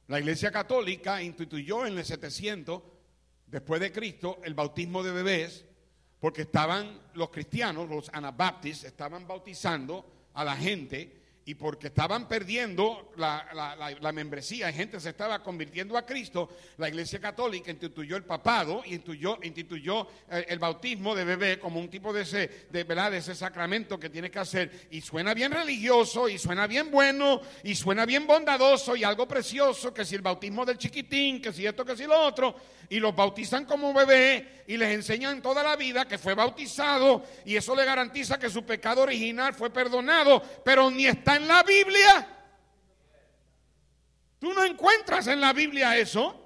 La 0.07 0.19
Iglesia 0.19 0.51
Católica 0.51 1.21
instituyó 1.21 1.85
en 1.85 1.97
el 1.97 2.05
700 2.05 2.81
después 3.53 3.79
de 3.79 3.91
Cristo, 3.91 4.39
el 4.43 4.55
bautismo 4.55 5.03
de 5.03 5.11
bebés, 5.11 5.63
porque 6.19 6.41
estaban 6.41 6.99
los 7.13 7.29
cristianos, 7.29 7.87
los 7.87 8.09
anabaptistas, 8.11 8.85
estaban 8.85 9.27
bautizando 9.27 10.31
a 10.33 10.43
la 10.43 10.55
gente 10.55 11.21
y 11.45 11.55
porque 11.55 11.87
estaban 11.87 12.27
perdiendo 12.27 13.11
la, 13.17 14.11
membresía, 14.13 14.69
y 14.69 14.73
gente 14.73 14.99
se 14.99 15.09
estaba 15.09 15.43
convirtiendo 15.43 15.97
a 15.97 16.05
Cristo, 16.05 16.49
la 16.77 16.87
Iglesia 16.87 17.19
Católica 17.19 17.69
instituyó 17.69 18.15
el 18.15 18.23
papado 18.23 18.81
y 18.85 18.93
instituyó, 18.93 19.37
instituyó 19.43 20.07
eh, 20.31 20.45
el, 20.47 20.59
bautismo 20.59 21.13
de 21.13 21.25
bebé 21.25 21.59
como 21.59 21.79
un 21.79 21.89
tipo 21.89 22.13
de 22.13 22.21
ese, 22.21 22.67
de, 22.69 22.83
¿verdad? 22.85 23.11
de 23.11 23.17
ese 23.17 23.35
sacramento 23.35 23.99
que 23.99 24.09
tiene 24.09 24.31
que 24.31 24.39
hacer. 24.39 24.87
Y 24.91 25.01
suena 25.01 25.33
bien 25.33 25.51
religioso, 25.51 26.29
y 26.29 26.37
suena 26.37 26.65
bien 26.65 26.89
bueno, 26.89 27.41
y 27.63 27.75
suena 27.75 28.05
bien 28.05 28.25
bondadoso, 28.25 28.95
y 28.95 29.03
algo 29.03 29.27
precioso, 29.27 29.93
que 29.93 30.05
si 30.05 30.15
el 30.15 30.21
bautismo 30.21 30.65
del 30.65 30.77
chiquitín, 30.77 31.41
que 31.41 31.51
si 31.51 31.65
esto, 31.65 31.83
que 31.83 31.97
si 31.97 32.05
lo 32.05 32.19
otro, 32.21 32.55
y 32.89 32.99
los 32.99 33.13
bautizan 33.13 33.65
como 33.65 33.93
bebé, 33.93 34.63
y 34.67 34.77
les 34.77 34.93
enseñan 34.93 35.41
toda 35.41 35.61
la 35.61 35.75
vida 35.75 36.07
que 36.07 36.17
fue 36.17 36.35
bautizado, 36.35 37.23
y 37.43 37.57
eso 37.57 37.75
le 37.75 37.83
garantiza 37.83 38.39
que 38.39 38.49
su 38.49 38.63
pecado 38.63 39.01
original 39.01 39.53
fue 39.53 39.69
perdonado, 39.71 40.41
pero 40.63 40.89
ni 40.89 41.05
está 41.05 41.32
en 41.35 41.47
la 41.47 41.63
Biblia. 41.63 42.27
Tú 44.39 44.53
no 44.53 44.63
encuentras 44.63 45.27
en 45.27 45.39
la 45.39 45.53
Biblia 45.53 45.97
eso. 45.97 46.39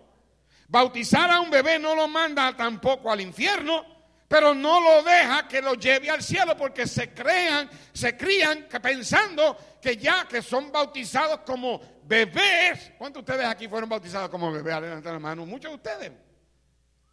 Bautizar 0.67 1.31
a 1.31 1.39
un 1.39 1.49
bebé 1.49 1.79
no 1.79 1.95
lo 1.95 2.07
manda 2.07 2.55
tampoco 2.55 3.11
al 3.11 3.21
infierno, 3.21 3.85
pero 4.27 4.53
no 4.53 4.79
lo 4.81 5.01
deja 5.03 5.47
que 5.47 5.61
lo 5.61 5.73
lleve 5.75 6.09
al 6.09 6.21
cielo 6.21 6.57
porque 6.57 6.85
se 6.85 7.13
crean, 7.13 7.69
se 7.93 8.17
crían 8.17 8.67
pensando 8.81 9.57
que 9.81 9.95
ya 9.95 10.27
que 10.27 10.41
son 10.41 10.71
bautizados 10.71 11.39
como 11.39 11.81
bebés. 12.03 12.91
¿Cuántos 12.97 13.25
de 13.25 13.31
ustedes 13.31 13.49
aquí 13.49 13.67
fueron 13.67 13.89
bautizados 13.89 14.29
como 14.29 14.51
bebés? 14.51 14.81
Levantar 14.81 15.13
la 15.13 15.19
mano. 15.19 15.45
Muchos 15.45 15.71
de 15.71 15.75
ustedes. 15.75 16.11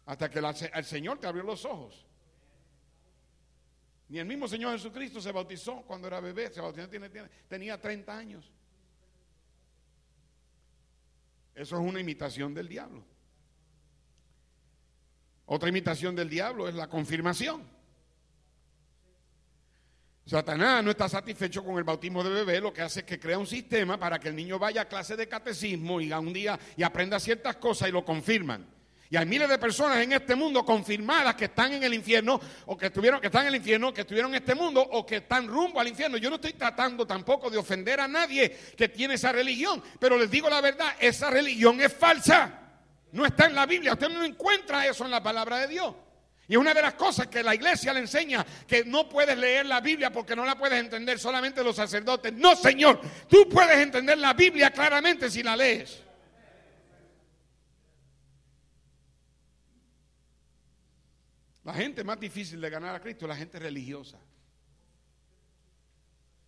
Hasta 0.05 0.29
que 0.29 0.39
el 0.39 0.85
Señor 0.85 1.17
te 1.19 1.27
abrió 1.27 1.43
los 1.43 1.65
ojos. 1.65 2.05
Ni 4.07 4.19
el 4.19 4.25
mismo 4.25 4.47
Señor 4.47 4.73
Jesucristo 4.73 5.19
se 5.19 5.31
bautizó 5.31 5.81
cuando 5.81 6.07
era 6.07 6.19
bebé, 6.19 6.51
se 6.53 6.61
bautizó, 6.61 6.87
tenía 7.47 7.81
30 7.81 8.17
años. 8.17 8.51
Eso 11.55 11.75
es 11.77 11.81
una 11.81 11.99
imitación 11.99 12.53
del 12.53 12.67
diablo. 12.67 13.03
Otra 15.47 15.69
imitación 15.69 16.15
del 16.15 16.29
diablo 16.29 16.67
es 16.67 16.75
la 16.75 16.87
confirmación. 16.87 17.63
Satanás 20.25 20.83
no 20.83 20.89
está 20.89 21.07
satisfecho 21.07 21.63
con 21.63 21.77
el 21.77 21.83
bautismo 21.83 22.23
de 22.23 22.31
bebé, 22.31 22.59
lo 22.59 22.73
que 22.73 22.81
hace 22.81 23.01
es 23.01 23.05
que 23.05 23.19
crea 23.19 23.37
un 23.37 23.45
sistema 23.45 23.99
para 23.99 24.19
que 24.19 24.29
el 24.29 24.35
niño 24.35 24.57
vaya 24.57 24.81
a 24.81 24.87
clase 24.87 25.15
de 25.15 25.27
catecismo 25.27 26.01
y 26.01 26.11
a 26.11 26.19
un 26.19 26.33
día 26.33 26.59
y 26.75 26.81
aprenda 26.81 27.19
ciertas 27.19 27.57
cosas 27.57 27.89
y 27.89 27.91
lo 27.91 28.03
confirman. 28.03 28.74
Y 29.09 29.17
hay 29.17 29.25
miles 29.25 29.47
de 29.47 29.59
personas 29.59 29.99
en 29.99 30.13
este 30.13 30.35
mundo 30.35 30.65
confirmadas 30.65 31.35
que 31.35 31.45
están 31.45 31.73
en 31.73 31.83
el 31.83 31.93
infierno 31.93 32.39
o 32.65 32.75
que 32.75 32.87
estuvieron 32.87 33.21
que 33.21 33.27
están 33.27 33.43
en 33.43 33.49
el 33.49 33.55
infierno, 33.57 33.93
que 33.93 34.01
estuvieron 34.01 34.31
en 34.31 34.41
este 34.41 34.55
mundo 34.55 34.81
o 34.81 35.05
que 35.05 35.17
están 35.17 35.47
rumbo 35.47 35.79
al 35.79 35.87
infierno. 35.87 36.17
Yo 36.17 36.29
no 36.29 36.37
estoy 36.37 36.53
tratando 36.53 37.05
tampoco 37.05 37.49
de 37.49 37.57
ofender 37.57 37.99
a 37.99 38.07
nadie 38.07 38.49
que 38.75 38.89
tiene 38.89 39.13
esa 39.13 39.31
religión, 39.31 39.83
pero 39.99 40.17
les 40.17 40.29
digo 40.31 40.49
la 40.49 40.59
verdad, 40.59 40.95
esa 40.99 41.29
religión 41.29 41.79
es 41.81 41.93
falsa. 41.93 42.61
No 43.11 43.25
está 43.25 43.45
en 43.45 43.55
la 43.55 43.65
Biblia, 43.65 43.93
usted 43.93 44.09
no 44.09 44.23
encuentra 44.23 44.85
eso 44.87 45.05
en 45.05 45.11
la 45.11 45.21
palabra 45.21 45.59
de 45.59 45.67
Dios. 45.67 45.95
Y 46.47 46.53
es 46.53 46.59
una 46.59 46.73
de 46.73 46.81
las 46.81 46.93
cosas 46.93 47.27
que 47.27 47.41
la 47.41 47.55
iglesia 47.55 47.93
le 47.93 48.01
enseña, 48.01 48.45
que 48.67 48.85
no 48.85 49.09
puedes 49.09 49.37
leer 49.37 49.65
la 49.65 49.81
Biblia 49.81 50.11
porque 50.11 50.35
no 50.35 50.45
la 50.45 50.55
puedes 50.55 50.79
entender 50.79 51.17
solamente 51.17 51.63
los 51.63 51.75
sacerdotes. 51.75 52.33
No, 52.33 52.55
Señor, 52.55 53.01
tú 53.27 53.49
puedes 53.49 53.77
entender 53.77 54.17
la 54.17 54.33
Biblia 54.33 54.71
claramente 54.71 55.29
si 55.29 55.41
la 55.41 55.55
lees. 55.55 56.04
La 61.65 61.73
gente 61.73 62.03
más 62.03 62.19
difícil 62.19 62.61
de 62.61 62.69
ganar 62.69 62.95
a 62.95 63.01
Cristo 63.01 63.25
es 63.25 63.29
la 63.29 63.35
gente 63.35 63.57
religiosa. 63.57 64.19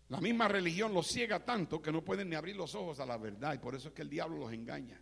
La 0.10 0.22
misma 0.22 0.48
religión 0.48 0.94
los 0.94 1.08
ciega 1.08 1.44
tanto 1.44 1.82
que 1.82 1.92
no 1.92 2.04
pueden 2.04 2.30
ni 2.30 2.36
abrir 2.36 2.56
los 2.56 2.76
ojos 2.76 3.00
a 3.00 3.06
la 3.06 3.18
verdad 3.18 3.56
y 3.56 3.58
por 3.58 3.76
eso 3.76 3.90
es 3.90 3.94
que 3.94 4.04
el 4.04 4.10
diablo 4.10 4.38
los 4.38 4.54
engaña. 4.54 5.02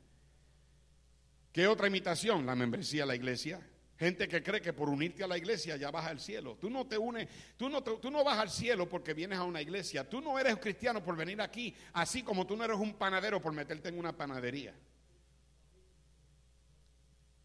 ¿Qué 1.51 1.67
otra 1.67 1.87
imitación? 1.87 2.45
La 2.45 2.55
membresía 2.55 3.03
a 3.03 3.05
la 3.05 3.15
iglesia. 3.15 3.59
Gente 3.97 4.27
que 4.27 4.41
cree 4.41 4.61
que 4.61 4.73
por 4.73 4.89
unirte 4.89 5.23
a 5.23 5.27
la 5.27 5.37
iglesia 5.37 5.75
ya 5.75 5.91
vas 5.91 6.05
al 6.05 6.19
cielo. 6.19 6.57
Tú 6.59 6.69
no 6.69 6.87
te 6.87 6.97
unes, 6.97 7.27
tú 7.57 7.69
no, 7.69 7.83
tú 7.83 8.09
no 8.09 8.23
vas 8.23 8.39
al 8.39 8.49
cielo 8.49 8.87
porque 8.87 9.13
vienes 9.13 9.37
a 9.37 9.43
una 9.43 9.61
iglesia. 9.61 10.09
Tú 10.09 10.21
no 10.21 10.39
eres 10.39 10.57
cristiano 10.57 11.03
por 11.03 11.17
venir 11.17 11.41
aquí, 11.41 11.75
así 11.93 12.23
como 12.23 12.47
tú 12.47 12.55
no 12.55 12.63
eres 12.63 12.77
un 12.77 12.93
panadero 12.93 13.41
por 13.41 13.51
meterte 13.51 13.89
en 13.89 13.99
una 13.99 14.15
panadería. 14.15 14.73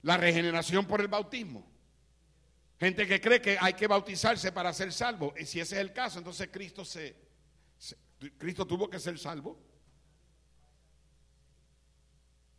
La 0.03 0.17
regeneración 0.17 0.87
por 0.87 1.01
el 1.01 1.09
bautismo. 1.09 1.80
Gente 2.81 3.07
que 3.07 3.21
cree 3.21 3.43
que 3.43 3.59
hay 3.61 3.75
que 3.75 3.87
bautizarse 3.87 4.53
para 4.53 4.73
ser 4.73 4.91
salvo. 4.91 5.35
Y 5.39 5.45
si 5.45 5.61
ese 5.61 5.75
es 5.75 5.83
el 5.83 5.93
caso, 5.93 6.19
entonces 6.19 6.49
Cristo 6.51 6.83
se, 6.83 7.15
Cristo 8.39 8.67
tuvo 8.67 8.89
que 8.89 8.99
ser 8.99 9.19
salvo. 9.19 9.61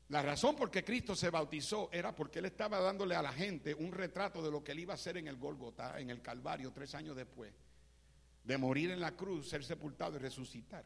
La 0.09 0.21
razón 0.21 0.55
por 0.55 0.69
qué 0.69 0.83
Cristo 0.83 1.15
se 1.15 1.31
bautizó 1.31 1.89
era 1.91 2.13
porque 2.13 2.37
él 2.37 2.45
estaba 2.45 2.79
dándole 2.79 3.15
a 3.15 3.23
la 3.23 3.33
gente 3.33 3.73
un 3.73 3.91
retrato 3.91 4.43
de 4.43 4.51
lo 4.51 4.63
que 4.63 4.73
él 4.73 4.81
iba 4.81 4.93
a 4.93 4.95
hacer 4.95 5.17
en 5.17 5.27
el 5.27 5.37
Gólgota, 5.37 5.99
en 5.99 6.11
el 6.11 6.21
Calvario, 6.21 6.71
tres 6.71 6.93
años 6.93 7.15
después, 7.15 7.51
de 8.43 8.57
morir 8.59 8.91
en 8.91 8.99
la 8.99 9.15
cruz, 9.15 9.49
ser 9.49 9.63
sepultado 9.63 10.17
y 10.17 10.19
resucitar. 10.19 10.85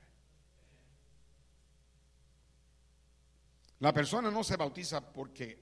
La 3.80 3.92
persona 3.92 4.32
no 4.32 4.46
se 4.46 4.56
bautiza 4.56 5.12
porque 5.12 5.62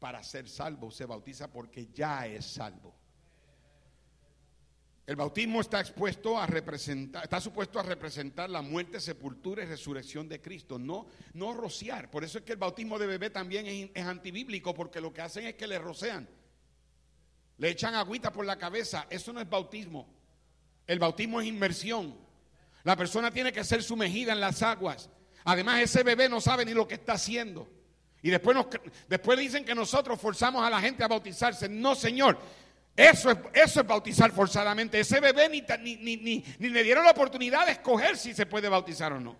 para 0.00 0.24
ser 0.24 0.48
salvo, 0.48 0.90
se 0.90 1.04
bautiza 1.04 1.52
porque 1.52 1.86
ya 1.92 2.26
es 2.26 2.46
salvo. 2.46 3.01
El 5.04 5.16
bautismo 5.16 5.60
está 5.60 5.80
expuesto 5.80 6.38
a 6.38 6.46
representar, 6.46 7.24
está 7.24 7.40
supuesto 7.40 7.80
a 7.80 7.82
representar 7.82 8.48
la 8.48 8.62
muerte, 8.62 9.00
sepultura 9.00 9.64
y 9.64 9.66
resurrección 9.66 10.28
de 10.28 10.40
Cristo, 10.40 10.78
no, 10.78 11.06
no 11.34 11.52
rociar. 11.52 12.08
Por 12.08 12.22
eso 12.22 12.38
es 12.38 12.44
que 12.44 12.52
el 12.52 12.58
bautismo 12.58 12.98
de 13.00 13.08
bebé 13.08 13.30
también 13.30 13.90
es, 13.92 14.06
antibíblico, 14.06 14.72
porque 14.74 15.00
lo 15.00 15.12
que 15.12 15.22
hacen 15.22 15.46
es 15.46 15.54
que 15.54 15.66
le 15.66 15.80
rocean, 15.80 16.28
le 17.58 17.68
echan 17.68 17.96
agüita 17.96 18.32
por 18.32 18.46
la 18.46 18.56
cabeza. 18.56 19.06
Eso 19.10 19.32
no 19.32 19.40
es 19.40 19.50
bautismo. 19.50 20.08
El 20.86 21.00
bautismo 21.00 21.40
es 21.40 21.48
inmersión. 21.48 22.16
La 22.84 22.96
persona 22.96 23.32
tiene 23.32 23.52
que 23.52 23.64
ser 23.64 23.82
sumergida 23.82 24.32
en 24.32 24.40
las 24.40 24.62
aguas. 24.62 25.10
Además, 25.44 25.80
ese 25.80 26.04
bebé 26.04 26.28
no 26.28 26.40
sabe 26.40 26.64
ni 26.64 26.74
lo 26.74 26.86
que 26.86 26.94
está 26.94 27.14
haciendo. 27.14 27.68
Y 28.22 28.30
después, 28.30 28.56
nos, 28.56 28.66
después 29.08 29.36
dicen 29.36 29.64
que 29.64 29.74
nosotros 29.74 30.20
forzamos 30.20 30.64
a 30.64 30.70
la 30.70 30.80
gente 30.80 31.02
a 31.02 31.08
bautizarse. 31.08 31.68
No, 31.68 31.96
Señor. 31.96 32.38
Eso 32.94 33.30
es, 33.30 33.38
eso 33.54 33.80
es 33.80 33.86
bautizar 33.86 34.30
forzadamente. 34.32 35.00
Ese 35.00 35.18
bebé 35.18 35.48
ni, 35.48 35.62
ni, 35.80 35.96
ni, 35.96 36.44
ni, 36.58 36.68
le 36.68 36.82
dieron 36.82 37.04
la 37.04 37.12
oportunidad 37.12 37.64
de 37.66 37.72
escoger 37.72 38.16
si 38.16 38.34
se 38.34 38.44
puede 38.46 38.68
bautizar 38.68 39.12
o 39.12 39.20
no. 39.20 39.36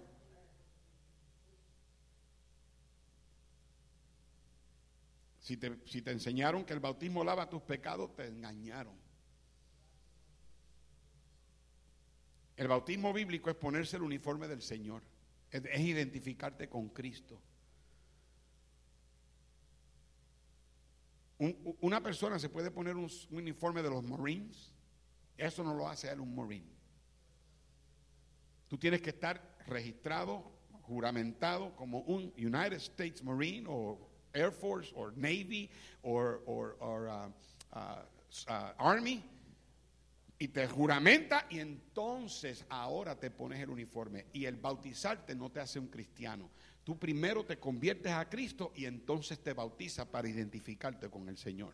Si 5.41 5.57
te, 5.57 5.77
si 5.87 6.01
te 6.01 6.13
enseñaron 6.13 6.65
que 6.65 6.73
el 6.73 6.81
bautismo 6.81 7.25
lava 7.25 7.51
tus 7.51 7.63
pecados, 7.63 8.15
te 8.15 8.27
engañaron. 8.27 8.95
El 12.57 12.69
bautismo 12.69 13.13
bíblico 13.13 13.51
es 13.51 13.57
ponerse 13.57 13.97
el 13.97 14.03
uniforme 14.03 14.47
del 14.47 14.63
Señor, 14.63 15.03
es 15.51 15.81
identificarte 15.81 16.69
con 16.69 16.89
Cristo. 16.91 17.41
Una 21.81 22.03
persona 22.03 22.39
se 22.39 22.49
puede 22.49 22.71
poner 22.71 22.97
un, 22.97 23.11
uniforme 23.31 23.83
de 23.83 23.91
los 23.91 24.05
Marines, 24.05 24.73
eso 25.37 25.65
no 25.65 25.75
lo 25.75 25.89
hace 25.89 26.11
él 26.11 26.21
un 26.21 26.35
Marine. 26.35 26.71
Tú 28.69 28.79
tienes 28.79 29.03
que 29.03 29.11
estar 29.11 29.57
registrado, 29.67 30.51
juramentado 30.83 31.75
como 31.77 32.01
un 32.01 32.33
United 32.37 32.75
States 32.75 33.23
Marine 33.23 33.67
o 33.69 34.11
Air 34.33 34.53
Force 34.53 34.93
o 34.95 35.11
Navy 35.11 35.69
o 36.03 36.21
uh, 36.47 36.75
uh, 36.81 37.29
uh, 37.73 38.53
Army 38.79 39.23
y 40.39 40.49
te 40.49 40.67
juramenta 40.67 41.47
y 41.51 41.61
entonces 41.61 42.65
ahora 42.69 43.19
te 43.19 43.31
pones 43.31 43.61
el 43.61 43.71
uniforme 43.71 44.27
y 44.33 44.45
el 44.47 44.57
bautizarte 44.57 45.35
no 45.35 45.51
te 45.51 45.61
hace 45.61 45.79
un 45.79 45.87
cristiano. 45.87 46.51
Tú 46.85 46.99
primero 46.99 47.45
te 47.45 47.59
conviertes 47.59 48.13
a 48.13 48.29
Cristo 48.29 48.73
y 48.75 48.87
entonces 48.87 49.39
te 49.41 49.53
bautizas 49.53 50.07
para 50.07 50.29
identificarte 50.29 51.09
con 51.09 51.29
el 51.29 51.37
Señor. 51.37 51.73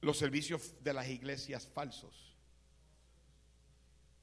Los 0.00 0.18
servicios 0.18 0.74
de 0.82 0.92
las 0.92 1.08
iglesias 1.08 1.66
falsos. 1.66 2.36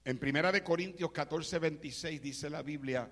En 0.06 0.18
Primera 0.18 0.52
de 0.52 0.64
Corintios 0.64 1.12
14, 1.12 1.60
26 1.60 2.22
dice 2.22 2.50
la 2.50 2.62
Biblia, 2.62 3.12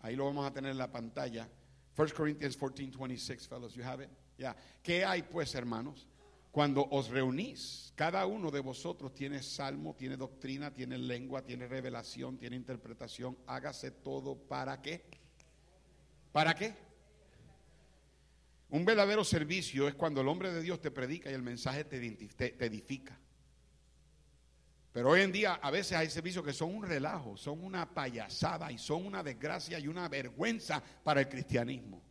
ahí 0.00 0.14
lo 0.14 0.26
vamos 0.26 0.46
a 0.46 0.52
tener 0.52 0.72
en 0.72 0.78
la 0.78 0.92
pantalla, 0.92 1.48
1 1.96 2.08
Corinthians 2.14 2.56
14, 2.56 2.96
26, 2.96 3.48
fellows, 3.48 3.74
you 3.74 3.82
have 3.82 4.04
it? 4.04 4.10
Ya. 4.36 4.54
¿Qué 4.82 5.04
hay 5.04 5.22
pues, 5.22 5.54
hermanos? 5.54 6.06
Cuando 6.50 6.88
os 6.90 7.08
reunís, 7.08 7.92
cada 7.94 8.24
uno 8.26 8.50
de 8.50 8.60
vosotros 8.60 9.14
tiene 9.14 9.42
salmo, 9.42 9.94
tiene 9.94 10.16
doctrina, 10.16 10.72
tiene 10.72 10.96
lengua, 10.98 11.42
tiene 11.42 11.68
revelación, 11.68 12.38
tiene 12.38 12.56
interpretación. 12.56 13.36
Hágase 13.46 13.90
todo 13.90 14.36
para 14.36 14.80
qué? 14.80 15.04
¿Para 16.32 16.54
qué? 16.54 16.74
Un 18.70 18.84
verdadero 18.84 19.24
servicio 19.24 19.88
es 19.88 19.94
cuando 19.94 20.20
el 20.20 20.28
hombre 20.28 20.52
de 20.52 20.62
Dios 20.62 20.80
te 20.80 20.90
predica 20.90 21.30
y 21.30 21.34
el 21.34 21.42
mensaje 21.42 21.84
te, 21.84 21.98
te 21.98 22.64
edifica. 22.64 23.18
Pero 24.92 25.10
hoy 25.10 25.20
en 25.20 25.32
día 25.32 25.54
a 25.54 25.70
veces 25.70 25.96
hay 25.96 26.10
servicios 26.10 26.44
que 26.44 26.52
son 26.52 26.74
un 26.74 26.82
relajo, 26.84 27.36
son 27.36 27.62
una 27.62 27.88
payasada 27.94 28.72
y 28.72 28.78
son 28.78 29.06
una 29.06 29.22
desgracia 29.22 29.78
y 29.78 29.86
una 29.86 30.08
vergüenza 30.08 30.82
para 31.04 31.20
el 31.20 31.28
cristianismo. 31.28 32.02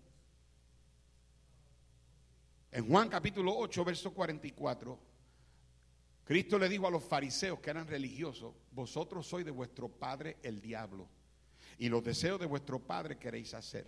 En 2.77 2.87
Juan 2.87 3.09
capítulo 3.09 3.57
8, 3.57 3.83
verso 3.83 4.13
44, 4.13 4.99
Cristo 6.23 6.59
le 6.59 6.69
dijo 6.69 6.85
a 6.85 6.91
los 6.91 7.03
fariseos 7.03 7.59
que 7.59 7.71
eran 7.71 7.87
religiosos, 7.87 8.53
vosotros 8.71 9.25
sois 9.25 9.43
de 9.43 9.49
vuestro 9.49 9.89
padre 9.89 10.37
el 10.43 10.61
diablo 10.61 11.09
y 11.79 11.89
los 11.89 12.03
deseos 12.03 12.39
de 12.39 12.45
vuestro 12.45 12.77
padre 12.77 13.17
queréis 13.17 13.55
hacer. 13.55 13.87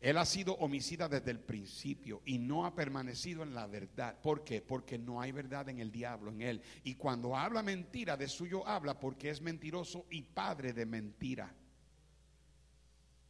Él 0.00 0.16
ha 0.16 0.24
sido 0.26 0.54
homicida 0.58 1.08
desde 1.08 1.32
el 1.32 1.40
principio 1.40 2.22
y 2.24 2.38
no 2.38 2.64
ha 2.64 2.76
permanecido 2.76 3.42
en 3.42 3.52
la 3.52 3.66
verdad. 3.66 4.16
¿Por 4.22 4.44
qué? 4.44 4.62
Porque 4.62 4.96
no 4.96 5.20
hay 5.20 5.32
verdad 5.32 5.68
en 5.68 5.80
el 5.80 5.90
diablo, 5.90 6.30
en 6.30 6.42
él. 6.42 6.62
Y 6.84 6.94
cuando 6.94 7.36
habla 7.36 7.64
mentira, 7.64 8.16
de 8.16 8.28
suyo 8.28 8.64
habla 8.64 9.00
porque 9.00 9.30
es 9.30 9.42
mentiroso 9.42 10.06
y 10.08 10.22
padre 10.22 10.72
de 10.72 10.86
mentira. 10.86 11.52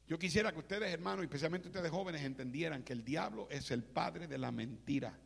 Yo 0.06 0.18
quisiera 0.18 0.52
que 0.52 0.58
ustedes, 0.58 0.92
hermanos, 0.92 1.24
especialmente 1.24 1.68
ustedes 1.68 1.90
jóvenes, 1.90 2.22
entendieran 2.22 2.82
que 2.82 2.92
el 2.92 3.04
diablo 3.04 3.48
es 3.50 3.70
el 3.70 3.82
padre 3.82 4.26
de 4.26 4.36
la 4.36 4.52
mentira. 4.52 5.18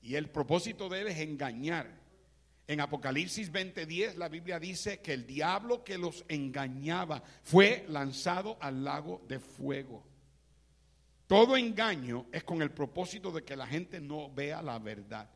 Y 0.00 0.14
el 0.14 0.30
propósito 0.30 0.88
de 0.88 1.00
él 1.00 1.08
es 1.08 1.18
engañar. 1.18 2.08
En 2.68 2.80
Apocalipsis 2.80 3.50
20:10 3.50 4.16
la 4.16 4.28
Biblia 4.28 4.60
dice 4.60 5.00
que 5.00 5.14
el 5.14 5.26
diablo 5.26 5.82
que 5.82 5.98
los 5.98 6.24
engañaba 6.28 7.22
fue 7.42 7.84
lanzado 7.88 8.58
al 8.60 8.84
lago 8.84 9.24
de 9.26 9.40
fuego. 9.40 10.04
Todo 11.26 11.56
engaño 11.56 12.26
es 12.30 12.44
con 12.44 12.62
el 12.62 12.70
propósito 12.70 13.32
de 13.32 13.42
que 13.42 13.56
la 13.56 13.66
gente 13.66 14.00
no 14.00 14.30
vea 14.32 14.62
la 14.62 14.78
verdad. 14.78 15.28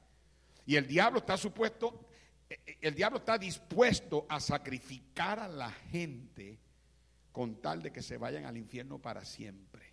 Y 0.64 0.76
el 0.76 0.86
diablo 0.86 1.18
está 1.18 1.36
supuesto, 1.36 2.06
eh, 2.48 2.60
eh, 2.66 2.78
el 2.82 2.94
diablo 2.94 3.18
está 3.18 3.36
dispuesto 3.36 4.26
a 4.28 4.38
sacrificar 4.38 5.40
a 5.40 5.48
la 5.48 5.70
gente 5.70 6.58
con 7.32 7.60
tal 7.60 7.82
de 7.82 7.90
que 7.90 8.02
se 8.02 8.18
vayan 8.18 8.44
al 8.44 8.56
infierno 8.56 9.00
para 9.00 9.24
siempre. 9.24 9.90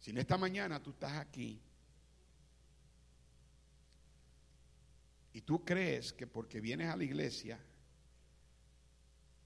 Si 0.00 0.10
en 0.10 0.18
esta 0.18 0.36
mañana 0.36 0.82
tú 0.82 0.90
estás 0.90 1.12
aquí 1.12 1.60
y 5.32 5.40
tú 5.42 5.64
crees 5.64 6.12
que 6.12 6.26
porque 6.26 6.60
vienes 6.60 6.88
a 6.88 6.96
la 6.96 7.04
iglesia 7.04 7.58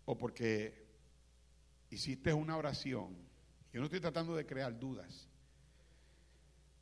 o 0.05 0.17
porque 0.17 0.87
hiciste 1.91 2.33
una 2.33 2.57
oración, 2.57 3.17
yo 3.73 3.81
no 3.81 3.87
estoy 3.87 4.01
tratando 4.01 4.35
de 4.35 4.47
crear 4.47 4.79
dudas, 4.79 5.29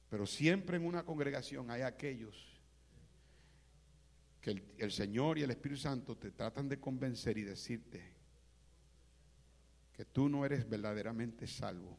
pero 0.09 0.27
siempre 0.27 0.77
en 0.77 0.87
una 0.87 1.05
congregación 1.05 1.71
hay 1.71 1.83
aquellos 1.83 2.57
que 4.41 4.63
el, 4.79 4.93
Señor 4.93 5.39
y 5.39 5.43
el 5.43 5.51
Espíritu 5.51 5.81
Santo 5.81 6.17
te 6.17 6.31
tratan 6.31 6.69
de 6.69 6.79
convencer 6.79 7.37
y 7.37 7.43
decirte 7.43 8.16
que 9.97 10.05
tú 10.05 10.29
no 10.29 10.45
eres 10.45 10.69
verdaderamente 10.69 11.47
salvo. 11.47 11.97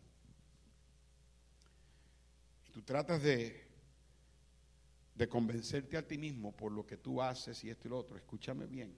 Y 2.68 2.72
tú 2.72 2.84
tratas 2.84 3.24
de, 3.24 3.66
de 5.16 5.28
convencerte 5.28 5.98
a 5.98 6.08
ti 6.08 6.20
mismo 6.20 6.56
por 6.56 6.72
lo 6.72 6.86
que 6.86 6.98
tú 6.98 7.22
haces 7.22 7.64
y 7.64 7.72
esto 7.72 7.88
y 7.88 7.90
lo 7.90 7.98
otro. 7.98 8.16
Escúchame 8.16 8.68
bien. 8.68 8.96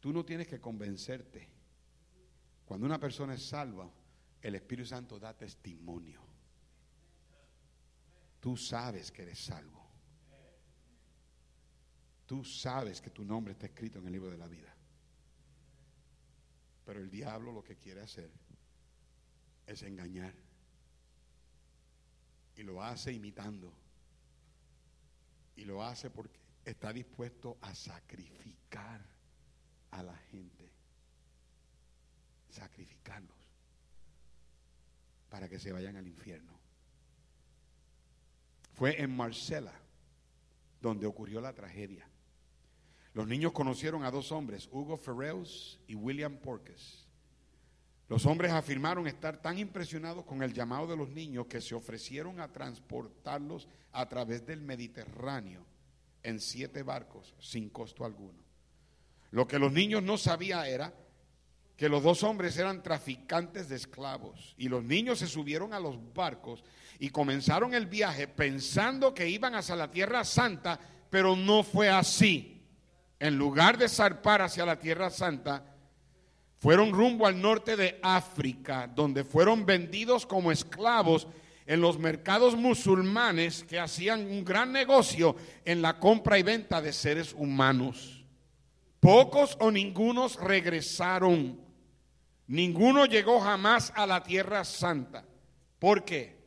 Tú 0.00 0.12
no 0.12 0.22
tienes 0.22 0.46
que 0.46 0.60
convencerte. 0.60 1.48
Cuando 2.66 2.84
una 2.84 3.00
persona 3.00 3.34
es 3.34 3.42
salva, 3.42 3.90
el 4.42 4.54
Espíritu 4.54 4.88
Santo 4.88 5.18
da 5.18 5.34
testimonio. 5.34 6.20
Tú 8.38 8.54
sabes 8.56 9.10
que 9.10 9.22
eres 9.22 9.38
salvo. 9.38 9.80
Tú 12.26 12.44
sabes 12.44 13.00
que 13.00 13.10
tu 13.10 13.24
nombre 13.24 13.52
está 13.52 13.66
escrito 13.66 13.98
en 13.98 14.06
el 14.06 14.12
libro 14.12 14.30
de 14.30 14.38
la 14.38 14.48
vida. 14.48 14.74
Pero 16.84 17.00
el 17.00 17.10
diablo 17.10 17.52
lo 17.52 17.62
que 17.62 17.76
quiere 17.76 18.00
hacer 18.00 18.30
es 19.66 19.82
engañar. 19.82 20.34
Y 22.56 22.62
lo 22.62 22.82
hace 22.82 23.12
imitando. 23.12 23.72
Y 25.56 25.64
lo 25.64 25.82
hace 25.82 26.10
porque 26.10 26.38
está 26.64 26.92
dispuesto 26.92 27.58
a 27.60 27.74
sacrificar 27.74 29.00
a 29.90 30.02
la 30.02 30.16
gente. 30.16 30.70
Sacrificarlos 32.50 33.42
para 35.30 35.48
que 35.48 35.58
se 35.58 35.72
vayan 35.72 35.96
al 35.96 36.06
infierno. 36.06 36.52
Fue 38.74 39.00
en 39.00 39.16
Marcela 39.16 39.72
donde 40.82 41.06
ocurrió 41.06 41.40
la 41.40 41.54
tragedia. 41.54 42.06
Los 43.14 43.26
niños 43.26 43.52
conocieron 43.52 44.04
a 44.04 44.10
dos 44.10 44.32
hombres, 44.32 44.68
Hugo 44.72 44.96
Ferreus 44.96 45.78
y 45.86 45.94
William 45.94 46.36
Porkes. 46.38 47.06
Los 48.08 48.26
hombres 48.26 48.52
afirmaron 48.52 49.06
estar 49.06 49.40
tan 49.40 49.58
impresionados 49.58 50.24
con 50.24 50.42
el 50.42 50.52
llamado 50.52 50.86
de 50.86 50.96
los 50.96 51.08
niños 51.10 51.46
que 51.46 51.60
se 51.60 51.74
ofrecieron 51.74 52.40
a 52.40 52.52
transportarlos 52.52 53.68
a 53.92 54.08
través 54.08 54.46
del 54.46 54.60
Mediterráneo 54.60 55.64
en 56.22 56.40
siete 56.40 56.82
barcos 56.82 57.34
sin 57.38 57.70
costo 57.70 58.04
alguno. 58.04 58.42
Lo 59.30 59.46
que 59.46 59.58
los 59.58 59.72
niños 59.72 60.02
no 60.02 60.18
sabían 60.18 60.66
era 60.66 60.94
que 61.76 61.88
los 61.88 62.02
dos 62.02 62.22
hombres 62.22 62.56
eran 62.58 62.82
traficantes 62.82 63.68
de 63.68 63.76
esclavos 63.76 64.54
y 64.56 64.68
los 64.68 64.84
niños 64.84 65.18
se 65.18 65.26
subieron 65.26 65.72
a 65.72 65.80
los 65.80 65.96
barcos 66.12 66.62
y 66.98 67.08
comenzaron 67.08 67.74
el 67.74 67.86
viaje 67.86 68.28
pensando 68.28 69.14
que 69.14 69.28
iban 69.28 69.54
hacia 69.54 69.74
la 69.74 69.90
tierra 69.90 70.24
santa, 70.24 70.78
pero 71.10 71.34
no 71.34 71.62
fue 71.62 71.88
así. 71.88 72.61
En 73.22 73.38
lugar 73.38 73.78
de 73.78 73.88
zarpar 73.88 74.42
hacia 74.42 74.66
la 74.66 74.80
tierra 74.80 75.08
santa, 75.08 75.64
fueron 76.58 76.90
rumbo 76.90 77.24
al 77.24 77.40
norte 77.40 77.76
de 77.76 78.00
África, 78.02 78.90
donde 78.92 79.22
fueron 79.22 79.64
vendidos 79.64 80.26
como 80.26 80.50
esclavos 80.50 81.28
en 81.64 81.80
los 81.80 82.00
mercados 82.00 82.56
musulmanes 82.56 83.62
que 83.62 83.78
hacían 83.78 84.26
un 84.26 84.44
gran 84.44 84.72
negocio 84.72 85.36
en 85.64 85.82
la 85.82 86.00
compra 86.00 86.36
y 86.36 86.42
venta 86.42 86.82
de 86.82 86.92
seres 86.92 87.32
humanos. 87.32 88.24
Pocos 88.98 89.56
o 89.60 89.70
ningunos 89.70 90.34
regresaron 90.40 91.60
Ninguno 92.48 93.06
llegó 93.06 93.38
jamás 93.38 93.92
a 93.94 94.04
la 94.04 94.24
tierra 94.24 94.64
santa. 94.64 95.24
¿Por 95.78 96.04
qué? 96.04 96.41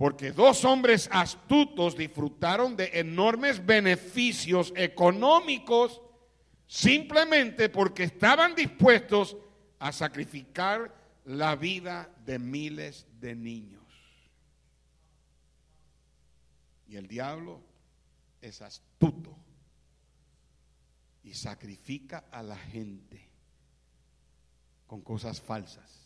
Porque 0.00 0.32
dos 0.32 0.64
hombres 0.64 1.10
astutos 1.12 1.94
disfrutaron 1.94 2.74
de 2.74 2.88
enormes 2.94 3.66
beneficios 3.66 4.72
económicos 4.74 6.00
simplemente 6.66 7.68
porque 7.68 8.04
estaban 8.04 8.54
dispuestos 8.54 9.36
a 9.78 9.92
sacrificar 9.92 11.20
la 11.26 11.54
vida 11.54 12.10
de 12.24 12.38
miles 12.38 13.06
de 13.20 13.34
niños. 13.34 13.84
Y 16.88 16.96
el 16.96 17.06
diablo 17.06 17.60
es 18.40 18.62
astuto 18.62 19.36
y 21.22 21.34
sacrifica 21.34 22.24
a 22.30 22.42
la 22.42 22.56
gente 22.56 23.28
con 24.86 25.02
cosas 25.02 25.42
falsas. 25.42 25.99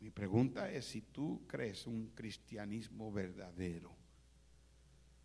Mi 0.00 0.10
pregunta 0.10 0.70
es 0.70 0.86
si 0.86 1.02
tú 1.02 1.46
crees 1.46 1.86
un 1.86 2.08
cristianismo 2.14 3.12
verdadero. 3.12 3.94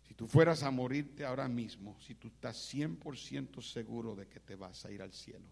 Si 0.02 0.14
tú 0.14 0.28
fueras 0.28 0.62
a 0.62 0.70
morirte 0.70 1.24
ahora 1.24 1.48
mismo, 1.48 1.98
si 2.00 2.14
tú 2.14 2.28
estás 2.28 2.72
100% 2.72 3.60
seguro 3.62 4.14
de 4.14 4.28
que 4.28 4.38
te 4.38 4.54
vas 4.54 4.84
a 4.84 4.92
ir 4.92 5.02
al 5.02 5.12
cielo. 5.12 5.46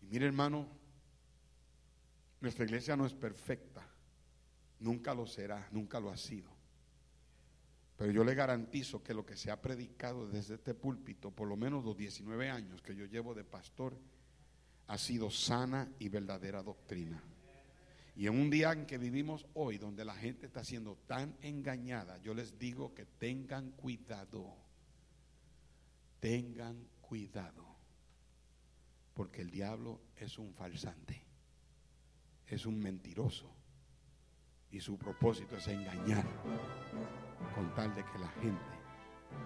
Y 0.00 0.06
mire 0.06 0.26
hermano, 0.26 0.66
nuestra 2.40 2.64
iglesia 2.64 2.96
no 2.96 3.06
es 3.06 3.14
perfecta, 3.14 3.86
nunca 4.80 5.14
lo 5.14 5.26
será, 5.26 5.68
nunca 5.70 6.00
lo 6.00 6.10
ha 6.10 6.16
sido. 6.16 6.50
Pero 7.96 8.10
yo 8.10 8.24
le 8.24 8.34
garantizo 8.34 9.02
que 9.02 9.14
lo 9.14 9.24
que 9.24 9.36
se 9.36 9.50
ha 9.50 9.60
predicado 9.60 10.26
desde 10.26 10.54
este 10.54 10.74
púlpito, 10.74 11.30
por 11.30 11.46
lo 11.46 11.56
menos 11.56 11.84
los 11.84 11.96
19 11.96 12.50
años 12.50 12.82
que 12.82 12.96
yo 12.96 13.04
llevo 13.04 13.34
de 13.34 13.44
pastor, 13.44 13.96
ha 14.88 14.98
sido 14.98 15.30
sana 15.30 15.88
y 15.98 16.08
verdadera 16.08 16.62
doctrina. 16.62 17.22
Y 18.14 18.26
en 18.26 18.38
un 18.38 18.50
día 18.50 18.72
en 18.72 18.84
que 18.84 18.98
vivimos 18.98 19.46
hoy, 19.54 19.78
donde 19.78 20.04
la 20.04 20.14
gente 20.14 20.46
está 20.46 20.62
siendo 20.64 20.96
tan 21.06 21.34
engañada, 21.40 22.18
yo 22.18 22.34
les 22.34 22.58
digo 22.58 22.94
que 22.94 23.06
tengan 23.06 23.70
cuidado. 23.72 24.54
Tengan 26.20 26.88
cuidado. 27.00 27.64
Porque 29.14 29.42
el 29.42 29.50
diablo 29.50 30.00
es 30.16 30.38
un 30.38 30.52
falsante, 30.54 31.22
es 32.46 32.66
un 32.66 32.78
mentiroso. 32.78 33.50
Y 34.70 34.80
su 34.80 34.98
propósito 34.98 35.56
es 35.56 35.68
engañar 35.68 36.26
con 37.54 37.74
tal 37.74 37.94
de 37.94 38.04
que 38.04 38.18
la 38.18 38.28
gente 38.28 38.82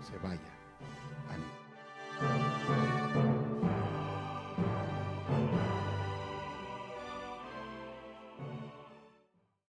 se 0.01 0.17
vaya 0.19 0.55
a 1.29 2.56